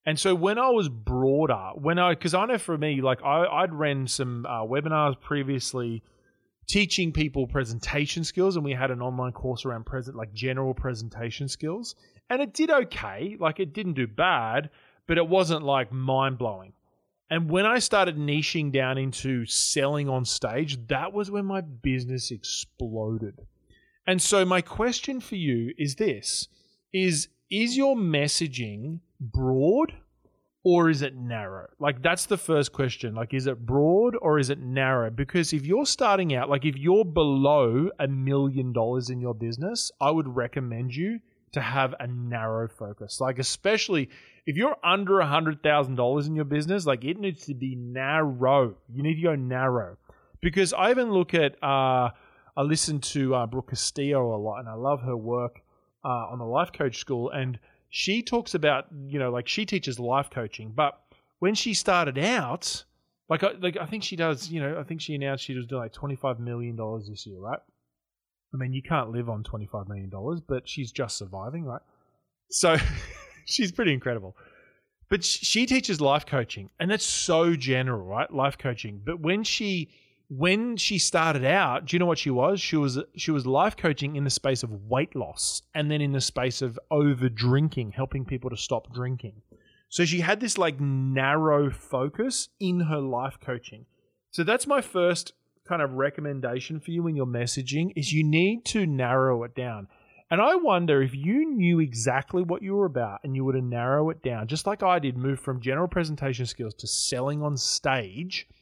And 0.07 0.19
so 0.19 0.35
when 0.35 0.59
I 0.59 0.69
was 0.69 0.91
broader, 0.91 1.71
when 1.75 1.99
I, 1.99 2.11
because 2.11 2.35
I 2.35 2.45
know 2.45 2.59
for 2.59 2.77
me, 2.77 3.01
like 3.01 3.23
I, 3.23 3.47
I'd 3.47 3.73
ran 3.73 4.07
some 4.07 4.45
uh, 4.45 4.63
webinars 4.63 5.19
previously 5.19 6.03
teaching 6.67 7.13
people 7.13 7.47
presentation 7.47 8.25
skills 8.25 8.57
and 8.57 8.65
we 8.65 8.73
had 8.73 8.91
an 8.91 9.03
online 9.03 9.33
course 9.33 9.65
around 9.65 9.85
present 9.87 10.17
like 10.17 10.33
general 10.33 10.75
presentation 10.75 11.49
skills 11.49 11.95
and 12.31 12.41
it 12.41 12.55
did 12.55 12.71
okay. 12.71 13.37
Like 13.39 13.61
it 13.61 13.73
didn't 13.73 13.95
do 13.95 14.07
bad 14.07 14.71
but 15.07 15.19
it 15.19 15.29
wasn't 15.29 15.63
like 15.63 15.93
mind-blowing. 15.93 16.73
And 17.31 17.51
when 17.51 17.67
i 17.67 17.79
started 17.79 18.17
niching 18.17 18.73
down 18.73 18.99
into 18.99 19.47
selling 19.47 20.09
on 20.09 20.25
stage 20.25 20.79
that 20.89 21.13
was 21.13 21.31
when 21.31 21.45
my 21.45 21.61
business 21.61 22.31
exploded. 22.31 23.41
And 24.07 24.21
so 24.21 24.45
my 24.45 24.61
question 24.61 25.21
for 25.21 25.37
you 25.37 25.73
is 25.79 25.97
this 25.97 26.49
is 26.93 27.29
is 27.51 27.77
your 27.77 27.97
messaging 27.97 29.01
broad 29.21 29.95
or 30.65 30.89
is 30.89 31.03
it 31.03 31.15
narrow? 31.15 31.69
Like 31.79 32.03
that's 32.03 32.25
the 32.27 32.39
first 32.39 32.73
question. 32.73 33.15
Like 33.15 33.35
is 33.35 33.47
it 33.47 33.65
broad 33.65 34.17
or 34.21 34.39
is 34.39 34.49
it 34.49 34.59
narrow? 34.59 35.11
Because 35.11 35.53
if 35.53 35.67
you're 35.67 35.87
starting 35.87 36.35
out, 36.35 36.49
like 36.49 36.65
if 36.65 36.77
you're 36.77 37.05
below 37.05 37.91
a 38.01 38.09
million 38.09 38.73
dollars 38.73 39.11
in 39.11 39.21
your 39.21 39.35
business, 39.35 39.93
I 40.01 40.11
would 40.11 40.35
recommend 40.35 40.97
you 40.97 41.21
to 41.53 41.61
have 41.61 41.95
a 42.01 42.07
narrow 42.07 42.67
focus. 42.67 43.21
Like 43.21 43.39
especially 43.39 44.09
if 44.47 44.57
you're 44.57 44.77
under 44.83 45.21
a 45.21 45.27
hundred 45.27 45.63
thousand 45.63 45.97
dollars 45.97 46.27
in 46.27 46.35
your 46.35 46.47
business, 46.47 46.87
like 46.87 47.05
it 47.05 47.19
needs 47.19 47.45
to 47.45 47.55
be 47.55 47.77
narrow. 47.77 48.75
You 48.93 49.03
need 49.03 49.17
to 49.17 49.23
go 49.23 49.35
narrow. 49.37 49.99
Because 50.41 50.73
I 50.73 50.91
even 50.91 51.13
look 51.13 51.35
at 51.35 51.63
uh 51.63 52.11
I 52.57 52.63
listen 52.63 53.01
to 53.01 53.35
uh, 53.35 53.47
Brooke 53.47 53.71
Castillo 53.71 54.35
a 54.35 54.39
lot 54.39 54.61
and 54.61 54.69
I 54.69 54.75
love 54.75 55.03
her 55.03 55.17
work 55.17 55.61
uh, 56.05 56.09
on 56.31 56.39
the 56.39 56.45
life 56.45 56.71
coach 56.73 56.99
school 56.99 57.31
and 57.31 57.59
she 57.97 58.23
talks 58.23 58.57
about 58.57 58.87
you 59.07 59.21
know 59.21 59.31
like 59.31 59.47
she 59.47 59.65
teaches 59.65 60.01
life 60.01 60.29
coaching, 60.29 60.73
but 60.75 61.01
when 61.39 61.55
she 61.55 61.75
started 61.75 62.19
out, 62.19 62.85
like 63.29 63.45
I, 63.45 63.53
like 63.61 63.77
I 63.77 63.87
think 63.87 64.03
she 64.03 64.17
does, 64.17 64.49
you 64.49 64.61
know, 64.61 64.81
I 64.81 64.83
think 64.83 65.01
she 65.01 65.15
announced 65.15 65.45
she 65.45 65.55
was 65.55 65.65
doing 65.67 65.83
like 65.83 65.93
twenty 65.93 66.17
five 66.17 66.41
million 66.41 66.75
dollars 66.75 67.07
this 67.09 67.25
year, 67.25 67.39
right? 67.39 67.61
I 68.53 68.57
mean, 68.57 68.73
you 68.73 68.83
can't 68.83 69.11
live 69.11 69.31
on 69.31 69.45
twenty 69.45 69.67
five 69.67 69.87
million 69.87 70.11
dollars, 70.11 70.41
but 70.41 70.69
she's 70.69 70.91
just 70.91 71.17
surviving, 71.17 71.65
right? 71.65 71.83
So 72.51 72.77
she's 73.45 73.71
pretty 73.71 73.93
incredible. 73.93 74.37
But 75.09 75.23
she 75.23 75.65
teaches 75.65 76.01
life 76.01 76.27
coaching, 76.27 76.71
and 76.81 76.91
that's 76.91 77.07
so 77.07 77.55
general, 77.55 78.05
right? 78.05 78.29
Life 78.29 78.59
coaching. 78.59 79.03
But 79.05 79.21
when 79.21 79.45
she 79.45 79.91
when 80.29 80.77
she 80.77 80.99
started 80.99 81.45
out, 81.45 81.87
do 81.87 81.95
you 81.95 81.99
know 81.99 82.07
what 82.07 82.19
she 82.19 82.31
was? 82.31 82.61
She 82.61 82.77
was 82.77 82.99
she 83.17 83.31
was 83.31 83.47
life 83.47 83.77
coaching 83.77 84.17
in 84.17 84.25
the 84.25 84.31
space 84.31 84.63
of 84.63 84.89
weight 84.89 85.15
loss 85.15 85.63
and 85.75 85.91
then 85.91 86.01
in 86.01 86.13
the 86.13 86.21
space 86.21 86.63
of 86.63 86.79
over 86.91 87.29
drinking, 87.29 87.93
helping 87.93 88.25
people 88.25 88.51
to 88.51 88.57
stop 88.57 88.93
drinking. 88.93 89.43
So 89.89 90.05
she 90.05 90.21
had 90.21 90.41
this 90.41 90.59
like 90.59 90.81
narrow 90.81 91.71
focus 91.71 92.49
in 92.59 92.81
her 92.81 93.01
life 93.01 93.39
coaching. 93.41 93.87
So 94.31 94.43
that's 94.43 94.67
my 94.67 94.81
first 94.81 95.35
kind 95.69 95.83
of 95.83 95.93
recommendation 95.93 96.81
for 96.81 96.91
you 96.91 97.07
in 97.07 97.17
your 97.17 97.27
messaging 97.27 97.93
is 97.95 98.13
you 98.13 98.25
need 98.25 98.65
to 98.67 98.87
narrow 98.87 99.45
it 99.45 99.55
down. 99.55 99.89
And 100.31 100.41
I 100.41 100.57
wonder 100.57 101.01
if 101.01 101.15
you 101.15 101.49
knew 101.49 101.81
exactly 101.81 102.43
what 102.43 102.63
you 102.63 102.75
were 102.75 102.87
about 102.87 103.21
and 103.23 103.37
you 103.37 103.45
were 103.45 103.53
to 103.53 103.63
narrow 103.63 104.11
it 104.11 104.23
down, 104.23 104.49
just 104.49 104.67
like 104.67 104.83
I 104.83 104.99
did, 104.99 105.17
move 105.17 105.39
from 105.39 105.61
general 105.61 105.87
presentation 105.87 106.47
skills 106.47 106.75
to 106.75 106.87
selling 106.87 107.43
on 107.43 107.59
stage– 107.59 108.49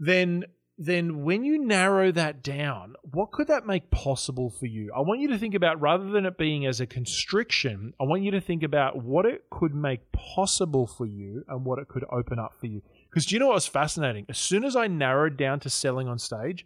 then 0.00 0.44
then 0.82 1.24
when 1.24 1.44
you 1.44 1.62
narrow 1.62 2.10
that 2.10 2.42
down, 2.42 2.94
what 3.02 3.32
could 3.32 3.48
that 3.48 3.66
make 3.66 3.90
possible 3.90 4.48
for 4.48 4.64
you? 4.64 4.90
I 4.96 5.00
want 5.00 5.20
you 5.20 5.28
to 5.28 5.36
think 5.36 5.54
about 5.54 5.78
rather 5.78 6.06
than 6.06 6.24
it 6.24 6.38
being 6.38 6.64
as 6.64 6.80
a 6.80 6.86
constriction, 6.86 7.92
I 8.00 8.04
want 8.04 8.22
you 8.22 8.30
to 8.30 8.40
think 8.40 8.62
about 8.62 9.04
what 9.04 9.26
it 9.26 9.44
could 9.50 9.74
make 9.74 10.10
possible 10.12 10.86
for 10.86 11.04
you 11.04 11.44
and 11.48 11.66
what 11.66 11.78
it 11.78 11.88
could 11.88 12.04
open 12.10 12.38
up 12.38 12.54
for 12.58 12.66
you. 12.66 12.80
Because 13.10 13.26
do 13.26 13.34
you 13.34 13.38
know 13.40 13.48
what 13.48 13.56
was 13.56 13.66
fascinating? 13.66 14.24
As 14.30 14.38
soon 14.38 14.64
as 14.64 14.74
I 14.74 14.86
narrowed 14.86 15.36
down 15.36 15.60
to 15.60 15.68
selling 15.70 16.08
on 16.08 16.18
stage, 16.18 16.64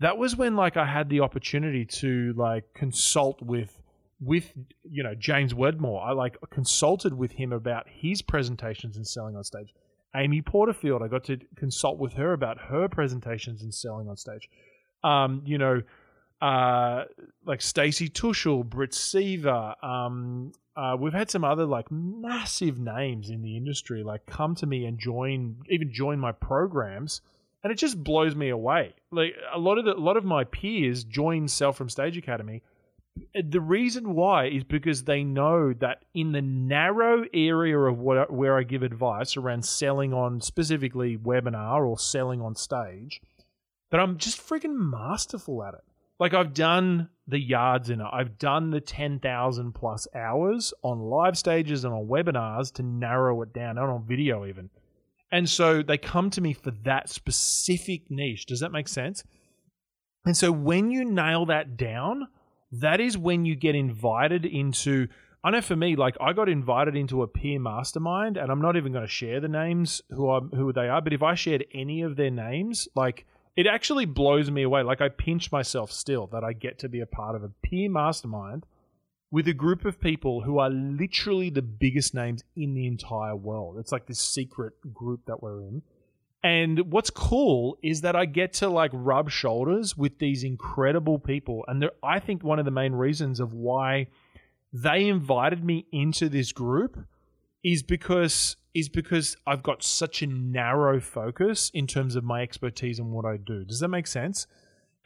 that 0.00 0.18
was 0.18 0.34
when 0.34 0.56
like 0.56 0.76
I 0.76 0.86
had 0.86 1.08
the 1.08 1.20
opportunity 1.20 1.84
to 1.84 2.34
like 2.36 2.64
consult 2.74 3.40
with 3.40 3.80
with 4.20 4.52
you 4.82 5.04
know 5.04 5.14
James 5.14 5.54
Wedmore. 5.54 6.02
I 6.02 6.10
like 6.10 6.36
consulted 6.50 7.14
with 7.14 7.30
him 7.30 7.52
about 7.52 7.86
his 7.88 8.20
presentations 8.20 8.96
and 8.96 9.06
selling 9.06 9.36
on 9.36 9.44
stage. 9.44 9.72
Amy 10.14 10.42
Porterfield. 10.42 11.02
I 11.02 11.08
got 11.08 11.24
to 11.24 11.38
consult 11.56 11.98
with 11.98 12.14
her 12.14 12.32
about 12.32 12.58
her 12.58 12.88
presentations 12.88 13.62
and 13.62 13.74
selling 13.74 14.08
on 14.08 14.16
stage. 14.16 14.48
Um, 15.02 15.42
you 15.44 15.58
know, 15.58 15.82
uh, 16.40 17.04
like 17.44 17.62
Stacey 17.62 18.08
Tuschl, 18.08 18.64
Britt 18.64 18.94
Seaver. 18.94 19.74
Um, 19.82 20.52
uh, 20.76 20.96
we've 20.98 21.12
had 21.12 21.30
some 21.30 21.44
other 21.44 21.64
like 21.64 21.90
massive 21.90 22.78
names 22.78 23.30
in 23.30 23.42
the 23.42 23.56
industry 23.56 24.02
like 24.02 24.26
come 24.26 24.54
to 24.56 24.66
me 24.66 24.86
and 24.86 24.98
join, 24.98 25.56
even 25.68 25.92
join 25.92 26.18
my 26.18 26.32
programs, 26.32 27.20
and 27.62 27.72
it 27.72 27.76
just 27.76 28.02
blows 28.02 28.34
me 28.34 28.48
away. 28.48 28.94
Like 29.10 29.34
a 29.52 29.58
lot 29.58 29.78
of 29.78 29.84
the, 29.84 29.94
a 29.94 30.00
lot 30.00 30.16
of 30.16 30.24
my 30.24 30.44
peers 30.44 31.04
join 31.04 31.48
Sell 31.48 31.72
from 31.72 31.88
Stage 31.88 32.16
Academy 32.16 32.62
the 33.34 33.60
reason 33.60 34.14
why 34.14 34.46
is 34.46 34.64
because 34.64 35.04
they 35.04 35.22
know 35.22 35.72
that 35.74 36.04
in 36.14 36.32
the 36.32 36.42
narrow 36.42 37.24
area 37.32 37.78
of 37.78 37.98
what, 37.98 38.32
where 38.32 38.58
I 38.58 38.62
give 38.62 38.82
advice 38.82 39.36
around 39.36 39.64
selling 39.64 40.12
on 40.12 40.40
specifically 40.40 41.16
webinar 41.16 41.86
or 41.86 41.98
selling 41.98 42.40
on 42.40 42.54
stage, 42.54 43.20
that 43.90 44.00
I'm 44.00 44.18
just 44.18 44.40
freaking 44.40 44.74
masterful 44.76 45.62
at 45.62 45.74
it. 45.74 45.84
Like 46.18 46.34
I've 46.34 46.54
done 46.54 47.08
the 47.26 47.38
yards 47.38 47.90
in 47.90 48.00
it. 48.00 48.06
I've 48.12 48.38
done 48.38 48.70
the 48.70 48.80
10,000 48.80 49.72
plus 49.72 50.06
hours 50.14 50.72
on 50.82 51.00
live 51.00 51.36
stages 51.36 51.84
and 51.84 51.92
on 51.92 52.06
webinars 52.06 52.72
to 52.74 52.82
narrow 52.82 53.42
it 53.42 53.52
down 53.52 53.78
and 53.78 53.90
on 53.90 54.06
video 54.06 54.46
even. 54.46 54.70
And 55.30 55.48
so 55.48 55.82
they 55.82 55.98
come 55.98 56.30
to 56.30 56.40
me 56.40 56.52
for 56.52 56.70
that 56.84 57.08
specific 57.08 58.10
niche. 58.10 58.46
Does 58.46 58.60
that 58.60 58.70
make 58.72 58.88
sense? 58.88 59.24
And 60.24 60.36
so 60.36 60.52
when 60.52 60.90
you 60.90 61.04
nail 61.04 61.46
that 61.46 61.76
down, 61.76 62.28
that 62.80 63.00
is 63.00 63.16
when 63.16 63.44
you 63.44 63.56
get 63.56 63.74
invited 63.74 64.44
into 64.44 65.08
I 65.44 65.50
know 65.50 65.60
for 65.60 65.76
me, 65.76 65.94
like 65.94 66.16
I 66.22 66.32
got 66.32 66.48
invited 66.48 66.96
into 66.96 67.22
a 67.22 67.28
peer 67.28 67.60
mastermind, 67.60 68.38
and 68.38 68.50
I'm 68.50 68.62
not 68.62 68.78
even 68.78 68.92
going 68.92 69.04
to 69.04 69.12
share 69.12 69.40
the 69.40 69.48
names 69.48 70.00
who 70.08 70.26
are 70.28 70.40
who 70.40 70.72
they 70.72 70.88
are. 70.88 71.02
But 71.02 71.12
if 71.12 71.22
I 71.22 71.34
shared 71.34 71.66
any 71.74 72.00
of 72.00 72.16
their 72.16 72.30
names, 72.30 72.88
like 72.94 73.26
it 73.54 73.66
actually 73.66 74.06
blows 74.06 74.50
me 74.50 74.62
away. 74.62 74.82
Like 74.82 75.02
I 75.02 75.10
pinch 75.10 75.52
myself 75.52 75.92
still 75.92 76.26
that 76.28 76.42
I 76.42 76.54
get 76.54 76.78
to 76.78 76.88
be 76.88 77.00
a 77.00 77.06
part 77.06 77.36
of 77.36 77.44
a 77.44 77.50
peer 77.62 77.90
mastermind 77.90 78.64
with 79.30 79.46
a 79.46 79.52
group 79.52 79.84
of 79.84 80.00
people 80.00 80.40
who 80.42 80.58
are 80.58 80.70
literally 80.70 81.50
the 81.50 81.60
biggest 81.60 82.14
names 82.14 82.42
in 82.56 82.72
the 82.72 82.86
entire 82.86 83.36
world. 83.36 83.76
It's 83.78 83.92
like 83.92 84.06
this 84.06 84.20
secret 84.20 84.72
group 84.94 85.26
that 85.26 85.42
we're 85.42 85.60
in. 85.60 85.82
And 86.44 86.92
what's 86.92 87.08
cool 87.08 87.78
is 87.82 88.02
that 88.02 88.14
I 88.14 88.26
get 88.26 88.52
to 88.54 88.68
like 88.68 88.90
rub 88.92 89.30
shoulders 89.30 89.96
with 89.96 90.18
these 90.18 90.44
incredible 90.44 91.18
people. 91.18 91.64
And 91.66 91.88
I 92.02 92.20
think 92.20 92.44
one 92.44 92.58
of 92.58 92.66
the 92.66 92.70
main 92.70 92.92
reasons 92.92 93.40
of 93.40 93.54
why 93.54 94.08
they 94.70 95.08
invited 95.08 95.64
me 95.64 95.86
into 95.90 96.28
this 96.28 96.52
group 96.52 96.98
is 97.64 97.82
because 97.82 98.56
is 98.74 98.90
because 98.90 99.36
I've 99.46 99.62
got 99.62 99.82
such 99.82 100.20
a 100.20 100.26
narrow 100.26 101.00
focus 101.00 101.70
in 101.72 101.86
terms 101.86 102.14
of 102.14 102.24
my 102.24 102.42
expertise 102.42 102.98
and 102.98 103.12
what 103.12 103.24
I 103.24 103.38
do. 103.38 103.64
Does 103.64 103.80
that 103.80 103.88
make 103.88 104.06
sense? 104.06 104.46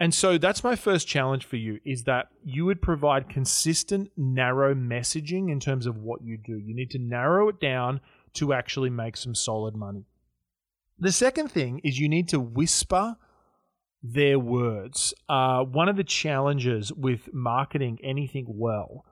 And 0.01 0.13
so 0.13 0.39
that's 0.39 0.65
my 0.65 0.75
first 0.75 1.07
challenge 1.07 1.45
for 1.45 1.57
you 1.57 1.79
is 1.85 2.05
that 2.05 2.29
you 2.43 2.65
would 2.65 2.83
provide 2.83 3.29
consistent 3.29 4.11
narrow 4.17 4.75
messaging 4.75 5.53
in 5.53 5.61
terms 5.61 5.87
of 5.87 5.99
what 5.99 6.23
you 6.23 6.37
do. 6.37 6.57
You 6.57 6.75
need 6.75 6.91
to 6.93 6.99
narrow 6.99 7.49
it 7.49 7.61
down 7.61 8.01
to 8.35 8.53
actually 8.55 8.91
make 8.91 9.17
some 9.17 9.35
solid 9.35 9.77
money. 9.77 10.07
The 10.99 11.13
second 11.13 11.51
thing 11.51 11.81
is 11.85 11.99
you 11.99 12.09
need 12.09 12.29
to 12.31 12.41
whisper 12.41 13.17
their 14.03 14.39
words. 14.39 15.15
Uh, 15.29 15.63
one 15.65 15.89
of 15.89 15.97
the 15.97 16.05
challenges 16.05 16.93
with 16.93 17.33
marketing 17.33 17.99
anything 18.03 18.47
well 18.49 19.05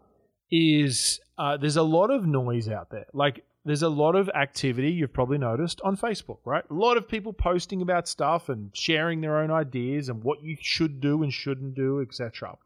is 0.51 1.21
uh, 1.39 1.57
there's 1.57 1.77
a 1.77 1.83
lot 1.83 2.11
of 2.11 2.27
noise 2.27 2.69
out 2.69 2.91
there. 2.91 3.07
Like 3.13 3.45
there's 3.65 3.83
a 3.83 3.89
lot 3.89 4.15
of 4.15 4.29
activity 4.31 4.91
you've 4.91 5.13
probably 5.13 5.39
noticed 5.39 5.81
on 5.83 5.97
Facebook, 5.97 6.39
right? 6.45 6.65
A 6.71 6.75
lot 6.75 6.97
of 6.97 7.09
people 7.09 7.33
posting 7.33 7.83
about 7.83 8.09
stuff 8.09 8.49
and 8.49 8.71
sharing 8.77 9.21
their 9.21 9.39
own 9.39 9.51
ideas 9.51 10.09
and 10.09 10.23
what 10.23 10.43
you 10.43 10.57
should 10.61 11.01
do 11.01 11.23
and 11.23 11.33
shouldn't 11.33 11.75
do, 11.75 12.01
etc. 12.01 12.57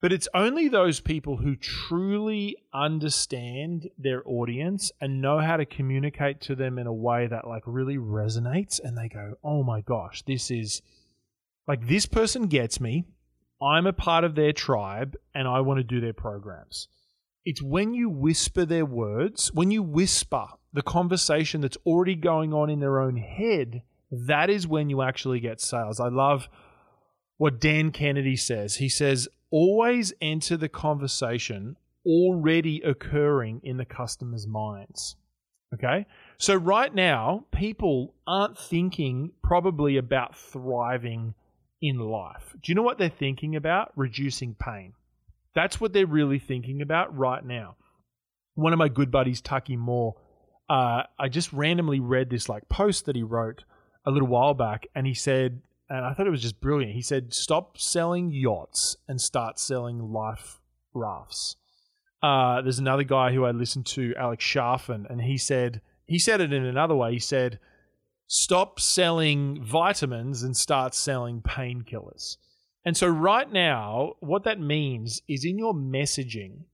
But 0.00 0.12
it's 0.12 0.28
only 0.34 0.68
those 0.68 1.00
people 1.00 1.36
who 1.36 1.56
truly 1.56 2.56
understand 2.72 3.90
their 3.98 4.22
audience 4.26 4.90
and 5.00 5.20
know 5.20 5.40
how 5.40 5.58
to 5.58 5.66
communicate 5.66 6.40
to 6.42 6.54
them 6.54 6.78
in 6.78 6.86
a 6.86 6.92
way 6.92 7.26
that 7.26 7.46
like 7.46 7.62
really 7.66 7.96
resonates 7.96 8.80
and 8.82 8.96
they 8.96 9.08
go, 9.08 9.34
"Oh 9.44 9.62
my 9.62 9.82
gosh, 9.82 10.22
this 10.22 10.50
is 10.50 10.80
like 11.68 11.86
this 11.86 12.06
person 12.06 12.46
gets 12.46 12.80
me. 12.80 13.04
I'm 13.62 13.86
a 13.86 13.92
part 13.92 14.24
of 14.24 14.34
their 14.34 14.54
tribe 14.54 15.16
and 15.34 15.46
I 15.46 15.60
want 15.60 15.78
to 15.78 15.84
do 15.84 16.00
their 16.00 16.14
programs." 16.14 16.88
It's 17.44 17.62
when 17.62 17.92
you 17.92 18.08
whisper 18.08 18.64
their 18.64 18.86
words, 18.86 19.52
when 19.52 19.70
you 19.70 19.82
whisper 19.82 20.46
the 20.72 20.82
conversation 20.82 21.60
that's 21.60 21.78
already 21.84 22.14
going 22.14 22.54
on 22.54 22.70
in 22.70 22.80
their 22.80 23.00
own 23.00 23.16
head, 23.16 23.82
that 24.10 24.48
is 24.48 24.66
when 24.66 24.88
you 24.88 25.02
actually 25.02 25.40
get 25.40 25.60
sales. 25.60 26.00
I 26.00 26.08
love 26.08 26.48
what 27.36 27.60
Dan 27.60 27.90
Kennedy 27.90 28.36
says. 28.36 28.76
He 28.76 28.88
says, 28.88 29.28
always 29.50 30.12
enter 30.20 30.56
the 30.56 30.68
conversation 30.68 31.76
already 32.06 32.80
occurring 32.82 33.60
in 33.62 33.76
the 33.76 33.84
customer's 33.84 34.46
minds. 34.46 35.16
Okay. 35.74 36.06
So 36.38 36.54
right 36.54 36.92
now, 36.92 37.44
people 37.52 38.14
aren't 38.26 38.58
thinking 38.58 39.32
probably 39.42 39.96
about 39.96 40.36
thriving 40.36 41.34
in 41.80 41.98
life. 41.98 42.54
Do 42.60 42.70
you 42.70 42.74
know 42.74 42.82
what 42.82 42.98
they're 42.98 43.08
thinking 43.08 43.56
about? 43.56 43.92
Reducing 43.96 44.54
pain. 44.54 44.94
That's 45.54 45.80
what 45.80 45.92
they're 45.92 46.06
really 46.06 46.38
thinking 46.38 46.82
about 46.82 47.16
right 47.16 47.44
now. 47.44 47.76
One 48.54 48.72
of 48.72 48.78
my 48.78 48.88
good 48.88 49.10
buddies, 49.10 49.40
Taki 49.40 49.76
Moore, 49.76 50.16
uh, 50.68 51.04
I 51.18 51.28
just 51.28 51.52
randomly 51.52 52.00
read 52.00 52.30
this 52.30 52.48
like 52.48 52.68
post 52.68 53.06
that 53.06 53.16
he 53.16 53.22
wrote 53.22 53.64
a 54.06 54.10
little 54.10 54.28
while 54.28 54.54
back, 54.54 54.86
and 54.94 55.06
he 55.06 55.14
said 55.14 55.60
and 55.90 56.04
I 56.04 56.14
thought 56.14 56.26
it 56.26 56.30
was 56.30 56.42
just 56.42 56.60
brilliant. 56.60 56.94
He 56.94 57.02
said, 57.02 57.34
"Stop 57.34 57.76
selling 57.76 58.30
yachts 58.32 58.96
and 59.06 59.20
start 59.20 59.58
selling 59.58 60.12
life 60.12 60.60
rafts." 60.94 61.56
uh, 62.22 62.60
there's 62.62 62.78
another 62.78 63.04
guy 63.04 63.32
who 63.32 63.44
I 63.44 63.50
listened 63.50 63.86
to, 63.86 64.14
Alex 64.16 64.44
Charfen, 64.44 65.08
and 65.08 65.22
he 65.22 65.38
said 65.38 65.80
he 66.06 66.18
said 66.18 66.40
it 66.40 66.52
in 66.52 66.64
another 66.64 66.94
way. 66.94 67.12
He 67.12 67.18
said, 67.18 67.58
"Stop 68.26 68.80
selling 68.80 69.62
vitamins 69.62 70.42
and 70.42 70.56
start 70.56 70.94
selling 70.94 71.40
painkillers." 71.40 72.36
And 72.84 72.96
so, 72.96 73.08
right 73.08 73.50
now, 73.50 74.14
what 74.20 74.44
that 74.44 74.60
means 74.60 75.22
is 75.28 75.44
in 75.44 75.58
your 75.58 75.74
messaging, 75.74 76.64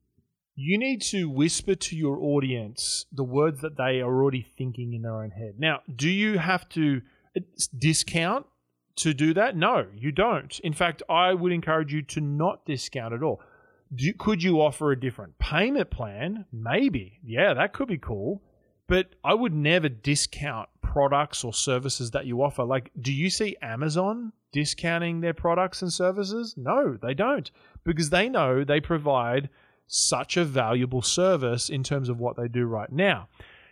you 0.55 0.79
need 0.79 1.03
to 1.03 1.29
whisper 1.29 1.75
to 1.75 1.97
your 1.97 2.19
audience 2.19 3.07
the 3.13 3.25
words 3.25 3.61
that 3.61 3.77
they 3.77 4.01
are 4.01 4.07
already 4.07 4.43
thinking 4.57 4.95
in 4.95 5.03
their 5.03 5.23
own 5.23 5.31
head. 5.31 5.55
Now, 5.59 5.81
do 5.95 6.09
you 6.09 6.39
have 6.39 6.69
to 6.71 7.03
uh, 7.37 7.41
discount 7.77 8.47
to 8.97 9.15
do 9.15 9.35
that? 9.35 9.57
No, 9.57 9.87
you 9.95 10.13
don't. 10.13 10.59
In 10.61 10.73
fact, 10.73 11.03
I 11.09 11.35
would 11.35 11.53
encourage 11.53 11.93
you 11.93 12.03
to 12.03 12.21
not 12.21 12.65
discount 12.65 13.15
at 13.15 13.23
all. 13.23 13.41
Do, 13.95 14.13
could 14.15 14.43
you 14.43 14.61
offer 14.61 14.91
a 14.91 14.99
different 14.99 15.39
payment 15.39 15.91
plan? 15.91 16.47
Maybe. 16.53 17.21
Yeah, 17.25 17.55
that 17.55 17.73
could 17.73 17.89
be 17.89 17.99
cool. 17.99 18.43
But 18.89 19.15
I 19.25 19.35
would 19.35 19.55
never 19.55 19.89
discount 19.89 20.69
products 20.81 21.45
or 21.45 21.53
services 21.53 22.13
that 22.13 22.27
you 22.27 22.43
offer. 22.43 22.65
Like, 22.65 22.91
do 23.01 23.13
you 23.13 23.31
see 23.31 23.57
Amazon 23.61 24.33
discounting 24.53 25.21
their 25.21 25.35
products 25.35 25.83
and 25.83 25.93
services? 25.93 26.55
No, 26.57 26.97
they 27.03 27.13
don't, 27.13 27.51
because 27.85 28.11
they 28.11 28.29
know 28.29 28.65
they 28.65 28.81
provide 28.81 29.51
such 29.89 30.37
a 30.37 30.45
valuable 30.45 31.03
service 31.03 31.69
in 31.69 31.83
terms 31.83 32.09
of 32.09 32.19
what 32.19 32.37
they 32.37 32.49
do 32.49 32.65
right 32.67 32.91
now. 32.91 33.29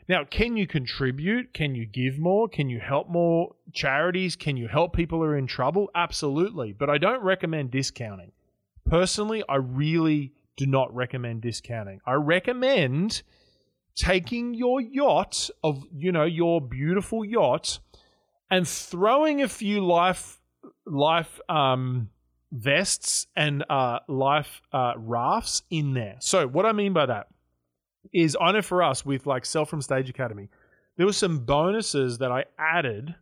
Now, 0.08 0.24
can 0.24 0.56
you 0.56 0.66
contribute? 0.66 1.54
Can 1.54 1.74
you 1.74 1.86
give 1.86 2.18
more? 2.18 2.48
Can 2.48 2.68
you 2.68 2.78
help 2.78 3.08
more 3.08 3.54
charities? 3.72 4.36
Can 4.36 4.56
you 4.56 4.68
help 4.68 4.94
people 4.94 5.18
who 5.18 5.24
are 5.24 5.36
in 5.36 5.46
trouble? 5.46 5.90
Absolutely. 5.94 6.72
But 6.72 6.90
I 6.90 6.98
don't 6.98 7.22
recommend 7.22 7.70
discounting. 7.70 8.32
Personally, 8.84 9.42
I 9.48 9.56
really 9.56 10.32
do 10.56 10.66
not 10.66 10.94
recommend 10.94 11.40
discounting. 11.40 12.00
I 12.06 12.14
recommend 12.14 13.22
taking 13.94 14.52
your 14.54 14.80
yacht 14.80 15.48
of, 15.62 15.84
you 15.94 16.12
know, 16.12 16.24
your 16.24 16.60
beautiful 16.60 17.24
yacht 17.24 17.78
and 18.50 18.68
throwing 18.68 19.42
a 19.42 19.48
few 19.48 19.80
life 19.80 20.40
life 20.86 21.40
um 21.48 22.10
vests 22.52 23.26
and 23.34 23.64
uh 23.70 23.98
life 24.06 24.60
uh 24.72 24.92
rafts 24.96 25.62
in 25.70 25.94
there. 25.94 26.16
So, 26.20 26.46
what 26.46 26.66
I 26.66 26.72
mean 26.72 26.92
by 26.92 27.06
that 27.06 27.28
is 28.12 28.36
I 28.40 28.52
know 28.52 28.62
for 28.62 28.82
us 28.82 29.04
with 29.04 29.26
like 29.26 29.44
Sell 29.44 29.64
from 29.64 29.82
Stage 29.82 30.08
Academy, 30.08 30.48
there 30.96 31.06
were 31.06 31.12
some 31.12 31.38
bonuses 31.44 32.18
that 32.18 32.30
I 32.30 32.44
added 32.58 33.14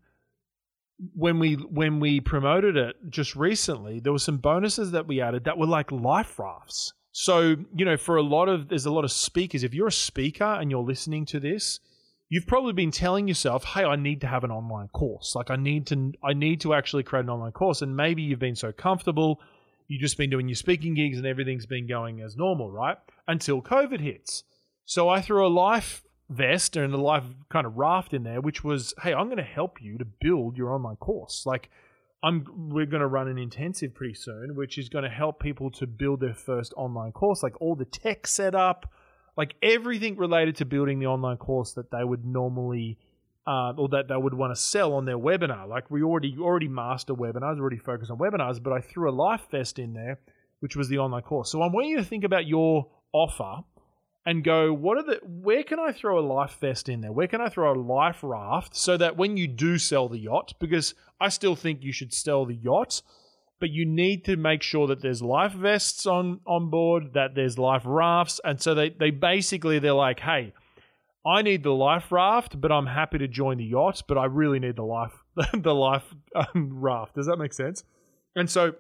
when 1.15 1.39
we 1.39 1.55
when 1.55 2.01
we 2.01 2.21
promoted 2.21 2.77
it 2.77 2.97
just 3.09 3.35
recently. 3.35 4.01
There 4.01 4.13
were 4.13 4.19
some 4.19 4.39
bonuses 4.39 4.93
that 4.93 5.07
we 5.07 5.21
added 5.21 5.45
that 5.45 5.59
were 5.59 5.67
like 5.67 5.91
life 5.91 6.39
rafts. 6.39 6.93
So 7.13 7.57
you 7.77 7.85
know, 7.85 7.97
for 7.97 8.17
a 8.17 8.23
lot 8.23 8.49
of 8.49 8.69
there's 8.69 8.87
a 8.87 8.93
lot 8.93 9.05
of 9.05 9.13
speakers. 9.13 9.65
If 9.65 9.75
you're 9.75 9.89
a 9.89 9.93
speaker 9.93 10.45
and 10.45 10.71
you're 10.71 10.83
listening 10.83 11.27
to 11.27 11.41
this, 11.41 11.81
you've 12.29 12.47
probably 12.47 12.73
been 12.73 12.91
telling 12.91 13.27
yourself, 13.27 13.65
"Hey, 13.65 13.85
I 13.85 13.97
need 13.97 14.21
to 14.21 14.27
have 14.27 14.45
an 14.45 14.51
online 14.51 14.89
course. 14.89 15.35
Like 15.35 15.51
I 15.51 15.57
need 15.57 15.87
to 15.89 16.13
I 16.23 16.35
need 16.35 16.61
to 16.63 16.75
actually 16.75 17.03
create 17.03 17.25
an 17.25 17.31
online 17.31 17.53
course." 17.53 17.83
And 17.83 17.97
maybe 17.97 18.23
you've 18.23 18.39
been 18.39 18.57
so 18.57 18.73
comfortable, 18.73 19.41
you've 19.89 20.01
just 20.01 20.17
been 20.17 20.31
doing 20.31 20.49
your 20.49 20.57
speaking 20.57 20.95
gigs 20.95 21.19
and 21.19 21.27
everything's 21.27 21.67
been 21.67 21.87
going 21.87 22.21
as 22.21 22.37
normal, 22.37 22.71
right? 22.71 22.97
Until 23.27 23.61
COVID 23.61 24.01
hits. 24.01 24.45
So 24.85 25.09
I 25.09 25.21
threw 25.21 25.47
a 25.47 25.49
life 25.49 26.03
vest 26.29 26.77
and 26.77 26.93
a 26.93 26.97
life 26.97 27.25
kind 27.51 27.67
of 27.67 27.77
raft 27.77 28.15
in 28.15 28.23
there, 28.23 28.41
which 28.41 28.65
was, 28.65 28.95
hey, 29.03 29.13
I'm 29.13 29.27
going 29.27 29.37
to 29.37 29.43
help 29.43 29.81
you 29.81 29.99
to 29.99 30.05
build 30.05 30.57
your 30.57 30.73
online 30.73 30.97
course. 30.97 31.45
Like, 31.47 31.71
I'm 32.23 32.71
we're 32.71 32.87
going 32.87 33.01
to 33.01 33.07
run 33.07 33.29
an 33.29 33.39
intensive 33.39 33.95
pretty 33.95 34.15
soon, 34.15 34.55
which 34.55 34.79
is 34.79 34.89
going 34.89 35.05
to 35.05 35.11
help 35.11 35.41
people 35.41 35.71
to 35.73 35.87
build 35.87 36.21
their 36.21 36.35
first 36.35 36.73
online 36.77 37.13
course, 37.13 37.43
like 37.43 37.61
all 37.61 37.75
the 37.75 37.85
tech 37.85 38.27
setup, 38.27 38.91
like 39.37 39.55
everything 39.61 40.17
related 40.17 40.57
to 40.57 40.65
building 40.65 41.01
the 41.01 41.07
online 41.07 41.37
course 41.37 41.73
that 41.73 41.91
they 41.91 42.05
would 42.05 42.25
normally. 42.25 42.99
Uh, 43.45 43.73
or 43.73 43.89
that 43.89 44.07
they 44.07 44.17
would 44.17 44.35
want 44.35 44.55
to 44.55 44.61
sell 44.61 44.93
on 44.93 45.05
their 45.05 45.19
webinar. 45.19 45.69
Like 45.69 45.91
we 45.91 46.05
already 46.05 46.37
already 46.39 46.69
master 46.69 47.13
webinars, 47.13 47.59
already 47.59 47.77
focus 47.77 48.09
on 48.09 48.17
webinars, 48.17 48.63
but 48.63 48.73
I 48.73 48.81
threw 48.81 49.11
a 49.11 49.13
life 49.13 49.49
vest 49.51 49.81
in 49.81 49.95
there, 49.95 50.21
which 50.61 50.77
was 50.77 50.89
the 50.89 50.99
online 50.99 51.23
course. 51.23 51.51
So 51.51 51.61
I 51.61 51.67
want 51.67 51.89
you 51.89 51.97
to 51.97 52.05
think 52.05 52.23
about 52.23 52.47
your 52.47 52.87
offer 53.13 53.65
and 54.25 54.45
go, 54.45 54.73
what 54.73 54.99
are 54.99 55.03
the 55.03 55.21
where 55.25 55.63
can 55.65 55.81
I 55.81 55.93
throw 55.93 56.19
a 56.19 56.25
life 56.27 56.59
vest 56.61 56.89
in 56.89 57.01
there? 57.01 57.13
Where 57.13 57.27
can 57.27 57.41
I 57.41 57.49
throw 57.49 57.73
a 57.73 57.75
life 57.75 58.19
raft 58.23 58.77
so 58.77 58.97
that 58.97 59.17
when 59.17 59.37
you 59.37 59.49
do 59.49 59.79
sell 59.79 60.09
the 60.09 60.19
yacht, 60.19 60.55
because 60.61 60.95
I 61.21 61.29
still 61.29 61.57
think 61.57 61.83
you 61.83 61.93
should 61.93 62.13
sell 62.13 62.45
the 62.45 62.55
yacht, 62.55 63.03
but 63.59 63.71
you 63.71 63.85
need 63.85 64.25
to 64.27 64.37
make 64.37 64.63
sure 64.63 64.87
that 64.89 65.03
there's 65.03 65.23
life 65.23 65.53
vests 65.53 66.07
on 66.07 66.41
on 66.47 66.71
board, 66.71 67.15
that 67.15 67.35
there's 67.35 67.59
life 67.59 67.83
rafts, 67.85 68.41
and 68.45 68.61
so 68.61 68.75
they 68.75 68.91
they 68.91 69.11
basically 69.11 69.81
they're 69.81 69.93
like, 69.93 70.21
hey, 70.21 70.53
I 71.27 71.43
need 71.43 71.63
the 71.63 71.75
life 71.75 72.11
raft, 72.13 72.61
but 72.61 72.71
I'm 72.71 72.87
happy 72.87 73.19
to 73.19 73.29
join 73.29 73.59
the 73.59 73.65
yacht, 73.65 74.03
but 74.07 74.19
I 74.19 74.27
really 74.27 74.61
need 74.61 74.77
the 74.77 74.85
life 74.85 75.13
the 75.53 75.75
life 75.75 76.05
um, 76.35 76.81
raft. 76.81 77.17
Does 77.17 77.27
that 77.27 77.39
make 77.39 77.53
sense? 77.53 77.83
And 78.37 78.49
so 78.49 78.75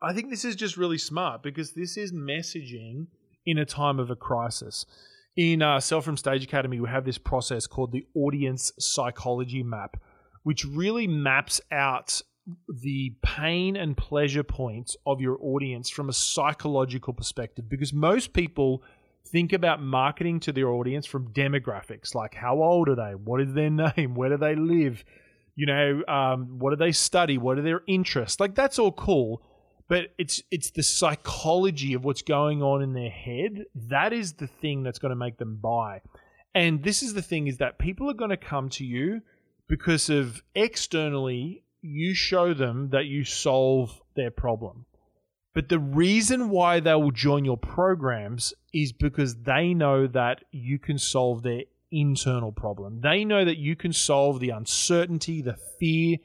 I 0.00 0.12
think 0.12 0.30
this 0.30 0.44
is 0.44 0.54
just 0.54 0.76
really 0.76 0.98
smart 0.98 1.42
because 1.42 1.72
this 1.72 1.96
is 1.96 2.12
messaging 2.12 3.08
in 3.50 3.58
a 3.58 3.64
time 3.64 3.98
of 3.98 4.10
a 4.10 4.16
crisis. 4.16 4.86
In 5.36 5.62
uh, 5.62 5.80
Sell 5.80 6.00
from 6.00 6.16
Stage 6.16 6.44
Academy, 6.44 6.80
we 6.80 6.88
have 6.88 7.04
this 7.04 7.18
process 7.18 7.66
called 7.66 7.92
the 7.92 8.06
audience 8.14 8.72
psychology 8.78 9.62
map, 9.62 9.96
which 10.42 10.64
really 10.64 11.06
maps 11.06 11.60
out 11.70 12.20
the 12.68 13.14
pain 13.22 13.76
and 13.76 13.96
pleasure 13.96 14.42
points 14.42 14.96
of 15.06 15.20
your 15.20 15.38
audience 15.40 15.88
from 15.88 16.08
a 16.08 16.12
psychological 16.12 17.12
perspective. 17.12 17.68
Because 17.68 17.92
most 17.92 18.32
people 18.32 18.82
think 19.26 19.52
about 19.52 19.80
marketing 19.82 20.40
to 20.40 20.52
their 20.52 20.68
audience 20.68 21.06
from 21.06 21.32
demographics 21.32 22.14
like 22.14 22.34
how 22.34 22.62
old 22.62 22.88
are 22.88 22.96
they? 22.96 23.14
What 23.14 23.40
is 23.40 23.52
their 23.52 23.70
name? 23.96 24.14
Where 24.14 24.30
do 24.30 24.36
they 24.36 24.56
live? 24.56 25.04
You 25.54 25.66
know 25.66 26.02
um, 26.08 26.58
what 26.58 26.70
do 26.70 26.76
they 26.76 26.92
study? 26.92 27.38
What 27.38 27.58
are 27.58 27.62
their 27.62 27.82
interests? 27.86 28.40
Like 28.40 28.54
that's 28.54 28.78
all 28.78 28.92
cool 28.92 29.42
but 29.90 30.12
it's 30.18 30.40
it's 30.52 30.70
the 30.70 30.84
psychology 30.84 31.94
of 31.94 32.04
what's 32.04 32.22
going 32.22 32.62
on 32.62 32.80
in 32.80 32.92
their 32.92 33.10
head 33.10 33.64
that 33.74 34.12
is 34.12 34.34
the 34.34 34.46
thing 34.46 34.84
that's 34.84 35.00
going 35.00 35.10
to 35.10 35.16
make 35.16 35.36
them 35.36 35.56
buy. 35.56 36.00
And 36.54 36.84
this 36.84 37.02
is 37.02 37.12
the 37.12 37.22
thing 37.22 37.48
is 37.48 37.58
that 37.58 37.80
people 37.80 38.08
are 38.08 38.14
going 38.14 38.30
to 38.30 38.36
come 38.36 38.68
to 38.70 38.84
you 38.84 39.20
because 39.68 40.08
of 40.08 40.44
externally 40.54 41.64
you 41.82 42.14
show 42.14 42.54
them 42.54 42.90
that 42.90 43.06
you 43.06 43.24
solve 43.24 44.00
their 44.14 44.30
problem. 44.30 44.86
But 45.54 45.68
the 45.68 45.80
reason 45.80 46.50
why 46.50 46.78
they 46.78 46.94
will 46.94 47.10
join 47.10 47.44
your 47.44 47.56
programs 47.58 48.54
is 48.72 48.92
because 48.92 49.42
they 49.42 49.74
know 49.74 50.06
that 50.06 50.44
you 50.52 50.78
can 50.78 50.98
solve 50.98 51.42
their 51.42 51.62
internal 51.90 52.52
problem. 52.52 53.00
They 53.00 53.24
know 53.24 53.44
that 53.44 53.58
you 53.58 53.74
can 53.74 53.92
solve 53.92 54.38
the 54.38 54.50
uncertainty 54.50 55.42
the 55.42 55.56
fear 55.80 56.18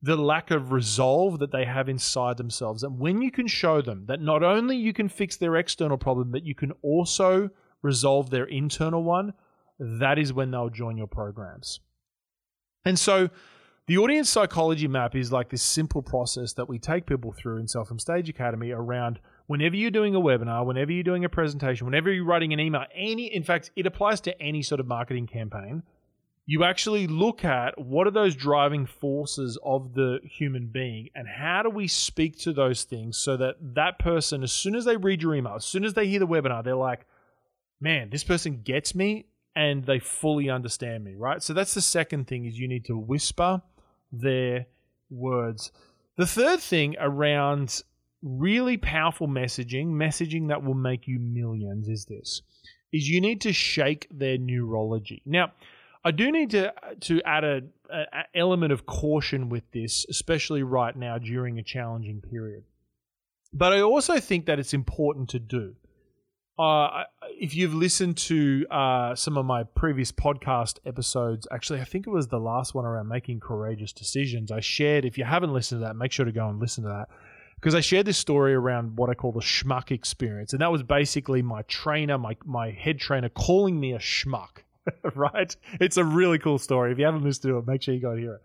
the 0.00 0.16
lack 0.16 0.50
of 0.50 0.70
resolve 0.70 1.40
that 1.40 1.50
they 1.50 1.64
have 1.64 1.88
inside 1.88 2.36
themselves. 2.36 2.82
And 2.82 2.98
when 2.98 3.20
you 3.20 3.30
can 3.30 3.46
show 3.46 3.80
them 3.82 4.04
that 4.06 4.20
not 4.20 4.42
only 4.42 4.76
you 4.76 4.92
can 4.92 5.08
fix 5.08 5.36
their 5.36 5.56
external 5.56 5.98
problem, 5.98 6.30
but 6.30 6.44
you 6.44 6.54
can 6.54 6.72
also 6.82 7.50
resolve 7.82 8.30
their 8.30 8.44
internal 8.44 9.02
one, 9.02 9.32
that 9.78 10.18
is 10.18 10.32
when 10.32 10.50
they'll 10.50 10.70
join 10.70 10.96
your 10.96 11.06
programs. 11.06 11.80
And 12.84 12.98
so 12.98 13.28
the 13.86 13.98
audience 13.98 14.28
psychology 14.28 14.86
map 14.86 15.16
is 15.16 15.32
like 15.32 15.48
this 15.48 15.62
simple 15.62 16.02
process 16.02 16.52
that 16.52 16.68
we 16.68 16.78
take 16.78 17.06
people 17.06 17.32
through 17.32 17.58
in 17.58 17.66
Sell 17.66 17.84
from 17.84 17.98
Stage 17.98 18.28
Academy 18.28 18.70
around 18.70 19.18
whenever 19.46 19.76
you're 19.76 19.90
doing 19.90 20.14
a 20.14 20.20
webinar, 20.20 20.64
whenever 20.64 20.92
you're 20.92 21.02
doing 21.02 21.24
a 21.24 21.28
presentation, 21.28 21.86
whenever 21.86 22.12
you're 22.12 22.24
writing 22.24 22.52
an 22.52 22.60
email, 22.60 22.84
any 22.94 23.34
in 23.34 23.42
fact, 23.42 23.70
it 23.76 23.86
applies 23.86 24.20
to 24.20 24.42
any 24.42 24.62
sort 24.62 24.80
of 24.80 24.86
marketing 24.86 25.26
campaign 25.26 25.82
you 26.50 26.64
actually 26.64 27.06
look 27.06 27.44
at 27.44 27.78
what 27.78 28.06
are 28.06 28.10
those 28.10 28.34
driving 28.34 28.86
forces 28.86 29.58
of 29.62 29.92
the 29.92 30.18
human 30.24 30.68
being 30.68 31.10
and 31.14 31.28
how 31.28 31.62
do 31.62 31.68
we 31.68 31.86
speak 31.86 32.38
to 32.38 32.52
those 32.54 32.84
things 32.84 33.18
so 33.18 33.36
that 33.36 33.56
that 33.60 33.98
person 33.98 34.42
as 34.42 34.50
soon 34.50 34.74
as 34.74 34.86
they 34.86 34.96
read 34.96 35.22
your 35.22 35.34
email 35.34 35.54
as 35.56 35.64
soon 35.64 35.84
as 35.84 35.92
they 35.92 36.06
hear 36.06 36.18
the 36.18 36.26
webinar 36.26 36.64
they're 36.64 36.74
like 36.74 37.04
man 37.80 38.08
this 38.10 38.24
person 38.24 38.62
gets 38.62 38.94
me 38.94 39.26
and 39.58 39.86
they 39.86 39.98
fully 39.98 40.48
understand 40.48 41.02
me 41.02 41.16
right? 41.16 41.42
So 41.42 41.52
that's 41.52 41.74
the 41.74 41.82
second 41.82 42.28
thing 42.28 42.44
is 42.44 42.58
you 42.58 42.68
need 42.68 42.84
to 42.84 42.96
whisper 42.96 43.60
their 44.12 44.66
words. 45.10 45.72
The 46.16 46.26
third 46.26 46.60
thing 46.60 46.94
around 47.00 47.82
really 48.22 48.76
powerful 48.76 49.26
messaging 49.26 49.88
messaging 49.88 50.48
that 50.48 50.62
will 50.62 50.74
make 50.74 51.08
you 51.08 51.18
millions 51.18 51.88
is 51.88 52.04
this 52.04 52.42
is 52.92 53.08
you 53.08 53.20
need 53.20 53.40
to 53.42 53.52
shake 53.52 54.06
their 54.10 54.38
neurology. 54.38 55.22
Now 55.26 55.52
I 56.08 56.10
do 56.10 56.32
need 56.32 56.48
to 56.52 56.72
to 57.00 57.20
add 57.26 57.44
a, 57.44 57.60
a, 57.90 58.24
element 58.34 58.72
of 58.72 58.86
caution 58.86 59.50
with 59.50 59.70
this, 59.72 60.06
especially 60.08 60.62
right 60.62 60.96
now 60.96 61.18
during 61.18 61.58
a 61.58 61.62
challenging 61.62 62.22
period. 62.22 62.64
But 63.52 63.74
I 63.74 63.82
also 63.82 64.18
think 64.18 64.46
that 64.46 64.58
it's 64.58 64.72
important 64.72 65.28
to 65.30 65.38
do. 65.38 65.74
Uh, 66.58 67.04
if 67.38 67.54
you've 67.54 67.74
listened 67.74 68.16
to 68.16 68.66
uh, 68.70 69.14
some 69.16 69.36
of 69.36 69.44
my 69.44 69.64
previous 69.64 70.10
podcast 70.10 70.78
episodes, 70.86 71.46
actually, 71.52 71.82
I 71.82 71.84
think 71.84 72.06
it 72.06 72.10
was 72.10 72.28
the 72.28 72.40
last 72.40 72.74
one 72.74 72.86
around 72.86 73.08
making 73.08 73.40
courageous 73.40 73.92
decisions. 73.92 74.50
I 74.50 74.60
shared. 74.60 75.04
If 75.04 75.18
you 75.18 75.24
haven't 75.24 75.52
listened 75.52 75.82
to 75.82 75.88
that, 75.88 75.94
make 75.94 76.10
sure 76.10 76.24
to 76.24 76.32
go 76.32 76.48
and 76.48 76.58
listen 76.58 76.84
to 76.84 76.88
that. 76.88 77.08
because 77.56 77.74
I 77.74 77.80
shared 77.80 78.06
this 78.06 78.16
story 78.16 78.54
around 78.54 78.96
what 78.96 79.10
I 79.10 79.14
call 79.14 79.32
the 79.32 79.40
schmuck 79.40 79.90
experience, 79.90 80.54
and 80.54 80.62
that 80.62 80.72
was 80.72 80.82
basically 80.82 81.42
my 81.42 81.60
trainer, 81.68 82.16
my 82.16 82.34
my 82.46 82.70
head 82.70 82.98
trainer, 82.98 83.28
calling 83.28 83.78
me 83.78 83.92
a 83.92 83.98
schmuck. 83.98 84.62
right? 85.14 85.54
It's 85.80 85.96
a 85.96 86.04
really 86.04 86.38
cool 86.38 86.58
story. 86.58 86.92
If 86.92 86.98
you 86.98 87.04
haven't 87.04 87.24
listened 87.24 87.50
to 87.52 87.58
it, 87.58 87.66
make 87.66 87.82
sure 87.82 87.94
you 87.94 88.00
go 88.00 88.10
and 88.10 88.20
hear 88.20 88.34
it. 88.34 88.42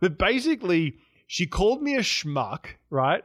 But 0.00 0.18
basically, 0.18 0.96
she 1.26 1.46
called 1.46 1.82
me 1.82 1.94
a 1.96 2.00
schmuck, 2.00 2.66
right? 2.90 3.24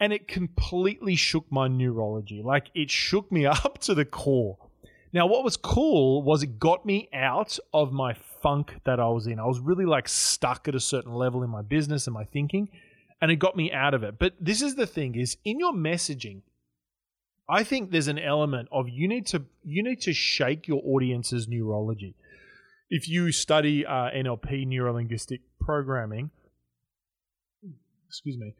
And 0.00 0.12
it 0.12 0.28
completely 0.28 1.16
shook 1.16 1.50
my 1.50 1.68
neurology. 1.68 2.42
Like 2.42 2.70
it 2.74 2.90
shook 2.90 3.30
me 3.32 3.46
up 3.46 3.78
to 3.82 3.94
the 3.94 4.04
core. 4.04 4.58
Now, 5.12 5.26
what 5.26 5.44
was 5.44 5.56
cool 5.56 6.22
was 6.22 6.42
it 6.42 6.58
got 6.58 6.84
me 6.84 7.08
out 7.14 7.58
of 7.72 7.92
my 7.92 8.12
funk 8.42 8.74
that 8.84 9.00
I 9.00 9.08
was 9.08 9.26
in. 9.26 9.40
I 9.40 9.46
was 9.46 9.60
really 9.60 9.86
like 9.86 10.08
stuck 10.08 10.68
at 10.68 10.74
a 10.74 10.80
certain 10.80 11.14
level 11.14 11.42
in 11.42 11.48
my 11.48 11.62
business 11.62 12.06
and 12.06 12.12
my 12.12 12.24
thinking, 12.24 12.68
and 13.20 13.30
it 13.30 13.36
got 13.36 13.56
me 13.56 13.72
out 13.72 13.94
of 13.94 14.02
it. 14.02 14.18
But 14.18 14.34
this 14.38 14.60
is 14.60 14.74
the 14.74 14.86
thing 14.86 15.14
is 15.14 15.38
in 15.44 15.58
your 15.58 15.72
messaging, 15.72 16.42
I 17.48 17.62
think 17.62 17.90
there's 17.90 18.08
an 18.08 18.18
element 18.18 18.68
of 18.72 18.88
you 18.88 19.06
need 19.08 19.26
to 19.28 19.44
you 19.64 19.82
need 19.82 20.00
to 20.02 20.12
shake 20.12 20.66
your 20.66 20.82
audience's 20.84 21.46
neurology. 21.48 22.14
If 22.90 23.08
you 23.08 23.32
study 23.32 23.84
uh, 23.84 24.10
NLP, 24.10 24.66
neurolinguistic 24.66 25.40
programming, 25.60 26.30
excuse 28.08 28.36
me, 28.36 28.54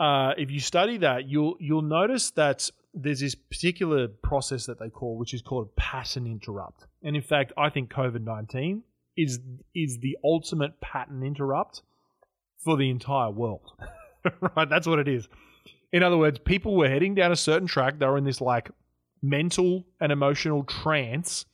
uh, 0.00 0.32
if 0.36 0.50
you 0.50 0.60
study 0.60 0.98
that, 0.98 1.28
you'll 1.28 1.56
you'll 1.60 1.82
notice 1.82 2.30
that 2.32 2.68
there's 2.94 3.20
this 3.20 3.34
particular 3.34 4.08
process 4.08 4.66
that 4.66 4.78
they 4.78 4.88
call, 4.88 5.16
which 5.16 5.34
is 5.34 5.42
called 5.42 5.74
pattern 5.76 6.26
interrupt. 6.26 6.86
And 7.02 7.16
in 7.16 7.22
fact, 7.22 7.52
I 7.56 7.70
think 7.70 7.92
COVID 7.92 8.22
nineteen 8.22 8.82
is 9.16 9.38
is 9.74 9.98
the 10.00 10.18
ultimate 10.24 10.80
pattern 10.80 11.22
interrupt 11.22 11.82
for 12.58 12.76
the 12.76 12.90
entire 12.90 13.30
world. 13.30 13.72
right, 14.56 14.68
that's 14.68 14.86
what 14.86 14.98
it 14.98 15.08
is. 15.08 15.28
In 15.92 16.02
other 16.02 16.16
words, 16.16 16.38
people 16.38 16.76
were 16.76 16.88
heading 16.88 17.14
down 17.14 17.32
a 17.32 17.36
certain 17.36 17.68
track. 17.68 17.98
They 17.98 18.06
were 18.06 18.18
in 18.18 18.24
this 18.24 18.40
like 18.40 18.70
mental 19.22 19.84
and 20.00 20.10
emotional 20.10 20.64
trance, 20.64 21.44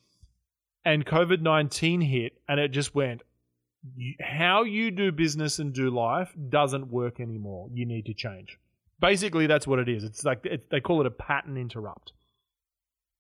and 0.85 1.05
COVID 1.05 1.41
nineteen 1.41 2.01
hit, 2.01 2.41
and 2.49 2.61
it 2.61 2.69
just 2.69 2.95
went. 2.95 3.23
How 4.21 4.65
you 4.65 4.91
do 4.91 5.13
business 5.13 5.59
and 5.59 5.73
do 5.73 5.89
life 5.91 6.35
doesn't 6.49 6.91
work 6.91 7.21
anymore. 7.21 7.69
You 7.73 7.87
need 7.87 8.07
to 8.07 8.15
change. 8.15 8.59
Basically, 9.01 9.47
that's 9.47 9.67
what 9.67 9.79
it 9.79 9.89
is. 9.89 10.03
It's 10.03 10.25
like 10.25 10.45
they 10.71 10.81
call 10.81 11.01
it 11.01 11.07
a 11.07 11.11
pattern 11.11 11.57
interrupt. 11.57 12.13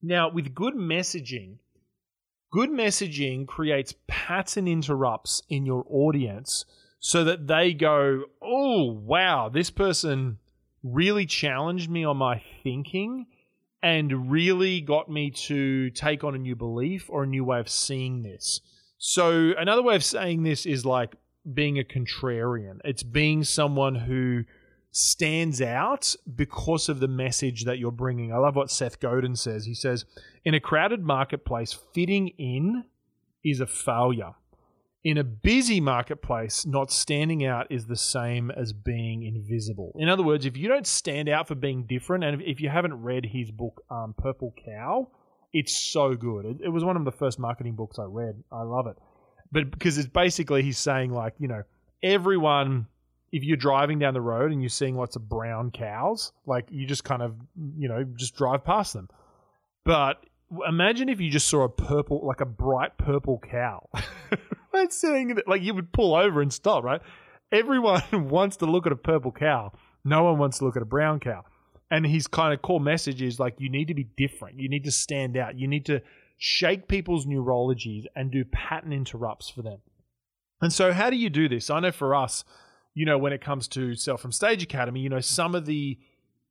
Now, 0.02 0.31
with 0.31 0.54
good 0.54 0.74
messaging, 0.74 1.59
good 2.52 2.70
messaging 2.70 3.46
creates 3.46 3.94
pattern 4.09 4.66
interrupts 4.66 5.42
in 5.48 5.64
your 5.64 5.85
audience 5.88 6.64
so 6.98 7.22
that 7.24 7.46
they 7.46 7.72
go, 7.72 8.24
oh, 8.42 8.92
wow, 8.92 9.48
this 9.48 9.70
person 9.70 10.38
really 10.94 11.27
challenged 11.27 11.90
me 11.90 12.05
on 12.05 12.16
my 12.16 12.42
thinking 12.62 13.27
and 13.83 14.31
really 14.31 14.81
got 14.81 15.09
me 15.09 15.31
to 15.31 15.90
take 15.90 16.24
on 16.24 16.35
a 16.35 16.38
new 16.38 16.57
belief 16.57 17.09
or 17.09 17.22
a 17.22 17.27
new 17.27 17.44
way 17.44 17.61
of 17.61 17.68
seeing 17.68 18.22
this. 18.22 18.61
So, 18.98 19.53
another 19.57 19.83
way 19.83 19.94
of 19.94 20.05
saying 20.05 20.42
this 20.42 20.66
is 20.66 20.85
like 20.85 21.14
being 21.55 21.79
a 21.79 21.85
contrarian. 21.85 22.79
It's 22.85 23.05
being 23.05 23.44
someone 23.44 23.94
who 23.94 24.44
stands 24.90 25.62
out 25.62 26.14
because 26.35 26.88
of 26.88 26.98
the 26.98 27.09
message 27.09 27.64
that 27.64 27.79
you're 27.79 27.92
bringing. 27.92 28.33
I 28.33 28.38
love 28.38 28.57
what 28.57 28.70
Seth 28.70 28.98
Godin 28.98 29.37
says. 29.37 29.64
He 29.64 29.74
says, 29.74 30.05
In 30.44 30.55
a 30.55 30.61
crowded 30.61 31.05
marketplace, 31.05 31.79
fitting 31.94 32.29
in 32.38 32.85
is 33.44 33.61
a 33.61 33.66
failure 33.66 34.35
in 35.04 35.16
a 35.16 35.24
busy 35.24 35.80
marketplace, 35.80 36.66
not 36.66 36.90
standing 36.90 37.44
out 37.44 37.66
is 37.70 37.87
the 37.87 37.96
same 37.96 38.50
as 38.50 38.72
being 38.72 39.22
invisible. 39.22 39.92
In 39.96 40.08
other 40.08 40.22
words, 40.22 40.44
if 40.44 40.56
you 40.56 40.68
don't 40.68 40.87
stand 40.87 41.28
out 41.28 41.46
for 41.46 41.54
being 41.54 41.84
different, 41.84 42.24
and 42.24 42.42
if 42.42 42.61
you 42.61 42.68
haven't 42.68 42.94
read 42.94 43.26
his 43.26 43.50
book, 43.50 43.82
um, 43.90 44.14
Purple 44.18 44.52
Cow, 44.64 45.08
it's 45.52 45.76
so 45.76 46.14
good. 46.14 46.44
It, 46.44 46.56
it 46.64 46.68
was 46.68 46.84
one 46.84 46.96
of 46.96 47.04
the 47.04 47.12
first 47.12 47.38
marketing 47.38 47.74
books 47.74 47.98
I 47.98 48.04
read. 48.04 48.42
I 48.50 48.62
love 48.62 48.87
it. 48.87 48.96
But 49.52 49.70
because 49.70 49.98
it's 49.98 50.08
basically, 50.08 50.62
he's 50.62 50.78
saying, 50.78 51.12
like, 51.12 51.34
you 51.38 51.48
know, 51.48 51.62
everyone, 52.02 52.87
if 53.32 53.44
you're 53.44 53.56
driving 53.56 53.98
down 53.98 54.14
the 54.14 54.20
road 54.20 54.52
and 54.52 54.61
you're 54.61 54.68
seeing 54.68 54.96
lots 54.96 55.16
of 55.16 55.28
brown 55.28 55.70
cows, 55.70 56.32
like, 56.44 56.68
you 56.70 56.87
just 56.87 57.04
kind 57.04 57.22
of, 57.22 57.37
you 57.78 57.88
know, 57.88 58.04
just 58.16 58.37
drive 58.37 58.64
past 58.64 58.92
them. 58.92 59.08
But 59.84 60.22
imagine 60.66 61.08
if 61.08 61.20
you 61.20 61.30
just 61.30 61.48
saw 61.48 61.62
a 61.62 61.68
purple, 61.68 62.26
like 62.26 62.40
a 62.40 62.46
bright 62.46 62.98
purple 62.98 63.40
cow. 63.50 63.88
It's 64.74 64.96
saying 64.96 65.35
that 65.35 65.48
like 65.48 65.62
you 65.62 65.74
would 65.74 65.92
pull 65.92 66.14
over 66.14 66.40
and 66.40 66.52
stop, 66.52 66.85
right? 66.85 67.00
Everyone 67.50 68.02
wants 68.28 68.57
to 68.59 68.66
look 68.66 68.87
at 68.87 68.92
a 68.92 68.96
purple 68.96 69.33
cow. 69.33 69.72
No 70.04 70.24
one 70.24 70.38
wants 70.38 70.59
to 70.59 70.64
look 70.64 70.76
at 70.76 70.83
a 70.83 70.87
brown 70.87 71.20
cow. 71.20 71.44
And 71.90 72.07
his 72.07 72.26
kind 72.26 72.52
of 72.52 72.61
core 72.61 72.81
message 72.81 73.22
is 73.22 73.40
like 73.40 73.54
you 73.59 73.70
need 73.70 73.88
to 73.88 73.94
be 73.94 74.04
different. 74.04 74.61
You 74.61 74.68
need 74.68 74.85
to 74.85 74.90
stand 74.90 75.37
out. 75.37 75.59
You 75.59 75.66
need 75.66 75.87
to 75.87 76.02
shake 76.37 76.87
people's 76.87 77.26
neurologies 77.26 78.07
and 78.14 78.31
do 78.31 78.44
pattern 78.44 78.92
interrupts 78.92 79.48
for 79.48 79.62
them. 79.62 79.78
And 80.61 80.72
so 80.72 80.92
how 80.92 81.11
do 81.11 81.16
you 81.16 81.31
do 81.31 81.48
this? 81.48 81.70
I 81.70 81.81
know 81.81 81.92
for 81.92 82.14
us, 82.14 82.44
you 82.94 83.07
know, 83.07 83.16
when 83.16 83.33
it 83.33 83.40
comes 83.40 83.68
to 83.68 83.94
Sell 83.94 84.16
from 84.16 84.33
Stage 84.33 84.62
Academy, 84.62 85.00
you 85.00 85.09
know, 85.09 85.20
some 85.20 85.54
of 85.54 85.66
the 85.66 85.98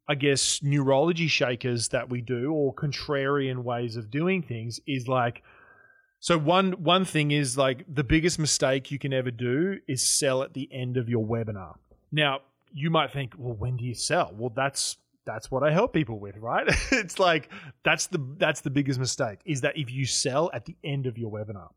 I 0.09 0.15
guess 0.15 0.63
neurology 0.63 1.27
shakers 1.27 1.89
that 1.89 2.09
we 2.09 2.21
do 2.21 2.53
or 2.53 2.73
contrarian 2.73 3.63
ways 3.63 3.97
of 3.97 4.09
doing 4.09 4.41
things 4.41 4.79
is 4.87 5.07
like 5.07 5.43
so 6.19 6.37
one 6.37 6.73
one 6.83 7.05
thing 7.05 7.31
is 7.31 7.57
like 7.57 7.85
the 7.87 8.03
biggest 8.03 8.39
mistake 8.39 8.91
you 8.91 8.99
can 8.99 9.13
ever 9.13 9.31
do 9.31 9.79
is 9.87 10.01
sell 10.01 10.41
at 10.41 10.53
the 10.53 10.67
end 10.71 10.97
of 10.97 11.09
your 11.09 11.25
webinar. 11.25 11.75
Now, 12.11 12.41
you 12.73 12.89
might 12.89 13.11
think, 13.11 13.33
well, 13.37 13.53
when 13.53 13.77
do 13.77 13.83
you 13.83 13.93
sell? 13.93 14.33
Well, 14.35 14.51
that's 14.55 14.97
that's 15.25 15.51
what 15.51 15.61
I 15.63 15.71
help 15.71 15.93
people 15.93 16.19
with, 16.19 16.37
right? 16.37 16.65
it's 16.91 17.19
like 17.19 17.49
that's 17.83 18.07
the 18.07 18.25
that's 18.37 18.61
the 18.61 18.69
biggest 18.69 18.99
mistake 18.99 19.39
is 19.45 19.61
that 19.61 19.77
if 19.77 19.91
you 19.91 20.05
sell 20.05 20.49
at 20.53 20.65
the 20.65 20.75
end 20.83 21.05
of 21.05 21.17
your 21.17 21.31
webinar. 21.31 21.69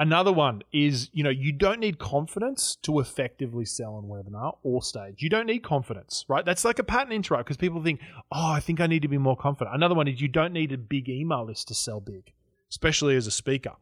Another 0.00 0.32
one 0.32 0.62
is, 0.72 1.10
you 1.12 1.24
know, 1.24 1.30
you 1.30 1.50
don't 1.50 1.80
need 1.80 1.98
confidence 1.98 2.76
to 2.82 3.00
effectively 3.00 3.64
sell 3.64 3.94
on 3.94 4.04
webinar 4.04 4.56
or 4.62 4.80
stage. 4.80 5.22
You 5.22 5.28
don't 5.28 5.46
need 5.46 5.64
confidence, 5.64 6.24
right? 6.28 6.44
That's 6.44 6.64
like 6.64 6.78
a 6.78 6.84
pattern 6.84 7.12
interrupt 7.12 7.46
because 7.46 7.56
people 7.56 7.82
think, 7.82 7.98
oh, 8.30 8.52
I 8.52 8.60
think 8.60 8.80
I 8.80 8.86
need 8.86 9.02
to 9.02 9.08
be 9.08 9.18
more 9.18 9.36
confident. 9.36 9.74
Another 9.74 9.96
one 9.96 10.06
is 10.06 10.20
you 10.20 10.28
don't 10.28 10.52
need 10.52 10.70
a 10.70 10.78
big 10.78 11.08
email 11.08 11.44
list 11.44 11.66
to 11.68 11.74
sell 11.74 11.98
big 11.98 12.32
especially 12.70 13.16
as 13.16 13.26
a 13.26 13.30
speaker, 13.30 13.72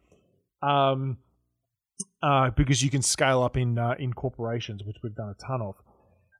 um, 0.63 1.19
uh, 2.23 2.51
because 2.51 2.83
you 2.83 2.91
can 2.91 3.03
scale 3.03 3.43
up 3.43 3.57
in 3.57 3.79
uh, 3.79 3.95
in 3.99 4.13
corporations, 4.13 4.83
which 4.85 4.97
we've 5.03 5.15
done 5.15 5.31
a 5.31 5.47
ton 5.47 5.63
of. 5.63 5.75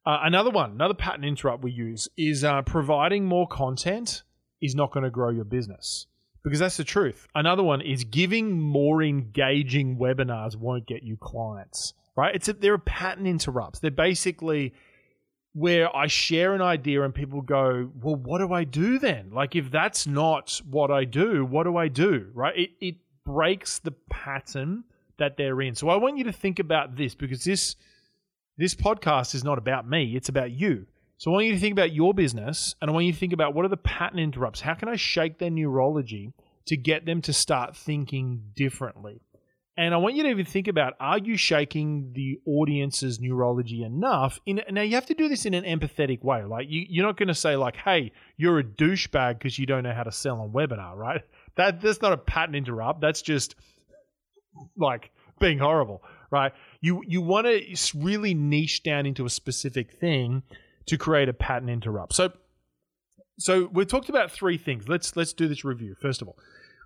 Uh, 0.05 0.21
another 0.23 0.51
one, 0.51 0.71
another 0.71 0.95
pattern 0.95 1.25
interrupt 1.25 1.65
we 1.65 1.73
use 1.73 2.09
is 2.17 2.45
uh, 2.45 2.63
providing 2.63 3.25
more 3.25 3.49
content 3.49 4.23
is 4.63 4.75
not 4.75 4.93
going 4.93 5.03
to 5.03 5.11
grow 5.11 5.31
your 5.31 5.45
business 5.45 6.07
because 6.45 6.61
that's 6.61 6.77
the 6.77 6.85
truth. 6.85 7.27
Another 7.35 7.65
one 7.65 7.81
is 7.81 8.05
giving 8.05 8.61
more 8.61 9.03
engaging 9.03 9.99
webinars 9.99 10.55
won't 10.55 10.87
get 10.87 11.03
you 11.03 11.17
clients. 11.17 11.93
Right? 12.17 12.35
It's 12.35 12.49
a, 12.49 12.53
they're 12.53 12.79
pattern 12.79 13.27
interrupts. 13.27 13.81
They're 13.81 13.91
basically 13.91 14.73
where 15.57 15.95
I 15.97 16.07
share 16.07 16.53
an 16.53 16.61
idea 16.61 17.03
and 17.03 17.15
people 17.15 17.41
go, 17.41 17.91
well, 18.03 18.15
what 18.15 18.41
do 18.41 18.53
I 18.53 18.65
do 18.65 18.99
then? 18.99 19.31
Like, 19.33 19.57
if 19.57 19.71
that's 19.71 20.07
not 20.07 20.61
what 20.69 20.91
I 20.91 21.07
do, 21.07 21.47
what 21.47 21.65
do 21.65 21.79
I 21.79 21.89
do? 21.89 22.31
Right? 22.35 22.59
It, 22.59 22.71
it 22.79 22.95
breaks 23.25 23.79
the 23.79 23.93
pattern 24.11 24.85
that 25.17 25.39
they're 25.39 25.63
in. 25.63 25.75
So 25.75 25.89
I 25.89 25.97
want 25.97 26.19
you 26.19 26.25
to 26.25 26.33
think 26.33 26.59
about 26.59 26.95
this 26.95 27.15
because 27.15 27.43
this 27.43 27.75
this 28.59 28.75
podcast 28.75 29.35
is 29.35 29.45
not 29.45 29.57
about 29.57 29.89
me, 29.89 30.15
it's 30.15 30.29
about 30.29 30.51
you. 30.51 30.87
So 31.17 31.31
I 31.31 31.33
want 31.33 31.47
you 31.47 31.55
to 31.55 31.59
think 31.59 31.73
about 31.73 31.93
your 31.93 32.13
business 32.13 32.75
and 32.83 32.91
I 32.91 32.93
want 32.93 33.07
you 33.07 33.13
to 33.13 33.19
think 33.19 33.33
about 33.33 33.55
what 33.55 33.65
are 33.65 33.69
the 33.69 33.79
pattern 33.79 34.19
interrupts? 34.19 34.61
How 34.61 34.75
can 34.75 34.91
I 34.91 34.97
shake 34.97 35.39
their 35.39 35.49
neurology 35.49 36.35
to 36.67 36.77
get 36.77 37.07
them 37.07 37.23
to 37.23 37.33
start 37.33 37.75
thinking 37.75 38.43
differently? 38.55 39.23
And 39.79 39.93
I 39.93 39.99
want 39.99 40.15
you 40.15 40.23
to 40.23 40.31
even 40.31 40.47
think 40.47 40.69
about 40.69 40.95
are 41.01 41.19
you 41.19 41.37
shaking 41.37 42.13
the 42.15 42.41
audience's 42.47 43.21
neurology 43.21 43.83
enough? 43.83 44.41
In, 44.47 44.63
now, 44.71 44.81
you 44.81 44.95
have 44.95 45.07
to 45.07 45.15
do 45.15 45.29
this 45.29 45.45
in 45.45 45.53
an 45.53 45.65
empathetic 45.65 46.25
way. 46.25 46.45
Like, 46.45 46.69
you, 46.71 46.87
you're 46.89 47.05
not 47.05 47.19
going 47.19 47.29
to 47.29 47.35
say, 47.35 47.57
like, 47.57 47.77
hey, 47.77 48.13
you're 48.39 48.59
a 48.59 48.65
douchebag 48.65 49.39
because 49.39 49.59
you 49.59 49.67
don't 49.67 49.83
know 49.83 49.93
how 49.93 50.05
to 50.05 50.13
sell 50.13 50.41
on 50.41 50.51
webinar, 50.53 50.97
right? 50.97 51.23
That 51.57 51.83
That's 51.83 52.01
not 52.01 52.13
a 52.13 52.17
pattern 52.17 52.55
interrupt. 52.55 53.01
That's 53.01 53.21
just 53.21 53.55
like 54.77 55.11
being 55.41 55.59
horrible, 55.59 56.03
right? 56.31 56.53
You, 56.81 57.03
you 57.07 57.21
want 57.21 57.47
to 57.47 57.77
really 57.95 58.33
niche 58.33 58.83
down 58.83 59.05
into 59.05 59.27
a 59.27 59.31
specific 59.31 60.01
thing 60.01 60.43
to 60.87 60.97
create 60.97 61.29
a 61.29 61.35
pattern 61.35 61.69
interrupt. 61.69 62.15
So, 62.15 62.33
so 63.39 63.69
we've 63.73 63.87
talked 63.87 64.09
about 64.09 64.31
three 64.31 64.57
things. 64.57 64.89
Let's 64.89 65.15
let's 65.17 65.35
do 65.35 65.47
this 65.47 65.65
review 65.65 65.95
first 66.01 66.23
of 66.23 66.29
all. 66.29 66.39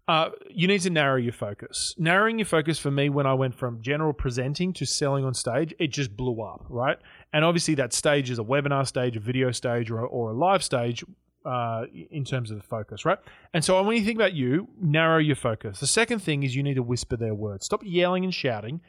Uh, 0.08 0.30
you 0.48 0.66
need 0.66 0.80
to 0.80 0.90
narrow 0.90 1.16
your 1.16 1.32
focus. 1.32 1.94
Narrowing 1.96 2.38
your 2.38 2.46
focus 2.46 2.78
for 2.78 2.90
me 2.90 3.08
when 3.08 3.26
I 3.26 3.34
went 3.34 3.54
from 3.54 3.80
general 3.80 4.12
presenting 4.12 4.72
to 4.74 4.84
selling 4.84 5.24
on 5.24 5.34
stage, 5.34 5.72
it 5.78 5.88
just 5.88 6.16
blew 6.16 6.42
up, 6.42 6.64
right? 6.68 6.98
And 7.32 7.44
obviously, 7.44 7.74
that 7.76 7.92
stage 7.92 8.30
is 8.30 8.38
a 8.38 8.42
webinar 8.42 8.86
stage, 8.86 9.16
a 9.16 9.20
video 9.20 9.52
stage, 9.52 9.90
or, 9.90 10.00
or 10.00 10.30
a 10.30 10.34
live 10.34 10.64
stage 10.64 11.04
uh, 11.44 11.84
in 12.10 12.24
terms 12.24 12.50
of 12.50 12.56
the 12.56 12.62
focus, 12.62 13.04
right? 13.04 13.18
And 13.54 13.64
so 13.64 13.80
when 13.82 13.96
you 13.96 14.04
think 14.04 14.18
about 14.18 14.32
you, 14.32 14.68
narrow 14.80 15.18
your 15.18 15.36
focus. 15.36 15.78
The 15.78 15.86
second 15.86 16.20
thing 16.20 16.42
is 16.42 16.56
you 16.56 16.62
need 16.62 16.74
to 16.74 16.82
whisper 16.82 17.16
their 17.16 17.34
words. 17.34 17.66
Stop 17.66 17.82
yelling 17.84 18.24
and 18.24 18.34
shouting 18.34 18.80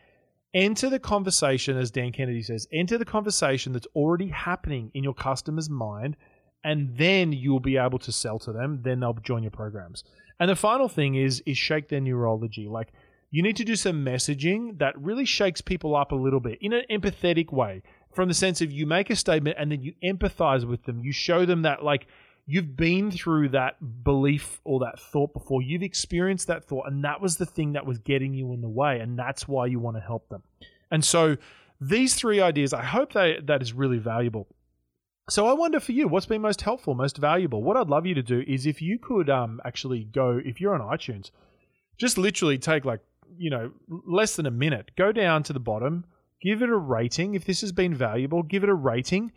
enter 0.53 0.89
the 0.89 0.99
conversation, 0.99 1.77
as 1.77 1.91
Dan 1.91 2.11
Kennedy 2.11 2.41
says, 2.41 2.67
enter 2.71 2.97
the 2.97 3.05
conversation 3.05 3.73
that's 3.73 3.87
already 3.95 4.27
happening 4.27 4.91
in 4.93 5.03
your 5.03 5.13
customer's 5.13 5.69
mind, 5.69 6.17
and 6.63 6.95
then 6.97 7.31
you'll 7.31 7.59
be 7.59 7.77
able 7.77 7.99
to 7.99 8.11
sell 8.11 8.39
to 8.39 8.51
them. 8.51 8.81
Then 8.83 8.99
they'll 8.99 9.13
join 9.13 9.43
your 9.43 9.51
programs. 9.51 10.03
And 10.41 10.49
the 10.49 10.55
final 10.55 10.89
thing 10.89 11.13
is 11.13 11.43
is 11.45 11.55
shake 11.55 11.89
their 11.89 12.01
neurology. 12.01 12.67
Like 12.67 12.91
you 13.29 13.43
need 13.43 13.57
to 13.57 13.63
do 13.63 13.75
some 13.75 14.03
messaging 14.03 14.79
that 14.79 14.99
really 14.99 15.23
shakes 15.23 15.61
people 15.61 15.95
up 15.95 16.11
a 16.11 16.15
little 16.15 16.39
bit 16.39 16.57
in 16.61 16.73
an 16.73 16.81
empathetic 16.89 17.53
way, 17.53 17.83
from 18.11 18.27
the 18.27 18.33
sense 18.33 18.59
of 18.59 18.71
you 18.71 18.87
make 18.87 19.11
a 19.11 19.15
statement 19.15 19.57
and 19.59 19.71
then 19.71 19.83
you 19.83 19.93
empathize 20.03 20.67
with 20.67 20.83
them. 20.85 20.99
You 20.99 21.11
show 21.11 21.45
them 21.45 21.61
that 21.61 21.83
like 21.83 22.07
you've 22.47 22.75
been 22.75 23.11
through 23.11 23.49
that 23.49 24.03
belief 24.03 24.59
or 24.63 24.79
that 24.79 24.99
thought 24.99 25.31
before. 25.31 25.61
You've 25.61 25.83
experienced 25.83 26.47
that 26.47 26.65
thought, 26.65 26.87
and 26.87 27.05
that 27.05 27.21
was 27.21 27.37
the 27.37 27.45
thing 27.45 27.73
that 27.73 27.85
was 27.85 27.99
getting 27.99 28.33
you 28.33 28.51
in 28.51 28.61
the 28.61 28.67
way, 28.67 28.99
and 28.99 29.19
that's 29.19 29.47
why 29.47 29.67
you 29.67 29.79
want 29.79 29.97
to 29.97 30.01
help 30.01 30.27
them. 30.29 30.41
And 30.89 31.05
so, 31.05 31.37
these 31.79 32.15
three 32.15 32.41
ideas, 32.41 32.73
I 32.73 32.83
hope 32.83 33.13
that 33.13 33.45
that 33.45 33.61
is 33.61 33.73
really 33.73 33.99
valuable. 33.99 34.47
So, 35.31 35.47
I 35.47 35.53
wonder 35.53 35.79
for 35.79 35.93
you, 35.93 36.09
what's 36.09 36.25
been 36.25 36.41
most 36.41 36.61
helpful, 36.61 36.93
most 36.93 37.15
valuable? 37.15 37.63
What 37.63 37.77
I'd 37.77 37.87
love 37.87 38.05
you 38.05 38.13
to 38.15 38.21
do 38.21 38.43
is 38.45 38.65
if 38.65 38.81
you 38.81 38.99
could 38.99 39.29
um, 39.29 39.61
actually 39.63 40.03
go, 40.03 40.41
if 40.43 40.59
you're 40.59 40.75
on 40.75 40.81
iTunes, 40.81 41.31
just 41.97 42.17
literally 42.17 42.57
take 42.57 42.83
like 42.83 42.99
you 43.37 43.49
know 43.49 43.71
less 43.87 44.35
than 44.35 44.45
a 44.45 44.51
minute, 44.51 44.91
go 44.97 45.13
down 45.13 45.43
to 45.43 45.53
the 45.53 45.59
bottom, 45.61 46.03
give 46.41 46.61
it 46.61 46.67
a 46.67 46.75
rating. 46.75 47.33
If 47.33 47.45
this 47.45 47.61
has 47.61 47.71
been 47.71 47.95
valuable, 47.95 48.43
give 48.43 48.65
it 48.65 48.69
a 48.69 48.73
rating, 48.73 49.31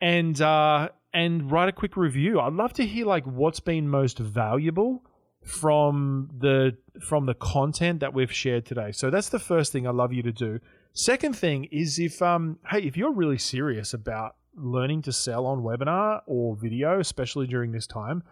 and 0.00 0.40
uh, 0.40 0.88
and 1.12 1.52
write 1.52 1.68
a 1.68 1.72
quick 1.72 1.94
review. 1.94 2.40
I'd 2.40 2.54
love 2.54 2.72
to 2.72 2.86
hear 2.86 3.04
like 3.04 3.26
what's 3.26 3.60
been 3.60 3.86
most 3.86 4.18
valuable 4.18 5.04
from 5.44 6.30
the 6.38 6.78
from 7.06 7.26
the 7.26 7.34
content 7.34 8.00
that 8.00 8.14
we've 8.14 8.32
shared 8.32 8.64
today. 8.64 8.92
So 8.92 9.10
that's 9.10 9.28
the 9.28 9.38
first 9.38 9.72
thing 9.72 9.86
I'd 9.86 9.94
love 9.94 10.14
you 10.14 10.22
to 10.22 10.32
do. 10.32 10.60
Second 10.94 11.36
thing 11.36 11.64
is 11.64 11.98
if 11.98 12.22
um 12.22 12.60
hey, 12.70 12.78
if 12.78 12.96
you're 12.96 13.12
really 13.12 13.36
serious 13.36 13.92
about 13.92 14.36
learning 14.56 15.02
to 15.02 15.12
sell 15.12 15.46
on 15.46 15.62
webinar 15.62 16.22
or 16.26 16.56
video, 16.56 16.98
especially 17.00 17.46
during 17.46 17.72
this 17.72 17.86
time, 17.86 18.22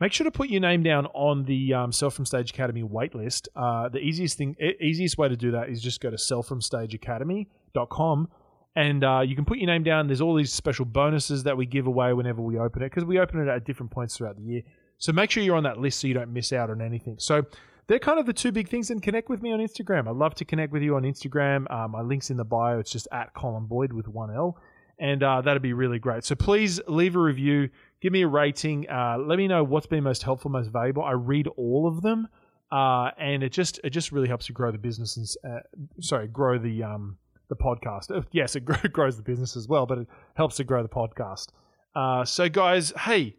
make 0.00 0.12
sure 0.12 0.24
to 0.24 0.30
put 0.30 0.48
your 0.48 0.60
name 0.60 0.82
down 0.82 1.06
on 1.06 1.44
the 1.44 1.74
um, 1.74 1.92
Sell 1.92 2.10
from 2.10 2.26
Stage 2.26 2.50
Academy 2.50 2.82
waitlist. 2.82 3.48
Uh, 3.56 3.88
the 3.88 3.98
easiest 3.98 4.38
thing, 4.38 4.54
easiest 4.80 5.18
way 5.18 5.28
to 5.28 5.36
do 5.36 5.50
that 5.52 5.68
is 5.68 5.82
just 5.82 6.00
go 6.00 6.10
to 6.10 6.16
sellfromstageacademy.com 6.16 8.28
and 8.76 9.02
uh, 9.02 9.22
you 9.26 9.34
can 9.34 9.44
put 9.44 9.58
your 9.58 9.66
name 9.66 9.82
down. 9.82 10.06
There's 10.06 10.20
all 10.20 10.34
these 10.34 10.52
special 10.52 10.84
bonuses 10.84 11.42
that 11.42 11.56
we 11.56 11.66
give 11.66 11.88
away 11.88 12.12
whenever 12.12 12.40
we 12.40 12.58
open 12.58 12.82
it 12.82 12.90
because 12.90 13.04
we 13.04 13.18
open 13.18 13.40
it 13.40 13.48
at 13.48 13.64
different 13.64 13.90
points 13.90 14.16
throughout 14.16 14.36
the 14.36 14.42
year. 14.42 14.62
So 14.98 15.12
make 15.12 15.30
sure 15.30 15.42
you're 15.42 15.56
on 15.56 15.64
that 15.64 15.78
list 15.78 16.00
so 16.00 16.06
you 16.06 16.14
don't 16.14 16.32
miss 16.32 16.52
out 16.52 16.70
on 16.70 16.80
anything. 16.80 17.16
So 17.18 17.44
they're 17.88 17.98
kind 17.98 18.20
of 18.20 18.26
the 18.26 18.32
two 18.32 18.52
big 18.52 18.68
things. 18.68 18.90
And 18.90 19.02
connect 19.02 19.28
with 19.28 19.42
me 19.42 19.52
on 19.52 19.58
Instagram. 19.58 20.08
I'd 20.08 20.14
love 20.14 20.36
to 20.36 20.44
connect 20.44 20.72
with 20.72 20.82
you 20.82 20.94
on 20.94 21.02
Instagram. 21.02 21.66
Uh, 21.70 21.88
my 21.88 22.02
link's 22.02 22.30
in 22.30 22.36
the 22.36 22.44
bio. 22.44 22.78
It's 22.78 22.92
just 22.92 23.08
at 23.10 23.34
Colin 23.34 23.66
Boyd 23.66 23.92
with 23.92 24.06
one 24.06 24.32
L. 24.32 24.56
And 24.98 25.22
uh, 25.22 25.42
that'd 25.42 25.62
be 25.62 25.72
really 25.72 25.98
great. 25.98 26.24
So 26.24 26.34
please 26.34 26.80
leave 26.88 27.14
a 27.14 27.20
review, 27.20 27.70
give 28.00 28.12
me 28.12 28.22
a 28.22 28.28
rating. 28.28 28.88
Uh, 28.90 29.18
let 29.18 29.38
me 29.38 29.46
know 29.46 29.62
what's 29.62 29.86
been 29.86 30.02
most 30.02 30.22
helpful, 30.22 30.50
most 30.50 30.70
valuable. 30.70 31.04
I 31.04 31.12
read 31.12 31.46
all 31.56 31.86
of 31.86 32.02
them, 32.02 32.28
uh, 32.72 33.10
and 33.16 33.42
it 33.42 33.50
just 33.50 33.78
it 33.84 33.90
just 33.90 34.10
really 34.10 34.26
helps 34.26 34.48
you 34.48 34.54
grow 34.54 34.72
the 34.72 34.78
business 34.78 35.16
and 35.16 35.52
uh, 35.52 35.60
sorry, 36.00 36.26
grow 36.26 36.58
the 36.58 36.82
um, 36.82 37.16
the 37.48 37.56
podcast. 37.56 38.16
Uh, 38.16 38.22
yes, 38.32 38.56
it 38.56 38.64
grows 38.92 39.16
the 39.16 39.22
business 39.22 39.56
as 39.56 39.68
well, 39.68 39.86
but 39.86 39.98
it 39.98 40.08
helps 40.34 40.56
to 40.56 40.64
grow 40.64 40.82
the 40.82 40.88
podcast. 40.88 41.48
Uh, 41.94 42.24
so, 42.24 42.48
guys, 42.48 42.92
hey, 42.96 43.36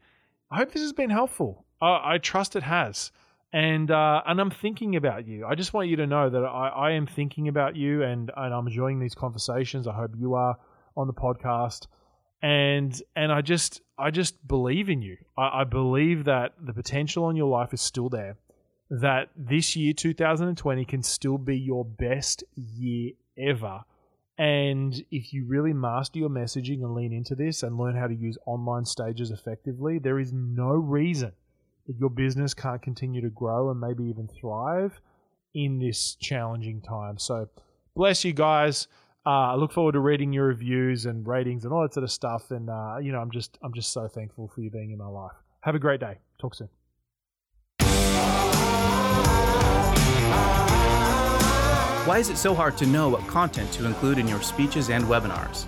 I 0.52 0.58
hope 0.58 0.72
this 0.72 0.82
has 0.82 0.94
been 0.94 1.10
helpful. 1.10 1.66
Uh, 1.82 2.00
I 2.04 2.18
trust 2.18 2.56
it 2.56 2.64
has, 2.64 3.12
and 3.54 3.90
uh, 3.90 4.22
and 4.26 4.40
I'm 4.40 4.52
thinking 4.52 4.96
about 4.96 5.28
you. 5.28 5.46
I 5.46 5.56
just 5.56 5.74
want 5.74 5.88
you 5.88 5.96
to 5.98 6.08
know 6.08 6.30
that 6.30 6.44
I, 6.44 6.70
I 6.70 6.92
am 6.92 7.08
thinking 7.08 7.48
about 7.48 7.76
you, 7.76 8.04
and 8.04 8.32
and 8.36 8.54
I'm 8.54 8.68
enjoying 8.68 9.00
these 9.00 9.16
conversations. 9.16 9.88
I 9.88 9.94
hope 9.94 10.12
you 10.18 10.34
are 10.34 10.58
on 11.00 11.08
the 11.08 11.14
podcast, 11.14 11.88
and 12.42 13.02
and 13.16 13.32
I 13.32 13.42
just 13.42 13.82
I 13.98 14.12
just 14.12 14.48
believe 14.48 14.90
in 14.90 15.02
you. 15.02 15.18
I, 15.38 15.62
I 15.62 15.64
believe 15.64 16.26
that 16.26 16.54
the 16.62 16.74
potential 16.74 17.30
in 17.30 17.36
your 17.36 17.50
life 17.50 17.74
is 17.74 17.82
still 17.82 18.10
there. 18.10 18.38
That 18.92 19.30
this 19.36 19.76
year, 19.76 19.94
2020, 19.94 20.86
can 20.86 21.04
still 21.04 21.38
be 21.38 21.58
your 21.58 21.86
best 21.86 22.44
year 22.56 23.12
ever 23.38 23.84
and 24.40 25.04
if 25.12 25.34
you 25.34 25.46
really 25.46 25.74
master 25.74 26.18
your 26.18 26.30
messaging 26.30 26.82
and 26.82 26.96
lean 26.96 27.12
into 27.12 27.36
this 27.36 27.62
and 27.62 27.78
learn 27.78 27.98
how 27.98 28.08
to 28.08 28.16
use 28.16 28.38
online 28.46 28.86
stages 28.86 29.32
effectively, 29.32 30.00
there 30.00 30.18
is 30.18 30.32
no 30.32 30.70
reason 30.70 31.34
that 31.86 31.98
your 32.00 32.10
business 32.10 32.54
can't 32.54 32.82
continue 32.82 33.20
to 33.20 33.30
grow 33.30 33.70
and 33.70 33.82
maybe 33.82 34.06
even 34.06 34.30
thrive 34.30 35.02
in 35.54 35.78
this 35.80 36.16
challenging 36.16 36.80
time. 36.80 37.18
So, 37.18 37.50
bless 37.98 38.24
you 38.24 38.32
guys. 38.32 38.88
Uh, 39.30 39.52
I 39.52 39.56
look 39.58 39.72
forward 39.72 39.92
to 39.92 40.00
reading 40.00 40.34
your 40.34 40.48
reviews 40.48 41.06
and 41.06 41.28
ratings 41.28 41.64
and 41.64 41.72
all 41.72 41.84
that 41.84 41.94
sort 41.94 42.04
of 42.04 42.10
stuff. 42.10 42.50
And 42.50 42.68
uh, 42.68 42.98
you 43.00 43.12
know, 43.12 43.20
I'm 43.20 43.30
just 43.30 43.60
I'm 43.62 43.74
just 43.74 43.94
so 43.94 44.08
thankful 44.08 44.48
for 44.48 44.62
you 44.62 44.72
being 44.72 44.90
in 44.90 44.98
my 44.98 45.06
life. 45.06 45.36
Have 45.62 45.76
a 45.76 45.80
great 45.80 46.00
day. 46.00 46.18
Talk 46.42 46.56
soon. 46.56 46.68
Why 52.08 52.18
is 52.18 52.32
it 52.32 52.38
so 52.38 52.56
hard 52.56 52.76
to 52.80 52.88
know 52.88 53.10
what 53.10 53.22
content 53.28 53.72
to 53.74 53.86
include 53.86 54.18
in 54.18 54.28
your 54.28 54.42
speeches 54.42 54.90
and 54.90 55.04
webinars? 55.04 55.68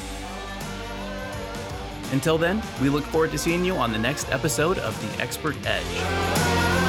Until 2.13 2.39
then, 2.39 2.63
we 2.81 2.89
look 2.89 3.05
forward 3.05 3.33
to 3.33 3.39
seeing 3.39 3.63
you 3.65 3.75
on 3.75 3.93
the 3.93 3.99
next 3.99 4.31
episode 4.31 4.79
of 4.79 4.99
The 5.03 5.23
Expert 5.23 5.57
Edge. 5.67 6.88